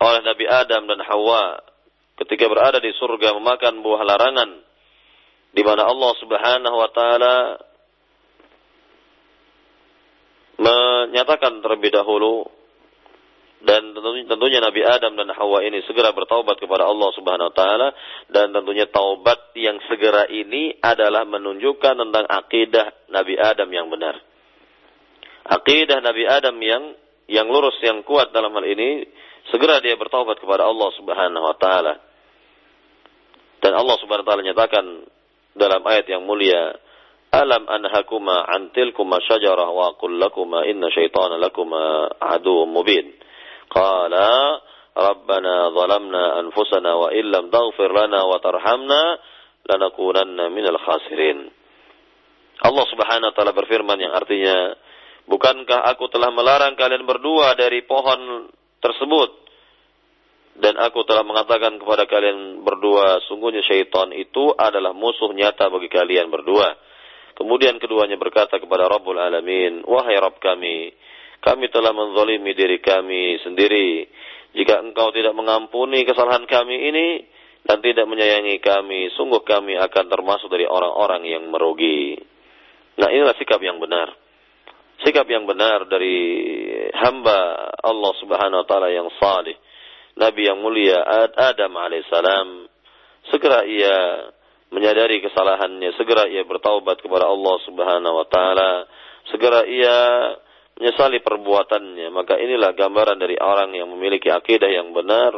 oleh 0.00 0.20
Nabi 0.24 0.44
Adam 0.48 0.88
dan 0.90 1.00
Hawa 1.06 1.60
ketika 2.24 2.48
berada 2.48 2.80
di 2.80 2.90
surga 2.96 3.36
memakan 3.36 3.84
buah 3.84 4.02
larangan 4.04 4.50
di 5.54 5.62
mana 5.62 5.86
Allah 5.86 6.12
Subhanahu 6.18 6.76
wa 6.76 6.90
taala 6.90 7.36
menyatakan 10.60 11.64
terlebih 11.64 11.88
dahulu 11.88 12.44
dan 13.60 13.92
tentunya 14.28 14.60
Nabi 14.60 14.80
Adam 14.84 15.20
dan 15.20 15.28
Hawa 15.36 15.60
ini 15.64 15.84
segera 15.84 16.16
bertaubat 16.16 16.56
kepada 16.60 16.88
Allah 16.88 17.12
Subhanahu 17.12 17.52
wa 17.52 17.56
taala 17.56 17.88
dan 18.32 18.56
tentunya 18.56 18.88
taubat 18.88 19.52
yang 19.56 19.76
segera 19.88 20.28
ini 20.32 20.76
adalah 20.80 21.28
menunjukkan 21.28 21.94
tentang 21.96 22.24
akidah 22.24 22.92
Nabi 23.12 23.36
Adam 23.36 23.68
yang 23.68 23.92
benar. 23.92 24.16
Akidah 25.44 26.00
Nabi 26.00 26.24
Adam 26.24 26.56
yang 26.60 26.82
yang 27.28 27.46
lurus 27.52 27.76
yang 27.84 28.00
kuat 28.04 28.32
dalam 28.32 28.52
hal 28.52 28.64
ini 28.64 29.04
segera 29.52 29.80
dia 29.84 29.96
bertaubat 29.96 30.40
kepada 30.40 30.64
Allah 30.64 30.88
Subhanahu 30.96 31.44
wa 31.44 31.56
taala. 31.56 31.94
Dan 33.60 33.76
Allah 33.76 33.96
Subhanahu 34.00 34.24
wa 34.24 34.28
taala 34.28 34.44
nyatakan 34.44 34.84
dalam 35.52 35.84
ayat 35.84 36.08
yang 36.08 36.24
mulia, 36.24 36.80
Alam 37.30 37.62
anhakuma 37.70 38.42
antilkuma 38.42 39.22
syajarah 39.22 39.70
wa 39.70 39.94
aqul 39.94 40.18
lakuma 40.18 40.66
inna 40.66 40.90
syaitana 40.90 41.38
lakuma 41.38 42.10
adu 42.18 42.66
mubin. 42.66 43.06
Qala 43.70 44.58
rabbana 44.90 45.70
zalamna 45.70 46.42
anfusana 46.42 46.90
wa 46.98 47.14
illam 47.14 47.54
taghfir 47.54 47.86
lana 47.94 48.26
wa 48.26 48.34
tarhamna 48.42 49.02
lanakunanna 49.62 50.50
minal 50.50 50.74
khasirin. 50.82 51.54
Allah 52.66 52.84
Subhanahu 52.90 53.30
wa 53.30 53.34
taala 53.38 53.54
berfirman 53.54 53.98
yang 54.02 54.10
artinya 54.10 54.74
bukankah 55.30 55.86
aku 55.86 56.10
telah 56.10 56.34
melarang 56.34 56.74
kalian 56.74 57.06
berdua 57.06 57.54
dari 57.54 57.86
pohon 57.86 58.50
tersebut 58.82 59.30
dan 60.58 60.74
aku 60.82 61.06
telah 61.06 61.22
mengatakan 61.22 61.78
kepada 61.78 62.10
kalian 62.10 62.66
berdua 62.66 63.22
sungguhnya 63.30 63.62
syaitan 63.62 64.10
itu 64.12 64.50
adalah 64.58 64.90
musuh 64.90 65.30
nyata 65.30 65.70
bagi 65.70 65.86
kalian 65.86 66.26
berdua 66.28 66.89
Kemudian 67.40 67.80
keduanya 67.80 68.20
berkata 68.20 68.60
kepada 68.60 68.84
Rabbul 68.84 69.16
Alamin, 69.16 69.80
Wahai 69.88 70.20
Rabb 70.20 70.44
kami, 70.44 70.92
kami 71.40 71.72
telah 71.72 71.96
menzalimi 71.96 72.52
diri 72.52 72.84
kami 72.84 73.40
sendiri. 73.40 74.04
Jika 74.52 74.84
engkau 74.84 75.08
tidak 75.08 75.32
mengampuni 75.32 76.04
kesalahan 76.04 76.44
kami 76.44 76.92
ini 76.92 77.24
dan 77.64 77.80
tidak 77.80 78.04
menyayangi 78.04 78.60
kami, 78.60 79.08
sungguh 79.16 79.40
kami 79.40 79.72
akan 79.80 80.04
termasuk 80.12 80.52
dari 80.52 80.68
orang-orang 80.68 81.24
yang 81.32 81.48
merugi. 81.48 82.20
Nah 83.00 83.08
inilah 83.08 83.32
sikap 83.40 83.64
yang 83.64 83.80
benar. 83.80 84.12
Sikap 85.00 85.24
yang 85.24 85.48
benar 85.48 85.88
dari 85.88 86.20
hamba 86.92 87.72
Allah 87.80 88.12
subhanahu 88.20 88.60
wa 88.60 88.66
ta'ala 88.68 88.92
yang 88.92 89.08
salih. 89.16 89.56
Nabi 90.20 90.44
yang 90.44 90.60
mulia 90.60 91.00
Adam 91.32 91.72
alaihissalam. 91.72 92.68
Segera 93.32 93.64
ia 93.64 93.96
menyadari 94.70 95.22
kesalahannya. 95.22 95.94
Segera 95.98 96.26
ia 96.26 96.46
bertaubat 96.46 97.02
kepada 97.02 97.26
Allah 97.26 97.56
subhanahu 97.66 98.14
wa 98.22 98.26
ta'ala. 98.26 98.70
Segera 99.30 99.66
ia 99.66 99.98
menyesali 100.78 101.20
perbuatannya. 101.22 102.08
Maka 102.14 102.38
inilah 102.38 102.74
gambaran 102.74 103.18
dari 103.18 103.36
orang 103.36 103.74
yang 103.74 103.90
memiliki 103.90 104.30
akidah 104.30 104.70
yang 104.70 104.94
benar. 104.96 105.34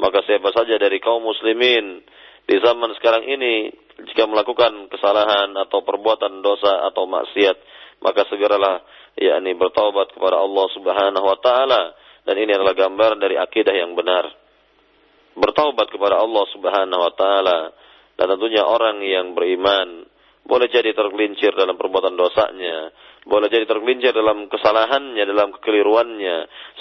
Maka 0.00 0.22
siapa 0.24 0.52
saja 0.52 0.76
dari 0.76 1.00
kaum 1.00 1.24
muslimin 1.24 2.04
di 2.46 2.56
zaman 2.62 2.94
sekarang 2.94 3.26
ini 3.26 3.74
jika 4.06 4.22
melakukan 4.28 4.86
kesalahan 4.86 5.50
atau 5.66 5.82
perbuatan 5.82 6.44
dosa 6.46 6.86
atau 6.86 7.08
maksiat 7.08 7.58
maka 7.98 8.22
segeralah 8.30 8.86
yakni 9.18 9.56
bertaubat 9.58 10.14
kepada 10.14 10.38
Allah 10.38 10.66
Subhanahu 10.76 11.26
wa 11.26 11.38
taala 11.42 11.96
dan 12.22 12.36
ini 12.38 12.54
adalah 12.54 12.76
gambaran 12.76 13.18
dari 13.18 13.34
akidah 13.34 13.74
yang 13.74 13.98
benar. 13.98 14.30
Bertaubat 15.34 15.90
kepada 15.90 16.22
Allah 16.22 16.44
Subhanahu 16.54 17.02
wa 17.02 17.12
taala 17.18 17.58
dan 18.16 18.26
tentunya 18.32 18.64
orang 18.64 19.04
yang 19.04 19.36
beriman 19.36 20.08
boleh 20.46 20.70
jadi 20.70 20.94
tergelincir 20.94 21.52
dalam 21.58 21.74
perbuatan 21.74 22.14
dosanya, 22.14 22.94
boleh 23.26 23.50
jadi 23.50 23.66
tergelincir 23.66 24.14
dalam 24.14 24.46
kesalahannya, 24.46 25.26
dalam 25.26 25.50
kekeliruannya, 25.58 26.36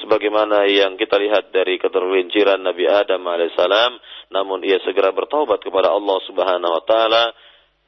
sebagaimana 0.06 0.70
yang 0.70 0.96
kita 1.02 1.18
lihat 1.18 1.50
dari 1.50 1.82
ketergelinciran 1.82 2.62
Nabi 2.62 2.86
Adam 2.86 3.26
alaihissalam, 3.26 3.92
namun 4.30 4.62
ia 4.62 4.78
segera 4.86 5.10
bertaubat 5.10 5.66
kepada 5.66 5.90
Allah 5.90 6.18
Subhanahu 6.30 6.72
wa 6.78 6.84
taala, 6.86 7.34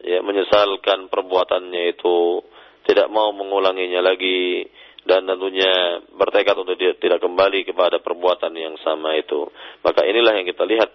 ya 0.02 0.26
menyesalkan 0.26 1.14
perbuatannya 1.14 1.94
itu, 1.94 2.42
tidak 2.90 3.08
mau 3.14 3.30
mengulanginya 3.38 4.02
lagi 4.02 4.66
dan 5.08 5.24
tentunya 5.24 6.04
bertekad 6.18 6.58
untuk 6.58 6.76
tidak 7.00 7.22
kembali 7.24 7.64
kepada 7.64 8.04
perbuatan 8.04 8.52
yang 8.58 8.76
sama 8.82 9.16
itu. 9.16 9.48
Maka 9.86 10.04
inilah 10.04 10.36
yang 10.36 10.48
kita 10.50 10.68
lihat 10.68 10.90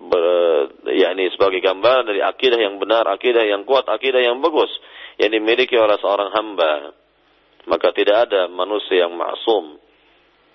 ber, 0.00 0.24
yakni 0.88 1.28
sebagai 1.32 1.60
gambaran 1.60 2.08
dari 2.08 2.20
akidah 2.24 2.60
yang 2.60 2.80
benar, 2.80 3.04
akidah 3.08 3.44
yang 3.44 3.68
kuat, 3.68 3.84
akidah 3.86 4.20
yang 4.20 4.40
bagus 4.40 4.70
yang 5.20 5.30
dimiliki 5.36 5.76
oleh 5.76 6.00
seorang 6.00 6.32
hamba 6.32 6.96
maka 7.68 7.92
tidak 7.92 8.30
ada 8.30 8.48
manusia 8.48 9.04
yang 9.04 9.12
maksum. 9.12 9.76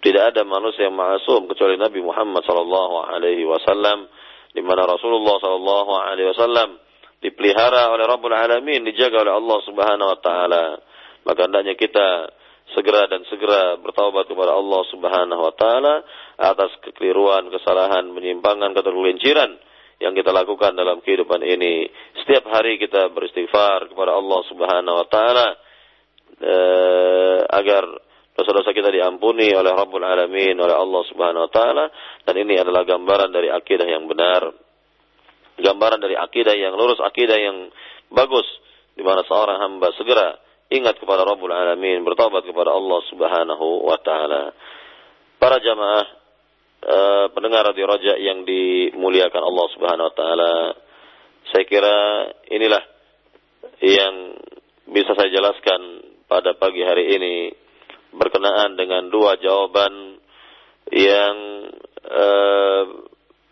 Tidak 0.01 0.23
ada 0.33 0.41
manusia 0.45 0.89
yang 0.89 0.97
maksum 0.97 1.49
kecuali 1.49 1.77
Nabi 1.77 2.01
Muhammad 2.01 2.45
sallallahu 2.45 3.09
alaihi 3.09 3.45
wasallam 3.45 4.05
di 4.53 4.61
mana 4.61 4.85
Rasulullah 4.85 5.37
sallallahu 5.41 5.91
alaihi 5.97 6.29
wasallam 6.29 6.77
dipelihara 7.21 7.89
oleh 7.89 8.05
Rabbul 8.05 8.33
Alamin, 8.33 8.85
dijaga 8.85 9.25
oleh 9.25 9.33
Allah 9.33 9.59
Subhanahu 9.65 10.09
wa 10.13 10.19
taala. 10.21 10.63
Maka 11.25 11.49
hendaknya 11.49 11.73
kita 11.73 12.29
segera 12.73 13.05
dan 13.05 13.21
segera 13.29 13.77
bertaubat 13.77 14.25
kepada 14.25 14.57
Allah 14.57 14.81
Subhanahu 14.89 15.41
wa 15.45 15.53
taala 15.53 16.01
atas 16.41 16.73
kekeliruan, 16.81 17.53
kesalahan, 17.53 18.09
penyimpangan, 18.09 18.73
ketergelinciran 18.73 19.53
yang 20.01 20.17
kita 20.17 20.33
lakukan 20.33 20.73
dalam 20.73 20.99
kehidupan 21.05 21.45
ini. 21.45 21.85
Setiap 22.25 22.49
hari 22.49 22.81
kita 22.81 23.13
beristighfar 23.13 23.93
kepada 23.93 24.17
Allah 24.17 24.39
Subhanahu 24.49 24.95
wa 24.97 25.07
taala 25.07 25.47
eh, 26.41 27.39
agar 27.53 27.83
dosa-dosa 28.35 28.75
kita 28.75 28.89
diampuni 28.91 29.53
oleh 29.53 29.71
Rabbul 29.71 30.03
Alamin, 30.03 30.57
oleh 30.57 30.75
Allah 30.75 31.01
Subhanahu 31.07 31.45
wa 31.47 31.51
taala 31.53 31.85
dan 32.25 32.35
ini 32.35 32.57
adalah 32.57 32.83
gambaran 32.83 33.29
dari 33.29 33.53
akidah 33.53 33.87
yang 33.87 34.09
benar. 34.09 34.51
Gambaran 35.55 36.03
dari 36.03 36.19
akidah 36.19 36.51
yang 36.51 36.75
lurus, 36.75 36.99
akidah 36.99 37.39
yang 37.39 37.71
bagus 38.11 38.43
di 38.91 39.03
mana 39.03 39.23
seorang 39.23 39.63
hamba 39.63 39.95
segera 39.95 40.35
ingat 40.69 40.97
kepada 40.97 41.21
Rabbul 41.25 41.53
Alamin, 41.53 42.01
bertobat 42.01 42.45
kepada 42.45 42.73
Allah 42.73 42.99
Subhanahu 43.11 43.85
wa 43.85 43.97
taala. 44.01 44.43
Para 45.37 45.61
jamaah 45.61 46.05
uh, 46.81 47.25
pendengar 47.35 47.69
radio 47.69 47.85
Raja 47.85 48.17
yang 48.17 48.47
dimuliakan 48.47 49.43
Allah 49.45 49.67
Subhanahu 49.77 50.07
wa 50.09 50.15
taala, 50.15 50.53
saya 51.53 51.65
kira 51.69 51.97
inilah 52.49 52.83
yang 53.85 54.13
bisa 54.89 55.13
saya 55.13 55.29
jelaskan 55.29 56.01
pada 56.25 56.57
pagi 56.57 56.81
hari 56.81 57.13
ini 57.13 57.35
berkenaan 58.15 58.73
dengan 58.79 59.11
dua 59.13 59.37
jawaban 59.37 60.17
yang 60.89 61.35
uh, 62.05 62.83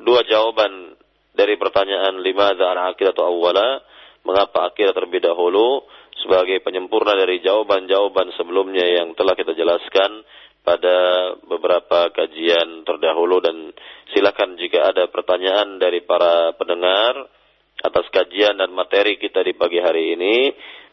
dua 0.02 0.22
jawaban 0.26 0.98
dari 1.34 1.58
pertanyaan 1.58 2.22
lima 2.22 2.54
al 2.54 2.94
atau 2.94 3.24
awwala 3.26 3.82
mengapa 4.24 4.72
akidah 4.72 4.94
terlebih 4.96 5.26
dahulu 5.26 5.84
sebagai 6.22 6.62
penyempurna 6.62 7.18
dari 7.18 7.42
jawaban-jawaban 7.42 8.34
sebelumnya 8.38 8.86
yang 8.86 9.18
telah 9.18 9.34
kita 9.34 9.58
jelaskan 9.58 10.22
pada 10.64 10.96
beberapa 11.44 12.14
kajian 12.16 12.88
terdahulu 12.88 13.44
dan 13.44 13.74
silakan 14.16 14.56
jika 14.56 14.94
ada 14.94 15.12
pertanyaan 15.12 15.82
dari 15.82 16.06
para 16.06 16.56
pendengar 16.56 17.28
atas 17.84 18.08
kajian 18.14 18.56
dan 18.56 18.72
materi 18.72 19.20
kita 19.20 19.44
di 19.44 19.52
pagi 19.58 19.84
hari 19.84 20.16
ini 20.16 20.36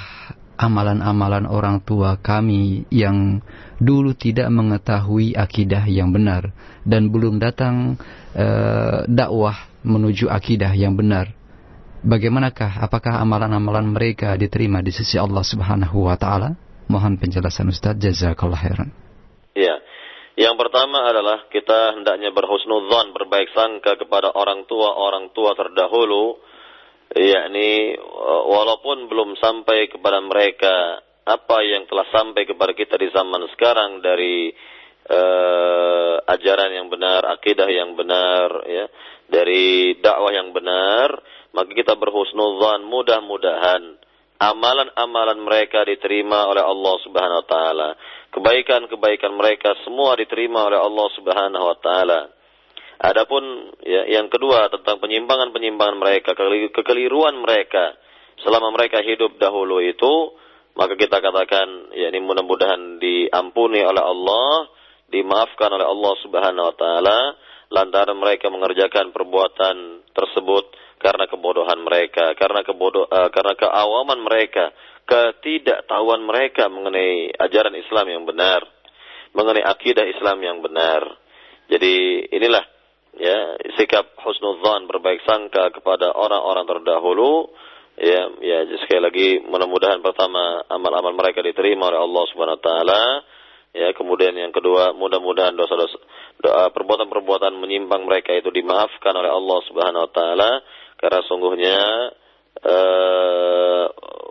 amalan-amalan 0.58 1.46
orang 1.46 1.78
tua 1.78 2.18
kami 2.18 2.90
yang 2.90 3.38
dulu 3.78 4.18
tidak 4.18 4.50
mengetahui 4.50 5.38
akidah 5.38 5.86
yang 5.86 6.10
benar 6.10 6.50
dan 6.82 7.06
belum 7.06 7.38
datang 7.38 7.94
uh, 8.34 9.06
dakwah 9.06 9.70
menuju 9.86 10.26
akidah 10.26 10.74
yang 10.74 10.98
benar. 10.98 11.30
Bagaimanakah 12.02 12.82
apakah 12.82 13.14
amalan-amalan 13.22 13.86
mereka 13.86 14.34
diterima 14.34 14.82
di 14.82 14.90
sisi 14.90 15.14
Allah 15.14 15.46
Subhanahu 15.46 16.02
wa 16.02 16.18
taala? 16.18 16.58
Mohon 16.90 17.14
penjelasan 17.22 17.70
Ustaz 17.70 17.94
jazakallahu 17.94 18.58
khairan. 18.58 18.90
Iya. 19.54 19.87
Yang 20.38 20.54
pertama 20.54 21.02
adalah 21.10 21.50
kita 21.50 21.98
hendaknya 21.98 22.30
berhusnudzon, 22.30 23.10
berbaik 23.10 23.50
sangka 23.50 23.98
kepada 23.98 24.30
orang 24.38 24.70
tua 24.70 24.94
orang 24.94 25.34
tua 25.34 25.58
terdahulu 25.58 26.38
yakni 27.10 27.98
walaupun 28.46 29.10
belum 29.10 29.34
sampai 29.34 29.90
kepada 29.90 30.22
mereka 30.22 31.02
apa 31.26 31.58
yang 31.66 31.90
telah 31.90 32.06
sampai 32.14 32.46
kepada 32.46 32.70
kita 32.70 32.94
di 33.02 33.10
zaman 33.10 33.50
sekarang 33.52 33.98
dari 33.98 34.54
uh, 35.10 36.22
ajaran 36.24 36.70
yang 36.70 36.88
benar, 36.88 37.26
akidah 37.34 37.68
yang 37.68 37.98
benar, 37.98 38.64
ya, 38.64 38.86
dari 39.28 39.98
dakwah 40.00 40.32
yang 40.32 40.56
benar, 40.56 41.12
maka 41.52 41.70
kita 41.74 41.98
berhusnuzan 42.00 42.86
mudah-mudahan 42.88 44.00
amalan-amalan 44.38 45.38
mereka 45.42 45.82
diterima 45.84 46.46
oleh 46.46 46.62
Allah 46.62 46.94
Subhanahu 47.02 47.40
wa 47.42 47.48
taala. 47.48 47.88
Kebaikan-kebaikan 48.28 49.32
mereka 49.34 49.72
semua 49.82 50.12
diterima 50.14 50.68
oleh 50.68 50.76
Allah 50.76 51.08
Subhanahu 51.16 51.64
wa 51.64 51.76
taala. 51.80 52.20
Adapun 52.98 53.72
ya, 53.86 54.10
yang 54.10 54.26
kedua 54.26 54.68
tentang 54.74 54.98
penyimpangan-penyimpangan 54.98 55.96
mereka, 55.96 56.34
kekeliruan 56.74 57.38
mereka 57.38 57.94
selama 58.42 58.74
mereka 58.74 59.00
hidup 59.00 59.38
dahulu 59.38 59.78
itu, 59.80 60.34
maka 60.74 60.94
kita 60.94 61.18
katakan 61.18 61.94
ya 61.94 62.10
ini 62.10 62.22
mudah-mudahan 62.22 63.02
diampuni 63.02 63.82
oleh 63.82 64.02
Allah 64.02 64.70
dimaafkan 65.08 65.72
oleh 65.72 65.86
Allah 65.88 66.14
Subhanahu 66.20 66.68
wa 66.68 66.76
taala 66.76 67.18
lantaran 67.68 68.16
mereka 68.16 68.48
mengerjakan 68.52 69.12
perbuatan 69.12 70.06
tersebut 70.12 70.64
karena 70.98 71.30
kebodohan 71.30 71.78
mereka, 71.80 72.34
karena 72.34 72.66
kebodoh 72.66 73.06
uh, 73.06 73.30
karena 73.30 73.54
keawaman 73.54 74.18
mereka, 74.18 74.74
ketidaktahuan 75.08 76.20
mereka 76.20 76.68
mengenai 76.68 77.32
ajaran 77.32 77.72
Islam 77.72 78.06
yang 78.12 78.24
benar, 78.28 78.60
mengenai 79.32 79.64
akidah 79.64 80.04
Islam 80.04 80.44
yang 80.44 80.60
benar. 80.60 81.00
Jadi 81.72 82.28
inilah 82.28 82.64
ya 83.16 83.56
sikap 83.80 84.12
husnudzan 84.20 84.84
berbaik 84.84 85.24
sangka 85.24 85.72
kepada 85.72 86.12
orang-orang 86.12 86.68
terdahulu. 86.68 87.48
Ya 87.98 88.30
ya 88.38 88.62
sekali 88.84 89.00
lagi 89.02 89.28
mudah-mudahan 89.42 90.04
pertama 90.04 90.62
amal-amal 90.70 91.16
mereka 91.16 91.42
diterima 91.42 91.90
oleh 91.90 91.98
Allah 92.04 92.24
Subhanahu 92.30 92.58
wa 92.60 92.64
taala. 92.64 93.02
Ya, 93.68 93.92
kemudian 93.92 94.32
yang 94.32 94.48
kedua, 94.48 94.96
mudah-mudahan 94.96 95.52
dosa-dosa 95.52 96.00
perbuatan-perbuatan 96.72 97.52
menyimpang 97.60 98.00
mereka 98.08 98.32
itu 98.32 98.48
dimaafkan 98.48 99.12
oleh 99.12 99.28
Allah 99.28 99.58
Subhanahu 99.68 100.08
wa 100.08 100.12
taala. 100.12 100.50
Karena 100.96 101.20
sungguhnya 101.28 101.76
uh, 102.64 103.86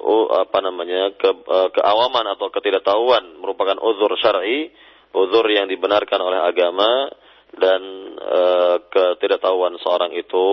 uh, 0.07 0.27
apa 0.43 0.57
namanya 0.63 1.15
ke, 1.15 1.29
uh, 1.31 1.69
keawaman 1.71 2.25
atau 2.35 2.51
ketidaktahuan 2.51 3.39
merupakan 3.39 3.77
uzur 3.79 4.11
syar'i, 4.19 4.71
uzur 5.15 5.45
yang 5.47 5.67
dibenarkan 5.67 6.19
oleh 6.19 6.39
agama 6.43 7.11
dan 7.55 7.81
uh, 8.19 8.75
ketidaktahuan 8.91 9.79
seorang 9.79 10.11
itu 10.15 10.47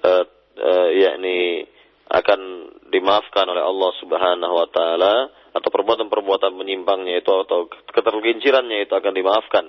uh, 0.00 0.24
uh, 0.56 0.88
yakni 0.92 1.68
akan 2.06 2.40
dimaafkan 2.88 3.50
oleh 3.50 3.66
Allah 3.66 3.90
Subhanahu 3.98 4.54
wa 4.54 4.68
taala 4.70 5.14
atau 5.56 5.68
perbuatan-perbuatan 5.72 6.54
menyimpangnya 6.54 7.24
itu 7.24 7.32
atau 7.32 7.66
ketergelincirannya 7.90 8.86
itu 8.86 8.92
akan 8.94 9.12
dimaafkan 9.16 9.64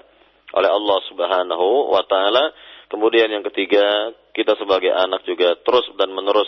oleh 0.54 0.70
Allah 0.70 1.00
Subhanahu 1.10 1.92
wa 1.92 2.04
taala. 2.06 2.54
Kemudian 2.88 3.28
yang 3.28 3.44
ketiga, 3.52 4.16
kita 4.32 4.56
sebagai 4.56 4.96
anak 4.96 5.28
juga 5.28 5.60
terus 5.60 5.84
dan 6.00 6.14
menerus 6.16 6.48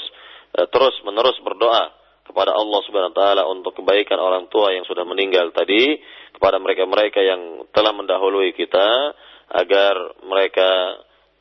terus 0.50 0.96
menerus 1.06 1.38
berdoa 1.46 1.94
kepada 2.30 2.54
Allah 2.54 2.80
Subhanahu 2.86 3.12
wa 3.14 3.18
taala 3.18 3.44
untuk 3.50 3.74
kebaikan 3.82 4.22
orang 4.22 4.46
tua 4.54 4.70
yang 4.74 4.86
sudah 4.86 5.02
meninggal 5.02 5.50
tadi, 5.50 5.98
kepada 6.38 6.62
mereka-mereka 6.62 7.20
yang 7.26 7.66
telah 7.74 7.90
mendahului 7.90 8.54
kita 8.54 9.18
agar 9.50 9.98
mereka 10.22 10.70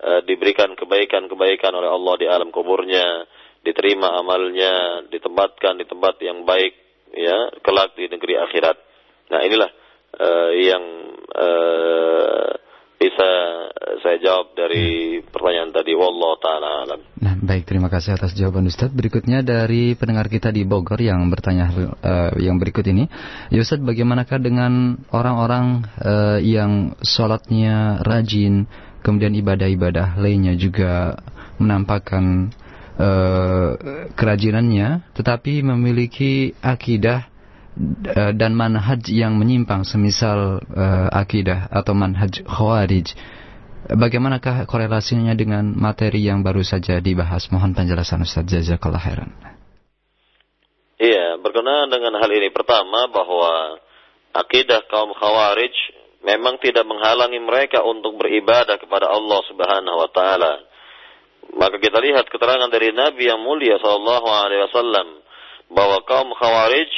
eh, 0.01 0.21
diberikan 0.25 0.73
kebaikan-kebaikan 0.73 1.77
oleh 1.77 1.93
Allah 1.93 2.15
di 2.17 2.27
alam 2.27 2.49
kuburnya, 2.49 3.29
diterima 3.61 4.17
amalnya, 4.17 5.05
ditempatkan 5.13 5.77
di 5.77 5.85
tempat 5.85 6.17
yang 6.25 6.49
baik 6.49 6.73
ya 7.13 7.53
kelak 7.61 7.93
di 7.97 8.09
negeri 8.09 8.41
akhirat. 8.41 8.77
Nah 9.29 9.41
inilah 9.45 9.71
uh, 10.17 10.51
yang 10.57 10.85
uh, 11.37 12.51
bisa 12.99 13.29
saya 14.03 14.19
jawab 14.19 14.59
dari 14.59 15.19
pertanyaan 15.23 15.71
tadi. 15.71 15.95
Wallah 15.95 16.33
taala 16.43 16.69
alam. 16.85 17.01
Nah, 17.23 17.35
baik 17.39 17.65
terima 17.65 17.87
kasih 17.87 18.19
atas 18.19 18.35
jawaban 18.35 18.67
Ustadz. 18.67 18.95
Berikutnya 18.95 19.47
dari 19.47 19.95
pendengar 19.95 20.27
kita 20.27 20.51
di 20.51 20.67
Bogor 20.67 20.99
yang 20.99 21.31
bertanya 21.31 21.71
uh, 22.03 22.35
yang 22.43 22.59
berikut 22.59 22.83
ini, 22.91 23.07
ya 23.55 23.63
Ustadz 23.63 23.87
bagaimanakah 23.87 24.39
dengan 24.43 24.99
orang-orang 25.15 25.87
uh, 26.03 26.39
yang 26.43 26.99
sholatnya 27.07 28.03
rajin, 28.03 28.67
kemudian 29.07 29.35
ibadah-ibadah 29.39 30.19
lainnya 30.19 30.59
juga 30.59 31.23
menampakkan 31.63 32.51
uh, 32.99 33.71
kerajinannya, 34.15 35.15
tetapi 35.15 35.63
memiliki 35.63 36.55
akidah 36.59 37.31
dan 38.35 38.59
manhaj 38.59 39.07
yang 39.07 39.39
menyimpang, 39.39 39.87
semisal 39.87 40.59
uh, 40.63 41.09
akidah 41.15 41.71
atau 41.71 41.95
manhaj 41.95 42.43
khawarij. 42.43 43.15
Bagaimanakah 43.89 44.67
korelasinya 44.67 45.33
dengan 45.39 45.73
materi 45.79 46.27
yang 46.27 46.43
baru 46.43 46.67
saja 46.67 46.99
dibahas? 46.99 47.49
Mohon 47.55 47.79
penjelasan 47.79 48.27
Ustaz 48.27 48.45
Jazakallah 48.51 49.01
khairan. 49.01 49.31
Iya, 50.99 51.39
berkenaan 51.39 51.87
dengan 51.89 52.19
hal 52.19 52.31
ini 52.35 52.51
pertama 52.51 53.07
bahwa 53.07 53.79
akidah 54.35 54.83
kaum 54.91 55.15
khawarij 55.15 55.73
memang 56.27 56.59
tidak 56.59 56.83
menghalangi 56.83 57.39
mereka 57.39 57.87
untuk 57.87 58.19
beribadah 58.19 58.77
kepada 58.83 59.07
Allah 59.07 59.41
Subhanahu 59.47 59.97
wa 60.03 60.11
taala. 60.11 60.53
Maka 61.55 61.81
kita 61.81 62.03
lihat 62.03 62.29
keterangan 62.29 62.69
dari 62.69 62.93
Nabi 62.93 63.31
yang 63.31 63.41
mulia 63.41 63.81
sallallahu 63.81 64.27
alaihi 64.29 64.63
wasallam 64.69 65.09
bahwa 65.73 66.05
kaum 66.05 66.29
Khawarij 66.37 66.93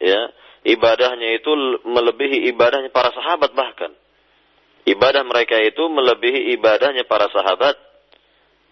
ya, 0.00 0.30
ibadahnya 0.64 1.38
itu 1.38 1.52
melebihi 1.84 2.50
ibadahnya 2.54 2.90
para 2.90 3.10
sahabat 3.12 3.52
bahkan. 3.52 3.92
Ibadah 4.84 5.24
mereka 5.24 5.56
itu 5.64 5.80
melebihi 5.88 6.54
ibadahnya 6.60 7.08
para 7.08 7.32
sahabat. 7.32 7.76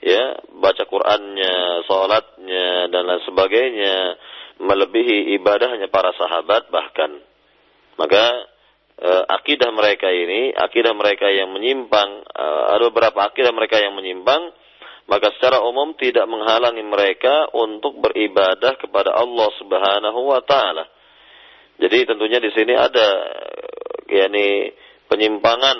Ya, 0.02 0.34
baca 0.58 0.82
Qur'annya, 0.82 1.86
salatnya 1.86 2.90
dan 2.90 3.06
lain 3.06 3.22
sebagainya 3.22 4.18
melebihi 4.58 5.38
ibadahnya 5.38 5.86
para 5.94 6.10
sahabat 6.18 6.74
bahkan. 6.74 7.22
Maka 7.96 8.24
uh, 8.98 9.24
akidah 9.30 9.70
mereka 9.70 10.10
ini, 10.10 10.50
akidah 10.50 10.90
mereka 10.90 11.30
yang 11.30 11.54
menyimpang, 11.54 12.26
uh, 12.34 12.74
ada 12.74 12.90
beberapa 12.90 13.30
akidah 13.30 13.54
mereka 13.54 13.78
yang 13.78 13.94
menyimpang 13.94 14.50
maka 15.10 15.34
secara 15.34 15.58
umum 15.66 15.98
tidak 15.98 16.24
menghalangi 16.30 16.84
mereka 16.86 17.50
untuk 17.50 17.98
beribadah 17.98 18.78
kepada 18.78 19.12
Allah 19.18 19.48
Subhanahu 19.58 20.20
wa 20.30 20.40
taala. 20.46 20.86
Jadi 21.83 21.99
tentunya 22.07 22.39
di 22.39 22.51
sini 22.55 22.78
ada 22.78 23.09
yakni 24.07 24.70
penyimpangan 25.11 25.78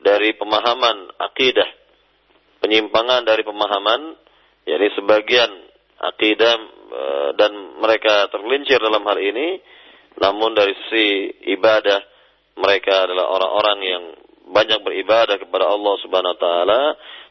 dari 0.00 0.32
pemahaman 0.40 1.12
akidah. 1.20 1.68
Penyimpangan 2.64 3.28
dari 3.28 3.44
pemahaman 3.44 4.16
yakni 4.64 4.88
sebagian 4.96 5.50
akidah 6.00 6.56
e, 6.88 7.02
dan 7.36 7.52
mereka 7.84 8.32
tergelincir 8.32 8.80
dalam 8.80 9.04
hal 9.04 9.20
ini 9.20 9.60
namun 10.20 10.56
dari 10.56 10.72
sisi 10.84 11.28
ibadah 11.52 12.00
mereka 12.56 13.08
adalah 13.08 13.28
orang-orang 13.28 13.78
yang 13.84 14.04
banyak 14.50 14.80
beribadah 14.84 15.36
kepada 15.36 15.68
Allah 15.68 15.94
Subhanahu 16.00 16.34
wa 16.36 16.40
taala 16.40 16.80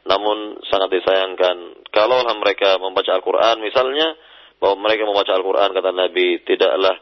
namun 0.09 0.61
sangat 0.69 0.89
disayangkan 1.01 1.85
kalaulah 1.93 2.33
mereka 2.39 2.79
membaca 2.79 3.11
Al-Quran 3.13 3.59
misalnya, 3.61 4.15
bahwa 4.57 4.89
mereka 4.89 5.03
membaca 5.05 5.31
Al-Quran 5.35 5.69
kata 5.75 5.91
Nabi 5.91 6.41
tidaklah 6.47 6.95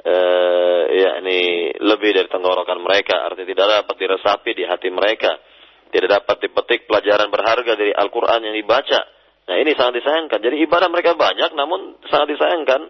eh, 0.00 0.82
yakni 0.96 1.70
lebih 1.76 2.10
dari 2.16 2.28
tenggorokan 2.28 2.80
mereka, 2.80 3.24
artinya 3.24 3.48
tidak 3.48 3.66
dapat 3.80 3.96
diresapi 4.00 4.50
di 4.56 4.64
hati 4.64 4.88
mereka, 4.88 5.36
tidak 5.92 6.22
dapat 6.22 6.36
dipetik 6.48 6.88
pelajaran 6.88 7.28
berharga 7.28 7.72
dari 7.76 7.92
Al-Quran 7.92 8.48
yang 8.48 8.54
dibaca. 8.56 9.00
Nah 9.50 9.56
ini 9.58 9.74
sangat 9.74 10.00
disayangkan. 10.00 10.38
Jadi 10.40 10.56
ibadah 10.62 10.88
mereka 10.88 11.18
banyak, 11.18 11.50
namun 11.58 11.98
sangat 12.06 12.38
disayangkan 12.38 12.86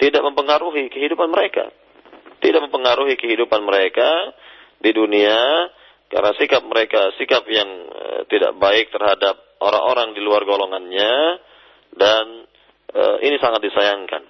tidak 0.00 0.22
mempengaruhi 0.24 0.88
kehidupan 0.88 1.28
mereka, 1.28 1.68
tidak 2.40 2.64
mempengaruhi 2.66 3.20
kehidupan 3.20 3.60
mereka 3.60 4.32
di 4.80 4.96
dunia 4.96 5.68
karena 6.10 6.32
sikap 6.40 6.64
mereka 6.64 7.14
sikap 7.20 7.44
yang 7.46 7.68
eh, 7.92 8.20
tidak 8.32 8.56
baik 8.56 8.90
terhadap 8.90 9.38
orang-orang 9.60 10.16
di 10.16 10.24
luar 10.24 10.42
golongannya 10.48 11.38
dan 11.94 12.48
eh, 12.90 13.16
ini 13.28 13.36
sangat 13.38 13.60
disayangkan. 13.60 14.24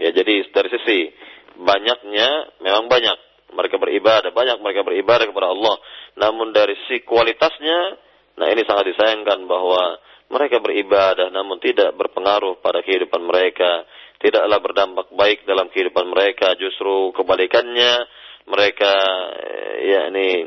Ya 0.00 0.16
jadi 0.16 0.48
dari 0.48 0.68
sisi 0.72 0.98
banyaknya 1.60 2.28
memang 2.64 2.88
banyak. 2.88 3.18
Mereka 3.50 3.82
beribadah, 3.82 4.30
banyak 4.30 4.62
mereka 4.62 4.86
beribadah 4.86 5.26
kepada 5.26 5.50
Allah. 5.50 5.76
Namun 6.16 6.54
dari 6.54 6.78
sisi 6.86 7.02
kualitasnya, 7.02 7.98
nah 8.38 8.46
ini 8.46 8.62
sangat 8.62 8.94
disayangkan 8.94 9.42
bahwa 9.50 9.98
mereka 10.30 10.62
beribadah 10.62 11.34
namun 11.34 11.58
tidak 11.58 11.90
berpengaruh 11.98 12.62
pada 12.62 12.86
kehidupan 12.86 13.26
mereka, 13.26 13.82
tidaklah 14.22 14.58
berdampak 14.62 15.10
baik 15.10 15.42
dalam 15.42 15.66
kehidupan 15.74 16.06
mereka, 16.06 16.54
justru 16.54 17.10
kebalikannya 17.18 18.06
mereka 18.46 18.92
yakni 19.82 20.46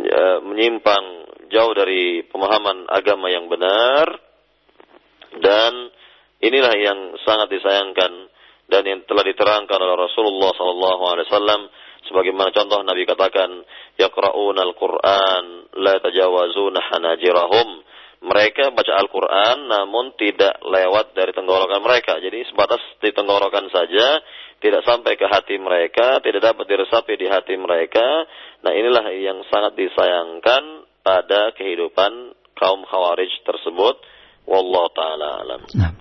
ya, 0.00 0.40
menyimpang 0.40 1.04
jauh 1.52 1.74
dari 1.76 2.24
pemahaman 2.24 2.88
agama 2.88 3.28
yang 3.28 3.52
benar. 3.52 4.06
Dan 5.30 5.72
inilah 6.40 6.74
yang 6.80 6.98
sangat 7.22 7.52
disayangkan 7.52 8.29
dan 8.70 8.86
yang 8.86 9.02
telah 9.04 9.26
diterangkan 9.26 9.78
oleh 9.82 9.96
Rasulullah 10.06 10.54
SAW 10.54 11.68
sebagaimana 12.06 12.54
contoh 12.54 12.80
Nabi 12.86 13.02
katakan 13.04 13.66
yaqra'una 13.98 14.62
al-Qur'an 14.62 15.44
la 15.76 15.94
tajawazuna 15.98 16.80
hanajirahum 16.94 17.68
mereka 18.20 18.68
baca 18.76 19.00
Al-Quran 19.00 19.64
namun 19.64 20.12
tidak 20.20 20.60
lewat 20.60 21.16
dari 21.16 21.32
tenggorokan 21.32 21.80
mereka. 21.80 22.20
Jadi 22.20 22.44
sebatas 22.52 22.80
di 23.00 23.16
tenggorokan 23.16 23.72
saja, 23.72 24.20
tidak 24.60 24.84
sampai 24.84 25.16
ke 25.16 25.24
hati 25.24 25.56
mereka, 25.56 26.20
tidak 26.20 26.52
dapat 26.52 26.68
diresapi 26.68 27.16
di 27.16 27.26
hati 27.32 27.56
mereka. 27.56 28.28
Nah 28.60 28.76
inilah 28.76 29.08
yang 29.16 29.40
sangat 29.48 29.72
disayangkan 29.72 30.84
pada 31.00 31.56
kehidupan 31.56 32.36
kaum 32.60 32.84
khawarij 32.84 33.32
tersebut 33.48 33.96
Wallahu 34.48 34.88
taala 34.90 35.28
alam. 35.46 35.60
Nah, 35.78 35.92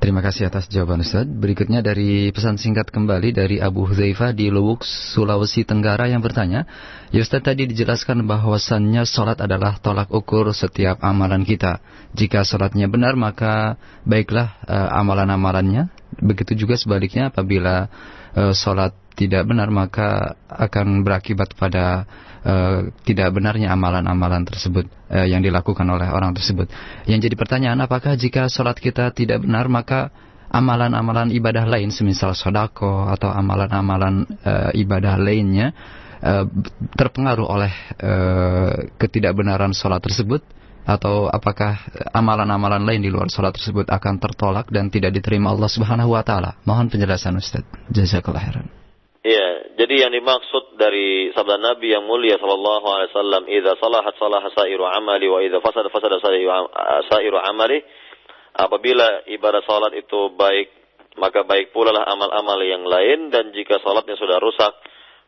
terima 0.00 0.24
kasih 0.24 0.48
atas 0.48 0.70
jawaban 0.72 1.04
Ustaz. 1.04 1.28
Berikutnya 1.28 1.84
dari 1.84 2.32
pesan 2.32 2.56
singkat 2.56 2.88
kembali 2.88 3.36
dari 3.36 3.60
Abu 3.60 3.84
Huzaifa 3.84 4.32
di 4.32 4.48
Lubuk, 4.48 4.86
Sulawesi 4.86 5.68
Tenggara 5.68 6.08
yang 6.08 6.24
bertanya, 6.24 6.64
ya 7.12 7.20
Ustaz 7.20 7.44
tadi 7.44 7.68
dijelaskan 7.68 8.24
bahwasannya 8.24 9.04
sholat 9.04 9.44
adalah 9.44 9.76
tolak 9.82 10.08
ukur 10.08 10.48
setiap 10.56 11.02
amalan 11.04 11.44
kita. 11.44 11.84
Jika 12.16 12.40
sholatnya 12.40 12.88
benar 12.88 13.20
maka 13.20 13.76
baiklah 14.08 14.56
uh, 14.64 14.96
amalan-amalannya. 14.96 15.92
Begitu 16.24 16.56
juga 16.66 16.80
sebaliknya 16.80 17.28
apabila 17.28 17.92
uh, 18.32 18.56
sholat 18.56 18.96
tidak 19.20 19.44
benar 19.44 19.68
maka 19.68 20.40
akan 20.48 21.04
berakibat 21.04 21.52
pada 21.52 22.08
uh, 22.40 22.88
tidak 23.04 23.28
benarnya 23.36 23.68
amalan-amalan 23.68 24.48
tersebut 24.48 24.88
uh, 25.12 25.28
yang 25.28 25.44
dilakukan 25.44 25.84
oleh 25.84 26.08
orang 26.08 26.32
tersebut. 26.32 26.72
Yang 27.04 27.28
jadi 27.28 27.36
pertanyaan 27.36 27.84
apakah 27.84 28.16
jika 28.16 28.48
sholat 28.48 28.80
kita 28.80 29.12
tidak 29.12 29.44
benar 29.44 29.68
maka 29.68 30.08
amalan-amalan 30.48 31.30
ibadah 31.36 31.68
lain 31.68 31.92
semisal 31.92 32.32
sodako 32.32 33.12
atau 33.12 33.28
amalan-amalan 33.28 34.24
uh, 34.40 34.72
ibadah 34.72 35.20
lainnya 35.20 35.76
uh, 36.24 36.48
terpengaruh 36.96 37.44
oleh 37.46 37.72
uh, 38.00 38.88
ketidakbenaran 38.96 39.76
sholat 39.76 40.00
tersebut 40.00 40.40
atau 40.80 41.28
apakah 41.28 41.76
amalan-amalan 42.10 42.82
lain 42.82 43.04
di 43.04 43.12
luar 43.12 43.28
sholat 43.28 43.52
tersebut 43.54 43.86
akan 43.86 44.16
tertolak 44.16 44.66
dan 44.72 44.88
tidak 44.88 45.14
diterima 45.14 45.52
Allah 45.52 45.70
Subhanahu 45.70 46.16
wa 46.16 46.24
taala? 46.24 46.56
Mohon 46.66 46.88
penjelasan 46.90 47.36
Ustaz. 47.36 47.62
Jazakallahu 47.92 48.42
khairan. 48.42 48.79
Iya, 49.20 49.76
jadi 49.76 50.08
yang 50.08 50.16
dimaksud 50.16 50.80
dari 50.80 51.28
sabda 51.36 51.60
Nabi 51.60 51.92
yang 51.92 52.08
mulia 52.08 52.40
sallallahu 52.40 52.86
alaihi 52.88 53.12
wasallam, 53.12 53.42
"Idza 53.52 53.76
salahat 53.76 54.16
salaha 54.16 54.48
sairu 54.56 54.88
amali 54.88 55.28
wa 55.28 55.44
idza 55.44 55.60
fasada 55.60 55.92
fasada 55.92 56.16
sairu 57.04 57.36
amali." 57.36 57.84
Apabila 58.56 59.28
ibadah 59.28 59.60
salat 59.68 59.92
itu 60.00 60.32
baik, 60.32 60.72
maka 61.20 61.44
baik 61.44 61.68
pula 61.68 61.92
lah 61.92 62.08
amal-amal 62.08 62.64
yang 62.64 62.80
lain 62.80 63.28
dan 63.28 63.52
jika 63.52 63.76
salatnya 63.84 64.16
sudah 64.16 64.40
rusak, 64.40 64.72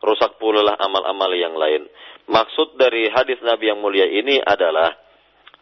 rusak 0.01 0.41
pula 0.41 0.65
lah 0.65 0.75
amal-amal 0.81 1.29
yang 1.37 1.53
lain. 1.53 1.85
Maksud 2.25 2.73
dari 2.81 3.13
hadis 3.13 3.37
Nabi 3.45 3.69
yang 3.69 3.77
mulia 3.77 4.09
ini 4.09 4.41
adalah 4.41 4.89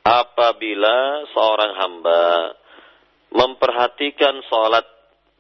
apabila 0.08 1.28
seorang 1.36 1.72
hamba 1.84 2.22
memperhatikan 3.36 4.40
salat 4.48 4.88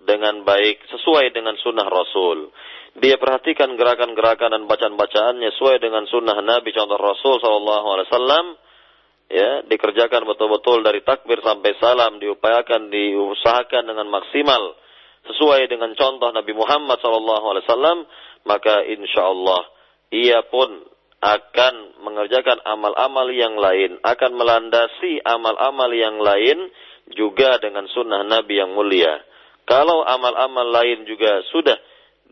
dengan 0.01 0.43
baik 0.43 0.91
sesuai 0.91 1.31
dengan 1.31 1.55
sunnah 1.61 1.87
Rasul 1.87 2.51
dia 2.99 3.15
perhatikan 3.15 3.71
gerakan-gerakan 3.79 4.51
dan 4.51 4.63
bacaan-bacaannya 4.67 5.55
sesuai 5.55 5.79
dengan 5.79 6.03
sunnah 6.11 6.35
Nabi 6.43 6.75
contoh 6.75 6.99
Rasul 6.99 7.39
Wasallam 7.39 8.59
ya 9.31 9.63
dikerjakan 9.63 10.27
betul-betul 10.27 10.83
dari 10.83 10.99
takbir 10.99 11.39
sampai 11.39 11.71
salam 11.79 12.19
diupayakan 12.19 12.91
diusahakan 12.91 13.87
dengan 13.87 14.11
maksimal. 14.11 14.75
Sesuai 15.21 15.71
dengan 15.71 15.95
contoh 15.95 16.35
Nabi 16.35 16.51
Muhammad 16.51 16.99
Wasallam 16.99 18.03
maka 18.43 18.83
insya 18.83 19.23
Allah 19.23 19.61
ia 20.11 20.43
pun 20.51 20.83
akan 21.23 22.03
mengerjakan 22.03 22.59
amal-amal 22.65 23.31
yang 23.31 23.55
lain 23.55 24.03
akan 24.03 24.31
melandasi 24.35 25.23
amal-amal 25.23 25.87
yang 25.95 26.19
lain 26.19 26.67
juga 27.15 27.55
dengan 27.63 27.87
sunnah 27.87 28.27
Nabi 28.27 28.59
yang 28.59 28.75
mulia. 28.75 29.15
Kalau 29.63 30.03
amal-amal 30.03 30.67
lain 30.75 31.07
juga 31.07 31.39
sudah 31.55 31.79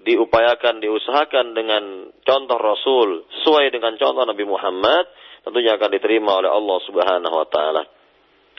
diupayakan, 0.04 0.80
diusahakan 0.80 1.56
dengan 1.58 1.84
contoh 2.24 2.58
Rasul, 2.60 3.28
sesuai 3.41 3.72
dengan 3.74 4.00
contoh 4.00 4.24
Nabi 4.24 4.45
Muhammad, 4.47 5.08
tentunya 5.43 5.76
akan 5.76 5.89
diterima 5.91 6.39
oleh 6.39 6.52
Allah 6.52 6.78
Subhanahu 6.88 7.36
wa 7.36 7.47
taala. 7.47 7.84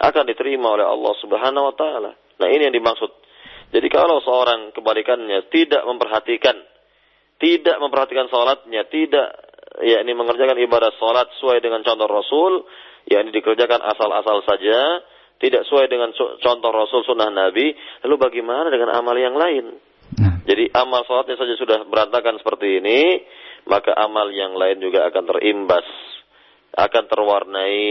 Akan 0.00 0.24
diterima 0.24 0.76
oleh 0.76 0.86
Allah 0.86 1.14
Subhanahu 1.20 1.64
wa 1.70 1.74
taala. 1.76 2.12
Nah, 2.16 2.48
ini 2.48 2.68
yang 2.68 2.76
dimaksud. 2.76 3.10
Jadi 3.70 3.88
kalau 3.92 4.18
seorang 4.24 4.74
kebalikannya 4.74 5.46
tidak 5.52 5.86
memperhatikan 5.86 6.56
tidak 7.40 7.80
memperhatikan 7.80 8.28
salatnya, 8.28 8.84
tidak 8.92 9.26
ya 9.80 10.04
ini 10.04 10.12
mengerjakan 10.12 10.60
ibadah 10.60 10.92
salat 11.00 11.32
sesuai 11.40 11.64
dengan 11.64 11.80
contoh 11.80 12.04
Rasul, 12.04 12.68
ya 13.08 13.24
ini 13.24 13.32
dikerjakan 13.32 13.80
asal-asal 13.80 14.44
saja, 14.44 15.00
tidak 15.40 15.64
sesuai 15.64 15.88
dengan 15.88 16.12
contoh 16.14 16.70
Rasul 16.70 17.00
sunnah 17.08 17.32
Nabi, 17.32 17.72
lalu 18.04 18.16
bagaimana 18.20 18.68
dengan 18.68 18.92
amal 18.92 19.16
yang 19.16 19.40
lain? 19.40 19.72
Nah. 20.18 20.42
Jadi 20.42 20.72
amal 20.74 21.06
sholatnya 21.06 21.38
saja 21.38 21.54
sudah 21.54 21.78
berantakan 21.86 22.40
seperti 22.42 22.82
ini, 22.82 23.22
maka 23.70 23.94
amal 23.94 24.26
yang 24.34 24.58
lain 24.58 24.82
juga 24.82 25.06
akan 25.06 25.24
terimbas, 25.30 25.86
akan 26.74 27.04
terwarnai 27.06 27.86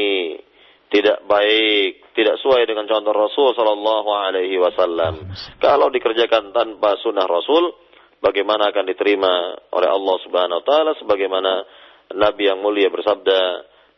tidak 0.89 1.21
baik, 1.29 2.17
tidak 2.17 2.41
sesuai 2.41 2.65
dengan 2.65 2.89
contoh 2.89 3.13
Rasul 3.13 3.53
Shallallahu 3.53 4.09
Alaihi 4.09 4.57
Wasallam. 4.57 5.29
Kalau 5.61 5.93
dikerjakan 5.93 6.49
tanpa 6.49 6.97
sunnah 6.99 7.29
Rasul, 7.29 7.77
bagaimana 8.19 8.73
akan 8.73 8.85
diterima 8.89 9.53
oleh 9.69 9.89
Allah 9.89 10.15
Subhanahu 10.25 10.59
Wa 10.59 10.65
Taala? 10.65 10.91
Sebagaimana 10.97 11.51
Nabi 12.17 12.49
yang 12.49 12.65
mulia 12.65 12.89
bersabda, 12.89 13.39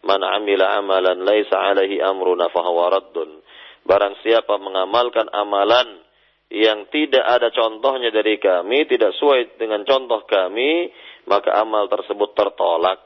"Man 0.04 0.20
amila 0.20 0.76
amalan 0.84 1.24
laisa 1.24 1.64
alaihi 1.64 2.04
amruna 2.04 2.52
fahuwa 2.52 2.92
raddun." 2.92 3.40
Barang 3.88 4.20
siapa 4.20 4.60
mengamalkan 4.60 5.32
amalan 5.32 6.11
yang 6.52 6.92
tidak 6.92 7.24
ada 7.24 7.48
contohnya 7.56 8.12
dari 8.12 8.36
kami, 8.36 8.84
tidak 8.84 9.16
sesuai 9.16 9.56
dengan 9.56 9.88
contoh 9.88 10.28
kami, 10.28 10.92
maka 11.24 11.56
amal 11.56 11.88
tersebut 11.88 12.36
tertolak. 12.36 13.00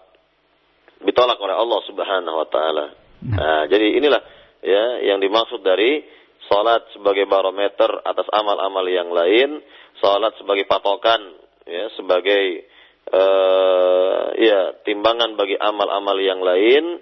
Ditolak 1.06 1.38
oleh 1.38 1.54
Allah 1.54 1.80
Subhanahu 1.86 2.38
wa 2.42 2.48
taala. 2.50 2.86
Nah. 3.22 3.38
nah, 3.38 3.64
jadi 3.70 4.02
inilah 4.02 4.22
ya 4.66 5.14
yang 5.14 5.22
dimaksud 5.22 5.62
dari 5.62 6.02
salat 6.50 6.90
sebagai 6.98 7.30
barometer 7.30 8.02
atas 8.02 8.26
amal-amal 8.34 8.86
yang 8.90 9.14
lain, 9.14 9.62
salat 10.02 10.34
sebagai 10.42 10.66
patokan 10.66 11.22
ya 11.70 11.86
sebagai 11.94 12.66
uh, 13.14 14.34
ya 14.42 14.74
timbangan 14.82 15.38
bagi 15.38 15.54
amal-amal 15.54 16.18
yang 16.18 16.42
lain, 16.42 16.98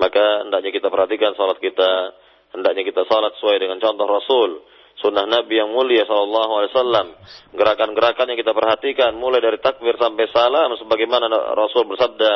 maka 0.00 0.48
hendaknya 0.48 0.72
kita 0.72 0.88
perhatikan 0.88 1.36
salat 1.36 1.60
kita, 1.60 2.16
hendaknya 2.56 2.88
kita 2.88 3.04
salat 3.04 3.36
sesuai 3.36 3.60
dengan 3.60 3.76
contoh 3.84 4.08
Rasul 4.08 4.72
sunnah 5.00 5.26
Nabi 5.26 5.58
yang 5.58 5.70
mulia 5.74 6.06
sallallahu 6.06 6.52
alaihi 6.60 6.72
wasallam. 6.74 7.06
Gerakan-gerakan 7.54 8.30
yang 8.34 8.38
kita 8.38 8.52
perhatikan 8.54 9.14
mulai 9.18 9.42
dari 9.42 9.58
takbir 9.58 9.98
sampai 9.98 10.30
salam 10.30 10.74
sebagaimana 10.78 11.30
Rasul 11.58 11.86
bersabda 11.90 12.32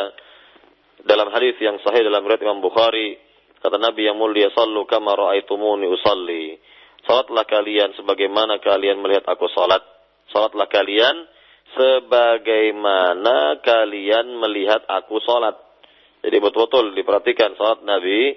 dalam 1.06 1.30
hadis 1.30 1.54
yang 1.62 1.78
sahih 1.82 2.02
dalam 2.02 2.26
riwayat 2.26 2.42
Imam 2.42 2.58
Bukhari, 2.58 3.28
Kata 3.58 3.74
Nabi 3.74 4.06
yang 4.06 4.14
mulia, 4.14 4.54
"Sallu 4.54 4.86
kama 4.86 5.18
ra'aitumuni 5.18 5.90
usalli." 5.90 6.54
Salatlah 7.02 7.42
kalian 7.42 7.90
sebagaimana 7.98 8.62
kalian 8.62 9.02
melihat 9.02 9.26
aku 9.26 9.50
salat. 9.50 9.82
Salatlah 10.30 10.70
kalian 10.70 11.26
sebagaimana 11.74 13.58
kalian 13.64 14.38
melihat 14.38 14.86
aku 14.86 15.18
salat. 15.26 15.58
Jadi 16.22 16.36
betul-betul 16.38 16.94
diperhatikan 16.94 17.58
salat 17.58 17.82
Nabi 17.82 18.36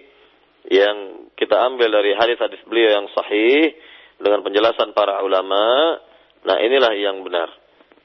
yang 0.70 1.30
kita 1.38 1.58
ambil 1.70 1.90
dari 1.90 2.14
hadis-hadis 2.18 2.62
beliau 2.70 3.02
yang 3.02 3.08
sahih 3.14 3.74
dengan 4.22 4.46
penjelasan 4.46 4.94
para 4.94 5.22
ulama. 5.26 5.98
Nah 6.46 6.58
inilah 6.62 6.94
yang 6.98 7.22
benar. 7.22 7.50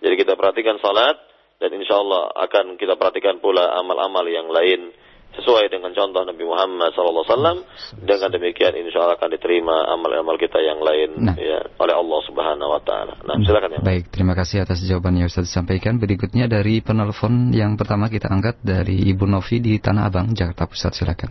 Jadi 0.00 0.14
kita 0.20 0.36
perhatikan 0.36 0.76
salat 0.80 1.16
dan 1.56 1.72
insya 1.72 1.96
Allah 1.96 2.28
akan 2.48 2.76
kita 2.76 3.00
perhatikan 3.00 3.40
pula 3.40 3.72
amal-amal 3.80 4.28
yang 4.28 4.52
lain 4.52 4.92
sesuai 5.36 5.68
dengan 5.68 5.92
contoh 5.92 6.24
Nabi 6.24 6.44
Muhammad 6.44 6.96
SAW. 6.96 7.64
Dengan 8.00 8.28
demikian 8.32 8.72
insya 8.76 9.04
Allah 9.04 9.16
akan 9.20 9.30
diterima 9.36 9.84
amal-amal 9.92 10.36
kita 10.40 10.60
yang 10.64 10.80
lain 10.80 11.16
Nah. 11.16 11.36
ya, 11.36 11.60
oleh 11.80 11.94
Allah 11.96 12.20
Subhanahu 12.28 12.70
Wa 12.76 12.80
Taala. 12.84 13.14
Nah 13.24 13.36
silakan 13.44 13.76
ya. 13.76 13.80
Baik, 13.84 14.12
terima 14.12 14.32
kasih 14.36 14.64
atas 14.64 14.80
jawaban 14.84 15.16
yang 15.16 15.28
Ustaz 15.28 15.48
sampaikan. 15.52 15.96
Berikutnya 16.00 16.48
dari 16.48 16.80
penelpon 16.80 17.52
yang 17.52 17.76
pertama 17.76 18.08
kita 18.08 18.28
angkat 18.32 18.60
dari 18.64 19.12
Ibu 19.12 19.24
Novi 19.28 19.60
di 19.60 19.76
Tanah 19.80 20.08
Abang, 20.08 20.32
Jakarta 20.32 20.68
Pusat. 20.68 20.92
Silakan. 20.92 21.30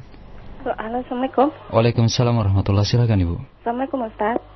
Halo, 0.66 0.98
Assalamualaikum. 1.06 1.54
Waalaikumsalam 1.70 2.34
warahmatullahi 2.34 2.90
Silakan 2.90 3.22
Ibu. 3.22 3.36
Assalamualaikum 3.62 4.02
Ustaz. 4.10 4.55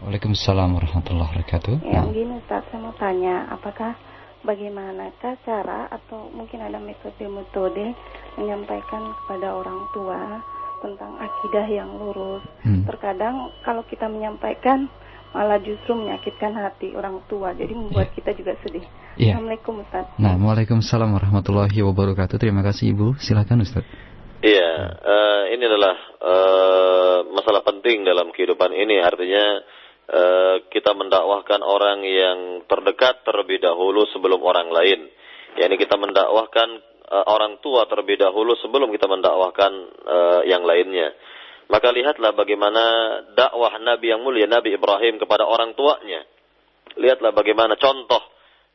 Waalaikumsalam 0.00 0.80
warahmatullahi 0.80 1.28
wabarakatuh. 1.28 1.84
Ya, 1.84 2.00
Nah, 2.00 2.08
gini 2.08 2.40
Ustaz, 2.40 2.64
saya 2.72 2.80
mau 2.80 2.96
tanya, 2.96 3.52
apakah 3.52 3.92
bagaimanakah 4.40 5.36
cara 5.44 5.92
atau 5.92 6.32
mungkin 6.32 6.64
ada 6.64 6.80
metode-metode 6.80 7.92
menyampaikan 8.40 9.12
kepada 9.20 9.52
orang 9.52 9.76
tua 9.92 10.40
tentang 10.80 11.20
akidah 11.20 11.68
yang 11.68 12.00
lurus. 12.00 12.40
Hmm. 12.64 12.88
Terkadang 12.88 13.52
kalau 13.60 13.84
kita 13.84 14.08
menyampaikan 14.08 14.88
malah 15.36 15.60
justru 15.60 15.92
menyakitkan 15.92 16.56
hati 16.56 16.96
orang 16.96 17.20
tua, 17.28 17.52
jadi 17.52 17.76
membuat 17.76 18.16
kita 18.16 18.32
juga 18.32 18.56
sedih. 18.64 18.82
Iya. 19.20 19.36
Assalamualaikum 19.36 19.84
Ustaz. 19.84 20.08
Nah, 20.16 20.32
Waalaikumsalam 20.40 21.12
warahmatullahi 21.12 21.76
wabarakatuh. 21.76 22.40
Terima 22.40 22.64
kasih 22.64 22.96
Ibu. 22.96 23.20
Silakan 23.20 23.68
Ustaz. 23.68 23.84
Iya, 24.40 24.72
eh, 24.96 25.42
ini 25.52 25.64
adalah 25.68 25.92
eh, 26.24 27.18
masalah 27.36 27.60
penting 27.60 28.08
dalam 28.08 28.32
kehidupan 28.32 28.72
ini. 28.72 28.96
Artinya 29.04 29.60
kita 30.74 30.90
mendakwahkan 30.90 31.62
orang 31.62 32.02
yang 32.02 32.38
terdekat 32.66 33.22
terlebih 33.22 33.62
dahulu 33.62 34.06
sebelum 34.10 34.42
orang 34.42 34.70
lain. 34.70 35.06
yakni 35.58 35.82
kita 35.82 35.98
mendakwahkan 35.98 36.68
eh, 37.10 37.24
orang 37.26 37.58
tua 37.58 37.86
terlebih 37.90 38.18
dahulu 38.22 38.54
sebelum 38.58 38.90
kita 38.94 39.10
mendakwahkan 39.10 39.72
eh, 40.06 40.40
yang 40.50 40.62
lainnya. 40.62 41.14
Maka 41.70 41.94
lihatlah 41.94 42.34
bagaimana 42.34 42.82
dakwah 43.38 43.78
Nabi 43.78 44.10
yang 44.10 44.26
mulia 44.26 44.50
Nabi 44.50 44.74
Ibrahim 44.74 45.22
kepada 45.22 45.46
orang 45.46 45.78
tuanya. 45.78 46.26
Lihatlah 46.98 47.30
bagaimana 47.30 47.78
contoh 47.78 48.22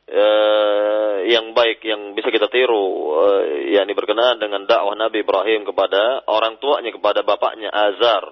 eh, 0.08 1.28
yang 1.28 1.52
baik 1.52 1.84
yang 1.84 2.16
bisa 2.16 2.32
kita 2.32 2.48
tiru 2.48 3.12
eh, 3.28 3.76
yakni 3.76 3.92
berkenaan 3.92 4.40
dengan 4.40 4.64
dakwah 4.64 4.96
Nabi 4.96 5.20
Ibrahim 5.20 5.68
kepada 5.68 6.24
orang 6.28 6.56
tuanya 6.56 6.92
kepada 6.92 7.20
bapaknya 7.20 7.68
Azar 7.68 8.24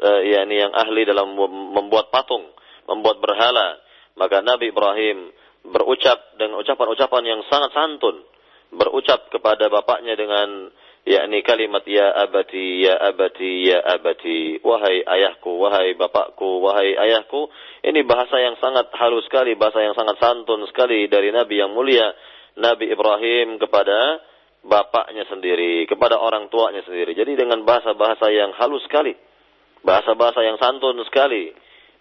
eh, 0.00 0.20
yakni 0.34 0.56
yang 0.60 0.72
ahli 0.72 1.04
dalam 1.04 1.36
mem- 1.36 1.70
membuat 1.76 2.08
patung, 2.08 2.48
membuat 2.88 3.20
berhala. 3.20 3.76
Maka 4.16 4.40
Nabi 4.40 4.72
Ibrahim 4.72 5.30
berucap 5.64 6.36
dengan 6.40 6.58
ucapan-ucapan 6.60 7.22
yang 7.24 7.40
sangat 7.52 7.70
santun, 7.76 8.24
berucap 8.72 9.28
kepada 9.28 9.68
bapaknya 9.68 10.16
dengan 10.16 10.72
yakni 11.04 11.40
kalimat 11.40 11.80
ya 11.88 12.12
abati 12.12 12.84
ya 12.84 12.94
abati 13.00 13.72
ya 13.72 13.78
abati 13.80 14.60
wahai 14.60 15.00
ayahku 15.00 15.48
wahai 15.56 15.96
bapakku 15.96 16.60
wahai 16.64 16.96
ayahku. 16.96 17.48
Ini 17.80 18.04
bahasa 18.04 18.36
yang 18.40 18.60
sangat 18.60 18.92
halus 18.96 19.24
sekali 19.28 19.56
bahasa 19.56 19.80
yang 19.80 19.96
sangat 19.96 20.20
santun 20.20 20.64
sekali 20.68 21.08
dari 21.08 21.32
nabi 21.32 21.60
yang 21.60 21.72
mulia. 21.72 22.12
Nabi 22.60 22.92
Ibrahim 22.92 23.56
kepada 23.56 24.20
bapaknya 24.60 25.24
sendiri 25.32 25.88
kepada 25.88 26.20
orang 26.20 26.52
tuanya 26.52 26.84
sendiri. 26.84 27.16
Jadi 27.16 27.38
dengan 27.38 27.64
bahasa-bahasa 27.64 28.28
yang 28.28 28.52
halus 28.60 28.84
sekali 28.84 29.16
bahasa-bahasa 29.84 30.44
yang 30.44 30.56
santun 30.60 31.00
sekali 31.08 31.52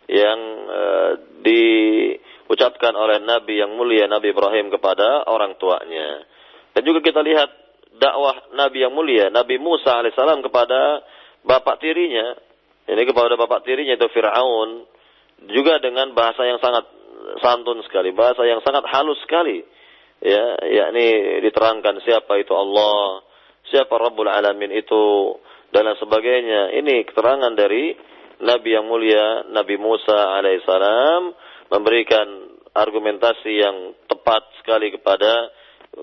yang 0.10 0.40
eh, 0.68 1.12
diucapkan 1.46 2.98
oleh 2.98 3.22
nabi 3.22 3.62
yang 3.62 3.78
mulia 3.78 4.10
Nabi 4.10 4.34
Ibrahim 4.34 4.74
kepada 4.74 5.30
orang 5.30 5.56
tuanya. 5.62 6.26
Dan 6.74 6.82
juga 6.86 7.06
kita 7.06 7.22
lihat 7.22 7.50
dakwah 8.00 8.56
Nabi 8.56 8.86
yang 8.86 8.94
mulia, 8.96 9.28
Nabi 9.30 9.60
Musa 9.60 10.00
alaihissalam 10.00 10.42
kepada 10.46 11.04
bapak 11.44 11.82
tirinya, 11.82 12.38
ini 12.90 13.04
kepada 13.06 13.36
bapak 13.38 13.68
tirinya 13.68 13.94
itu 13.94 14.08
Fir'aun, 14.10 14.88
juga 15.52 15.78
dengan 15.80 16.12
bahasa 16.16 16.48
yang 16.48 16.58
sangat 16.58 16.88
santun 17.44 17.84
sekali, 17.86 18.12
bahasa 18.16 18.44
yang 18.48 18.64
sangat 18.66 18.88
halus 18.90 19.20
sekali. 19.24 19.62
Ya, 20.20 20.60
yakni 20.68 21.40
diterangkan 21.48 22.04
siapa 22.04 22.36
itu 22.44 22.52
Allah, 22.52 23.24
siapa 23.72 23.96
Rabbul 23.96 24.28
Alamin 24.28 24.76
itu, 24.76 25.04
dan 25.70 25.86
lain 25.86 26.00
sebagainya. 26.02 26.62
Ini 26.82 27.06
keterangan 27.10 27.54
dari 27.54 27.94
Nabi 28.40 28.70
yang 28.72 28.86
mulia, 28.88 29.50
Nabi 29.52 29.76
Musa 29.76 30.40
alaihissalam, 30.40 31.22
memberikan 31.70 32.28
argumentasi 32.74 33.52
yang 33.52 33.78
tepat 34.08 34.48
sekali 34.62 34.94
kepada 34.96 35.52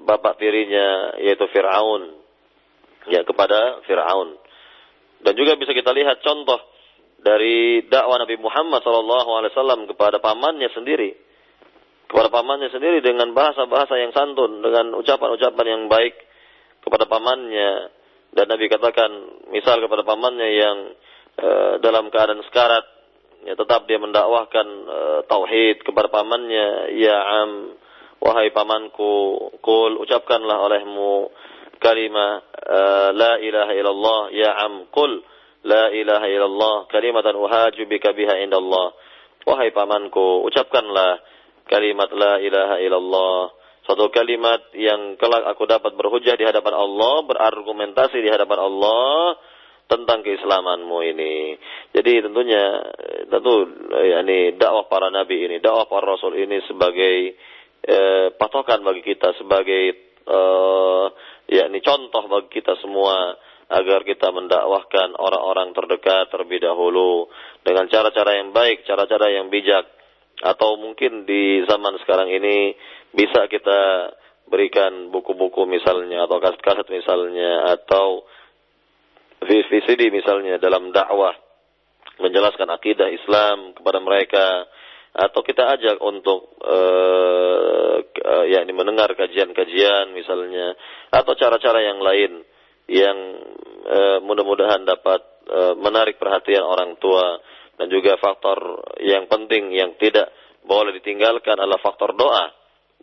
bapak 0.05 0.37
tirinya 0.39 1.17
yaitu 1.23 1.47
Fir'aun. 1.51 2.23
Ya 3.07 3.23
kepada 3.23 3.83
Fir'aun. 3.87 4.37
Dan 5.23 5.33
juga 5.39 5.57
bisa 5.57 5.73
kita 5.73 5.95
lihat 5.95 6.21
contoh 6.21 6.59
dari 7.23 7.87
dakwah 7.89 8.21
Nabi 8.21 8.37
Muhammad 8.39 8.85
SAW 8.85 9.91
kepada 9.91 10.21
pamannya 10.21 10.71
sendiri. 10.75 11.17
Kepada 12.07 12.31
pamannya 12.31 12.71
sendiri 12.71 13.03
dengan 13.03 13.35
bahasa-bahasa 13.35 13.99
yang 13.99 14.15
santun 14.15 14.63
dengan 14.63 14.95
ucapan-ucapan 14.95 15.67
yang 15.67 15.83
baik 15.91 16.15
kepada 16.87 17.11
pamannya 17.11 17.96
dan 18.37 18.47
Nabi 18.53 18.69
katakan 18.69 19.11
misal 19.49 19.81
kepada 19.81 20.05
pamannya 20.05 20.49
yang 20.53 20.77
eh, 21.41 21.75
dalam 21.81 22.13
keadaan 22.13 22.45
sekarat 22.45 22.85
ya 23.49 23.57
tetap 23.57 23.89
dia 23.89 23.97
mendakwahkan 23.97 24.67
eh, 24.69 25.21
tauhid 25.25 25.81
kepada 25.83 26.13
pamannya 26.13 26.93
ya 27.01 27.17
am 27.17 27.51
wahai 28.21 28.53
pamanku 28.53 29.11
kul 29.65 29.97
ucapkanlah 30.05 30.61
olehmu 30.69 31.33
kalimah 31.79 32.41
uh, 32.67 33.09
la 33.13 33.37
ilaha 33.41 33.73
illallah 33.77 34.21
ya 34.33 34.51
am 34.65 34.89
kul 34.89 35.23
la 35.67 35.93
ilaha 35.93 36.27
illallah 36.27 36.77
kalimatan 36.89 37.37
uhaju 37.37 37.83
bika 37.87 38.17
biha 38.17 38.41
indallah. 38.43 38.95
Wahai 39.47 39.71
pamanku 39.71 40.43
ucapkanlah 40.51 41.23
kalimat 41.71 42.11
la 42.11 42.43
ilaha 42.43 42.77
illallah 42.83 43.39
satu 43.87 44.11
kalimat 44.11 44.75
yang 44.75 45.15
kelak 45.15 45.47
aku 45.47 45.63
dapat 45.71 45.95
berhujah 45.95 46.35
di 46.35 46.43
hadapan 46.43 46.75
Allah 46.75 47.23
berargumentasi 47.23 48.19
di 48.19 48.27
hadapan 48.27 48.59
Allah 48.59 49.39
tentang 49.87 50.27
keislamanmu 50.27 50.99
ini. 51.15 51.55
Jadi 51.95 52.27
tentunya 52.27 52.83
tentu 53.31 53.71
yakni 53.95 54.59
dakwah 54.59 54.91
para 54.91 55.09
nabi 55.15 55.47
ini, 55.47 55.63
dakwah 55.63 55.87
para 55.87 56.19
rasul 56.19 56.35
ini 56.35 56.59
sebagai 56.67 57.39
eh, 57.87 58.27
patokan 58.35 58.83
bagi 58.83 59.07
kita 59.07 59.39
sebagai 59.39 59.83
eh, 60.27 61.07
yakni 61.55 61.79
contoh 61.87 62.27
bagi 62.27 62.51
kita 62.59 62.75
semua 62.83 63.39
agar 63.67 64.03
kita 64.07 64.31
mendakwahkan 64.31 65.15
orang-orang 65.19 65.75
terdekat 65.75 66.31
terlebih 66.31 66.63
dahulu 66.63 67.31
dengan 67.63 67.87
cara-cara 67.91 68.39
yang 68.43 68.51
baik, 68.51 68.87
cara-cara 68.87 69.31
yang 69.31 69.51
bijak 69.51 69.96
atau 70.45 70.77
mungkin 70.77 71.25
di 71.25 71.65
zaman 71.65 71.97
sekarang 72.05 72.29
ini 72.29 72.77
bisa 73.17 73.49
kita 73.49 74.13
berikan 74.47 75.11
buku-buku 75.11 75.67
misalnya 75.67 76.29
atau 76.29 76.39
kaset-kaset 76.39 76.87
misalnya 76.93 77.73
atau 77.77 78.23
VCD 79.43 80.09
misalnya 80.09 80.57
dalam 80.57 80.91
dakwah. 80.95 81.35
Menjelaskan 82.17 82.73
akidah 82.73 83.13
Islam 83.13 83.77
kepada 83.77 84.01
mereka. 84.01 84.65
Atau 85.17 85.41
kita 85.41 85.65
ajak 85.77 85.97
untuk 86.05 86.61
uh, 86.61 87.97
yakni 88.53 88.73
mendengar 88.77 89.13
kajian-kajian 89.17 90.13
misalnya. 90.13 90.77
Atau 91.13 91.37
cara-cara 91.37 91.81
yang 91.81 92.01
lain 92.01 92.45
yang 92.87 93.19
uh, 93.89 94.19
mudah-mudahan 94.25 94.85
dapat 94.85 95.21
uh, 95.49 95.75
menarik 95.77 96.21
perhatian 96.21 96.65
orang 96.65 97.01
tua 97.01 97.41
dan 97.77 97.87
juga 97.93 98.17
faktor 98.17 98.83
yang 99.05 99.29
penting 99.29 99.73
yang 99.73 99.95
tidak 100.01 100.33
boleh 100.67 100.97
ditinggalkan 100.99 101.61
adalah 101.61 101.79
faktor 101.79 102.17
doa. 102.17 102.51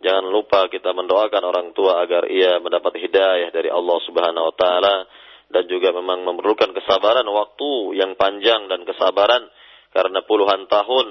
Jangan 0.02 0.26
lupa 0.28 0.68
kita 0.68 0.92
mendoakan 0.92 1.42
orang 1.46 1.72
tua 1.72 2.02
agar 2.04 2.28
ia 2.28 2.60
mendapat 2.60 2.98
hidayah 3.00 3.48
dari 3.54 3.72
Allah 3.72 3.98
Subhanahu 4.04 4.52
wa 4.52 4.54
taala. 4.54 4.96
Dan 5.44 5.70
juga 5.70 5.94
memang 5.94 6.24
memerlukan 6.26 6.74
kesabaran 6.74 7.24
waktu 7.30 7.94
yang 7.94 8.18
panjang 8.18 8.66
dan 8.66 8.82
kesabaran. 8.82 9.46
Karena 9.94 10.26
puluhan 10.26 10.66
tahun 10.66 11.06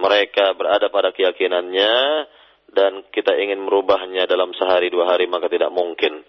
mereka 0.00 0.56
berada 0.56 0.88
pada 0.88 1.12
keyakinannya 1.12 1.94
dan 2.74 3.06
kita 3.12 3.36
ingin 3.38 3.62
merubahnya 3.62 4.26
dalam 4.26 4.50
sehari 4.56 4.88
dua 4.90 5.14
hari 5.14 5.28
maka 5.28 5.46
tidak 5.52 5.70
mungkin. 5.70 6.24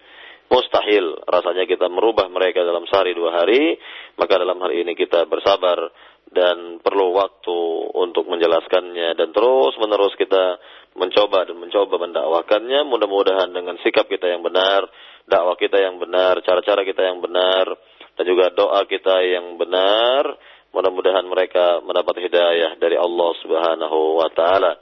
Mustahil 0.45 1.26
rasanya 1.26 1.65
kita 1.65 1.89
merubah 1.89 2.30
mereka 2.30 2.61
dalam 2.61 2.85
sehari 2.85 3.18
dua 3.18 3.34
hari, 3.34 3.81
maka 4.14 4.38
dalam 4.38 4.61
hal 4.61 4.77
ini 4.77 4.93
kita 4.93 5.26
bersabar 5.26 5.89
dan 6.31 6.81
perlu 6.81 7.14
waktu 7.15 7.60
untuk 7.95 8.26
menjelaskannya. 8.27 9.14
Dan 9.18 9.30
terus 9.35 9.77
menerus 9.77 10.14
kita 10.18 10.57
mencoba 10.95 11.45
dan 11.45 11.57
mencoba 11.60 11.95
mendakwakannya. 12.02 12.88
Mudah-mudahan 12.88 13.52
dengan 13.52 13.77
sikap 13.84 14.10
kita 14.10 14.31
yang 14.31 14.41
benar 14.41 14.88
dakwah 15.26 15.57
kita 15.57 15.81
yang 15.81 15.97
benar 15.97 16.38
cara-cara 16.45 16.85
kita 16.85 17.02
yang 17.02 17.18
benar 17.18 17.65
dan 18.14 18.23
juga 18.30 18.53
doa 18.53 18.85
kita 18.85 19.26
yang 19.26 19.57
benar 19.57 20.38
mudah-mudahan 20.69 21.26
mereka 21.26 21.81
mendapat 21.81 22.19
hidayah 22.30 22.77
dari 22.77 22.99
Allah 22.99 23.31
Subhanahu 23.41 24.22
wa 24.22 24.30
taala. 24.35 24.76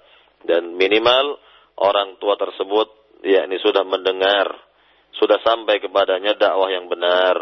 Dan 0.44 0.76
minimal 0.76 1.40
orang 1.80 2.20
tua 2.20 2.36
tersebut 2.36 3.22
yakni 3.24 3.56
sudah 3.64 3.88
mendengar 3.88 4.52
sudah 5.16 5.40
sampai 5.46 5.80
kepadanya 5.80 6.36
dakwah 6.36 6.68
yang 6.74 6.90
benar 6.90 7.38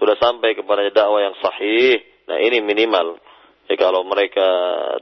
sudah 0.00 0.16
sampai 0.16 0.56
kepadanya 0.56 1.04
dakwah 1.04 1.20
yang 1.20 1.36
sahih. 1.38 2.00
Nah 2.26 2.40
ini 2.40 2.64
minimal 2.64 3.20
Ya, 3.70 3.78
kalau 3.78 4.02
mereka 4.02 4.42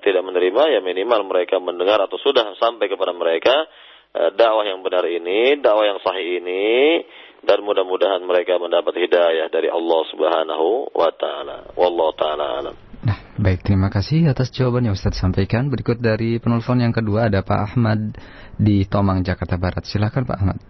tidak 0.04 0.20
menerima, 0.28 0.76
ya 0.76 0.80
minimal 0.84 1.24
mereka 1.24 1.56
mendengar 1.56 2.04
atau 2.04 2.20
sudah 2.20 2.52
sampai 2.60 2.92
kepada 2.92 3.16
mereka 3.16 3.64
eh, 4.12 4.28
dakwah 4.36 4.60
yang 4.68 4.84
benar 4.84 5.08
ini, 5.08 5.56
dakwah 5.56 5.88
yang 5.88 5.96
sahih 6.04 6.44
ini, 6.44 7.00
dan 7.40 7.64
mudah-mudahan 7.64 8.20
mereka 8.28 8.60
mendapat 8.60 8.92
hidayah 8.92 9.48
dari 9.48 9.72
Allah 9.72 10.00
Subhanahu 10.12 10.92
wa 10.92 11.08
taala. 11.16 11.72
Wallahu 11.80 12.12
taala 12.20 12.44
alam. 12.60 12.76
Nah, 13.08 13.16
baik 13.40 13.64
terima 13.64 13.88
kasih 13.88 14.28
atas 14.28 14.52
jawaban 14.52 14.84
yang 14.84 14.92
Ustaz 14.92 15.16
sampaikan. 15.16 15.72
Berikut 15.72 16.04
dari 16.04 16.36
penelpon 16.36 16.84
yang 16.84 16.92
kedua 16.92 17.32
ada 17.32 17.40
Pak 17.40 17.72
Ahmad 17.72 18.20
di 18.60 18.84
Tomang, 18.84 19.24
Jakarta 19.24 19.56
Barat. 19.56 19.88
Silakan 19.88 20.28
Pak 20.28 20.36
Ahmad. 20.44 20.60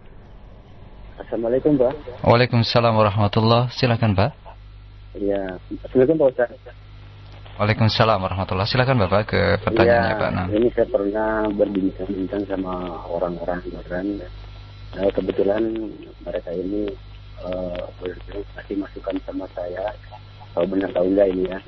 Assalamualaikum 1.19 1.75
Pak. 1.75 2.23
Waalaikumsalam 2.23 2.95
warahmatullah. 2.95 3.67
Silakan 3.75 4.15
Pak. 4.15 4.31
Iya, 5.19 5.59
Assalamualaikum 5.83 6.15
Pak 6.15 6.27
Ustaz. 6.31 6.87
Waalaikumsalam 7.59 8.23
warahmatullah. 8.23 8.63
Silakan 8.63 9.03
Bapak 9.03 9.35
ke 9.35 9.41
pertanyaannya 9.59 10.15
ya, 10.15 10.21
Pak. 10.23 10.29
Nah. 10.31 10.47
Ini 10.47 10.67
saya 10.71 10.87
pernah 10.87 11.43
berbincang-bincang 11.51 12.47
sama 12.47 13.03
orang-orang 13.11 13.59
keren. 13.83 14.23
Nah, 14.95 15.11
kebetulan 15.11 15.67
mereka 16.23 16.55
ini 16.55 16.87
uh, 17.43 17.83
kasih 18.55 18.79
masukan 18.79 19.19
sama 19.27 19.43
saya. 19.51 19.91
Tahu 20.55 20.71
benar 20.71 20.87
tahu 20.95 21.11
enggak 21.11 21.35
ini 21.35 21.51
ya. 21.51 21.59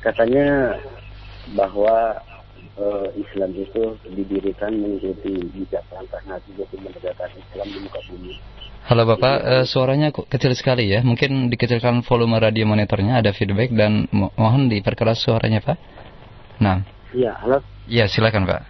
Katanya 0.00 0.72
bahwa 1.52 2.16
uh, 2.76 3.08
Islam 3.16 3.50
itu 3.56 3.96
didirikan 4.08 4.72
mengikuti 4.76 5.40
jejak 5.56 5.84
langkah 5.92 6.20
Nabi 6.28 6.50
untuk 6.56 6.80
menegakkan 6.80 7.30
Islam 7.34 7.66
di 7.68 7.78
muka 7.82 8.00
bumi. 8.08 8.32
Halo 8.86 9.02
Bapak, 9.02 9.36
uh, 9.42 9.64
suaranya 9.66 10.14
kecil 10.14 10.54
sekali 10.54 10.86
ya. 10.86 11.02
Mungkin 11.02 11.50
dikecilkan 11.50 12.06
volume 12.06 12.38
radio 12.38 12.68
monitornya, 12.68 13.18
ada 13.18 13.34
feedback 13.34 13.74
dan 13.74 14.06
mo 14.14 14.30
mohon 14.38 14.70
diperkeras 14.70 15.26
suaranya 15.26 15.58
Pak. 15.64 15.76
Nah. 16.62 16.86
Iya, 17.10 17.34
halo. 17.42 17.58
Iya, 17.90 18.06
silakan 18.06 18.46
Pak. 18.46 18.62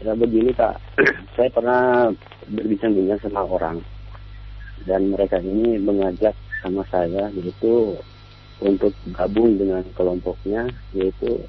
Ya 0.00 0.12
begini 0.16 0.52
Pak, 0.56 0.80
saya 1.36 1.48
pernah 1.52 2.08
berbincang-bincang 2.48 3.20
sama 3.20 3.44
orang 3.44 3.84
dan 4.88 5.12
mereka 5.12 5.36
ini 5.44 5.76
mengajak 5.76 6.32
sama 6.64 6.84
saya 6.88 7.28
yaitu 7.36 7.96
untuk 8.60 8.92
gabung 9.12 9.60
dengan 9.60 9.84
kelompoknya 9.92 10.68
yaitu 10.96 11.44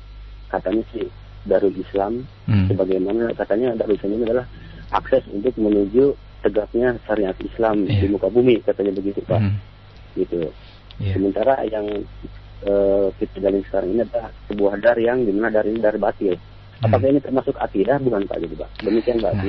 katanya 0.52 0.84
sih 0.92 1.08
Darul 1.48 1.74
Islam 1.74 2.26
hmm. 2.46 2.68
sebagaimana 2.70 3.34
katanya 3.34 3.74
Darul 3.78 3.98
Islam 3.98 4.18
ini 4.20 4.24
adalah 4.30 4.46
akses 4.92 5.24
untuk 5.32 5.56
menuju 5.56 6.32
tegaknya 6.42 6.98
syariat 7.06 7.38
Islam 7.40 7.86
yeah. 7.86 8.02
di 8.02 8.08
muka 8.10 8.28
bumi 8.28 8.60
katanya 8.66 8.92
begitu 8.98 9.22
pak 9.24 9.40
mm. 9.40 9.56
gitu 10.18 10.50
yeah. 10.98 11.14
sementara 11.16 11.62
yang 11.70 11.86
uh, 12.66 13.08
kita 13.22 13.38
jalin 13.40 13.62
sekarang 13.70 13.90
ini 13.94 14.02
adalah 14.04 14.34
sebuah 14.50 14.74
dar 14.82 14.98
yang 14.98 15.22
di 15.22 15.32
mana 15.32 15.54
dari 15.54 15.78
ini 15.78 15.80
dari 15.80 16.02
batil 16.02 16.34
mm. 16.34 16.86
apakah 16.90 17.08
ini 17.08 17.22
termasuk 17.22 17.56
akidah 17.62 18.02
bukan 18.02 18.26
pak 18.26 18.38
gitu 18.42 18.56
pak 18.58 18.70
demikian 18.82 19.22
pak 19.22 19.32
nah. 19.38 19.46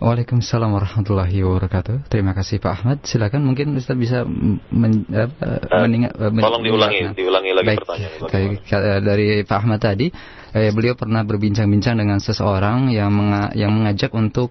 Waalaikumsalam 0.00 0.72
warahmatullahi 0.72 1.44
wabarakatuh. 1.44 2.08
Terima 2.08 2.32
kasih 2.32 2.56
Pak 2.56 2.72
Ahmad. 2.72 3.04
Silakan 3.04 3.44
mungkin 3.44 3.76
Ustaz 3.76 4.00
bisa 4.00 4.24
men, 4.24 5.04
uh, 5.12 5.28
uh, 5.28 5.84
meningat, 5.84 6.16
uh, 6.16 6.32
tolong 6.32 6.64
diulangi, 6.64 7.12
diulangi 7.12 7.52
lagi 7.52 7.68
Baik, 7.68 7.80
pertanyaan. 7.84 9.04
Dari 9.04 9.44
Pak 9.44 9.58
Ahmad 9.60 9.76
tadi, 9.84 10.08
eh, 10.54 10.70
beliau 10.74 10.94
pernah 10.98 11.22
berbincang-bincang 11.22 11.98
dengan 11.98 12.18
seseorang 12.18 12.90
yang 12.90 13.10
menga 13.10 13.54
yang 13.54 13.70
mengajak 13.70 14.10
untuk 14.14 14.50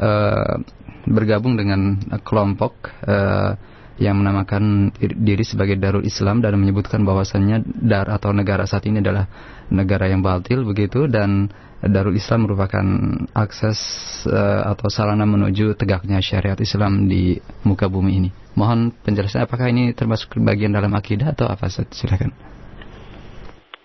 uh, 0.00 0.60
bergabung 1.08 1.56
dengan 1.56 1.96
kelompok 2.20 2.92
uh, 3.08 3.56
yang 3.98 4.14
menamakan 4.14 4.94
diri 4.98 5.42
sebagai 5.42 5.74
Darul 5.74 6.06
Islam 6.06 6.38
dan 6.38 6.54
menyebutkan 6.54 7.02
bahwasannya 7.02 7.66
dar 7.82 8.06
atau 8.06 8.30
negara 8.30 8.62
saat 8.62 8.86
ini 8.86 9.02
adalah 9.02 9.26
negara 9.74 10.06
yang 10.06 10.22
batil 10.22 10.62
begitu 10.62 11.10
dan 11.10 11.50
Darul 11.78 12.14
Islam 12.18 12.46
merupakan 12.46 12.86
akses 13.34 13.78
uh, 14.26 14.70
atau 14.70 14.90
sarana 14.90 15.26
menuju 15.26 15.78
tegaknya 15.78 16.18
syariat 16.18 16.58
Islam 16.58 17.06
di 17.06 17.38
muka 17.62 17.86
bumi 17.86 18.12
ini. 18.18 18.30
Mohon 18.58 18.90
penjelasan 19.02 19.46
apakah 19.46 19.70
ini 19.70 19.94
termasuk 19.94 20.34
bagian 20.42 20.74
dalam 20.74 20.90
akidah 20.94 21.34
atau 21.34 21.46
apa? 21.46 21.70
Silakan. 21.70 22.34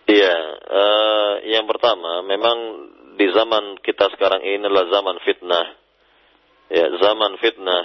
Iya, 0.10 0.36
uh, 0.74 1.34
yang 1.46 1.70
pertama 1.70 2.26
memang 2.26 2.58
di 3.14 3.30
zaman 3.30 3.78
kita 3.86 4.10
sekarang 4.18 4.42
ini 4.42 4.66
adalah 4.66 4.90
zaman 4.90 5.18
fitnah. 5.22 5.66
Ya 6.74 6.86
zaman 6.98 7.38
fitnah. 7.38 7.84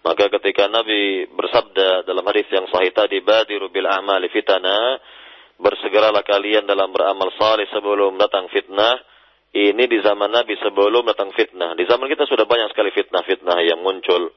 Maka 0.00 0.32
ketika 0.40 0.66
Nabi 0.66 1.28
bersabda 1.28 2.08
dalam 2.08 2.24
hadis 2.24 2.48
yang 2.48 2.66
sahih 2.72 2.90
tadi 2.90 3.20
badiru 3.20 3.68
bil 3.68 3.84
a'mali 3.84 4.32
fitana 4.32 4.96
bersegeralah 5.60 6.24
kalian 6.24 6.64
dalam 6.64 6.88
beramal 6.90 7.28
saleh 7.36 7.68
sebelum 7.70 8.16
datang 8.16 8.48
fitnah. 8.48 8.96
Ini 9.50 9.82
di 9.90 9.98
zaman 10.00 10.30
Nabi 10.30 10.54
sebelum 10.62 11.04
datang 11.10 11.34
fitnah. 11.34 11.74
Di 11.74 11.82
zaman 11.84 12.06
kita 12.06 12.22
sudah 12.30 12.46
banyak 12.46 12.70
sekali 12.70 12.94
fitnah-fitnah 12.94 13.58
yang 13.66 13.82
muncul. 13.82 14.30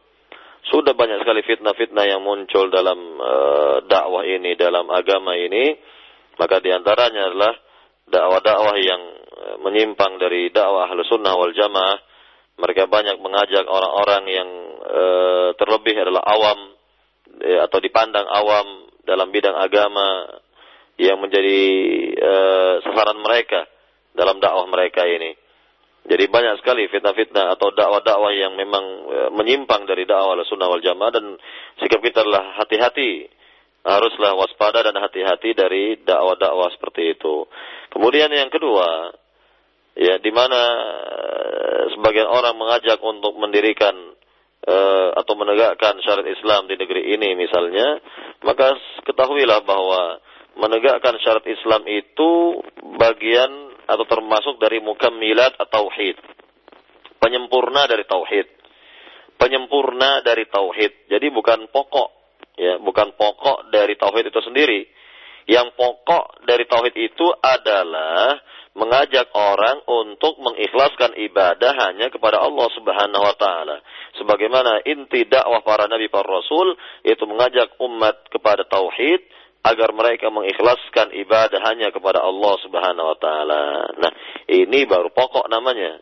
Sudah 0.74 0.98
banyak 0.98 1.22
sekali 1.22 1.46
fitnah-fitnah 1.46 2.06
yang 2.10 2.26
muncul 2.26 2.74
dalam 2.74 2.98
uh, 3.22 3.78
dakwah 3.86 4.26
ini 4.26 4.58
dalam 4.58 4.90
agama 4.90 5.38
ini 5.38 5.78
maka 6.40 6.62
di 6.64 6.70
antaranya 6.74 7.30
adalah 7.34 7.54
dakwah-dakwah 8.10 8.76
yang 8.82 9.02
uh, 9.34 9.56
menyimpang 9.62 10.18
dari 10.18 10.50
dakwah 10.50 10.90
ahlu 10.90 11.02
sunnah 11.08 11.34
wal 11.36 11.54
jamaah 11.54 12.14
mereka 12.58 12.86
banyak 12.86 13.18
mengajak 13.18 13.66
orang-orang 13.66 14.24
yang 14.30 14.50
e, 14.84 15.04
terlebih 15.58 15.96
adalah 16.06 16.22
awam 16.22 16.60
e, 17.42 17.52
atau 17.66 17.82
dipandang 17.82 18.30
awam 18.30 18.94
dalam 19.02 19.34
bidang 19.34 19.58
agama 19.58 20.38
yang 21.02 21.18
menjadi 21.18 21.60
e, 22.14 22.34
sasaran 22.86 23.18
mereka 23.18 23.66
dalam 24.14 24.38
dakwah 24.38 24.70
mereka 24.70 25.02
ini. 25.10 25.34
Jadi 26.04 26.28
banyak 26.28 26.60
sekali 26.60 26.92
fitnah-fitnah 26.92 27.58
atau 27.58 27.74
dakwah-dakwah 27.74 28.32
yang 28.38 28.54
memang 28.54 28.86
e, 29.10 29.18
menyimpang 29.34 29.90
dari 29.90 30.06
dakwah 30.06 30.38
sunnah 30.46 30.70
wal 30.70 30.84
jamaah 30.84 31.10
dan 31.10 31.26
sikap 31.82 32.06
kita 32.06 32.22
adalah 32.22 32.54
hati-hati 32.62 33.34
haruslah 33.84 34.32
waspada 34.40 34.80
dan 34.80 34.96
hati-hati 34.96 35.52
dari 35.52 36.00
dakwah-dakwah 36.00 36.72
seperti 36.72 37.20
itu. 37.20 37.48
Kemudian 37.92 38.32
yang 38.32 38.48
kedua, 38.48 39.12
ya 40.00 40.18
di 40.24 40.32
mana 40.32 40.62
eh, 41.04 41.84
sebagian 41.94 42.32
orang 42.32 42.56
mengajak 42.56 42.98
untuk 43.04 43.36
mendirikan 43.38 43.94
uh, 44.64 45.10
atau 45.20 45.34
menegakkan 45.36 46.00
syariat 46.00 46.32
Islam 46.32 46.72
di 46.72 46.80
negeri 46.80 47.12
ini 47.14 47.36
misalnya, 47.36 48.00
maka 48.48 48.74
ketahuilah 49.04 49.62
bahwa 49.68 50.24
menegakkan 50.58 51.20
syariat 51.20 51.48
Islam 51.52 51.84
itu 51.92 52.64
bagian 52.96 53.52
atau 53.84 54.06
termasuk 54.08 54.64
dari 54.64 54.80
mukammilat 54.80 55.60
atau 55.60 55.92
tauhid. 55.92 56.16
Penyempurna 57.20 57.88
dari 57.88 58.08
tauhid. 58.08 58.48
Penyempurna 59.36 60.24
dari 60.24 60.48
tauhid. 60.48 61.12
Jadi 61.12 61.28
bukan 61.36 61.68
pokok 61.68 62.23
ya, 62.58 62.80
bukan 62.82 63.14
pokok 63.18 63.74
dari 63.74 63.96
tauhid 63.98 64.30
itu 64.30 64.42
sendiri. 64.42 64.82
Yang 65.44 65.76
pokok 65.76 66.48
dari 66.48 66.64
tauhid 66.64 66.96
itu 66.96 67.28
adalah 67.44 68.40
mengajak 68.74 69.30
orang 69.38 69.86
untuk 69.86 70.42
mengikhlaskan 70.42 71.14
ibadah 71.30 71.78
hanya 71.88 72.10
kepada 72.10 72.42
Allah 72.42 72.68
Subhanahu 72.74 73.22
wa 73.22 73.36
taala. 73.38 73.78
Sebagaimana 74.18 74.82
inti 74.88 75.30
dakwah 75.30 75.62
para 75.62 75.86
nabi 75.86 76.10
para 76.10 76.26
rasul 76.26 76.74
itu 77.06 77.22
mengajak 77.30 77.78
umat 77.78 78.30
kepada 78.34 78.66
tauhid 78.66 79.22
agar 79.64 79.96
mereka 79.96 80.28
mengikhlaskan 80.28 81.16
ibadah 81.24 81.62
hanya 81.70 81.94
kepada 81.94 82.20
Allah 82.20 82.54
Subhanahu 82.66 83.08
wa 83.14 83.18
taala. 83.22 83.62
Nah, 83.96 84.12
ini 84.50 84.84
baru 84.90 85.14
pokok 85.14 85.48
namanya. 85.48 86.02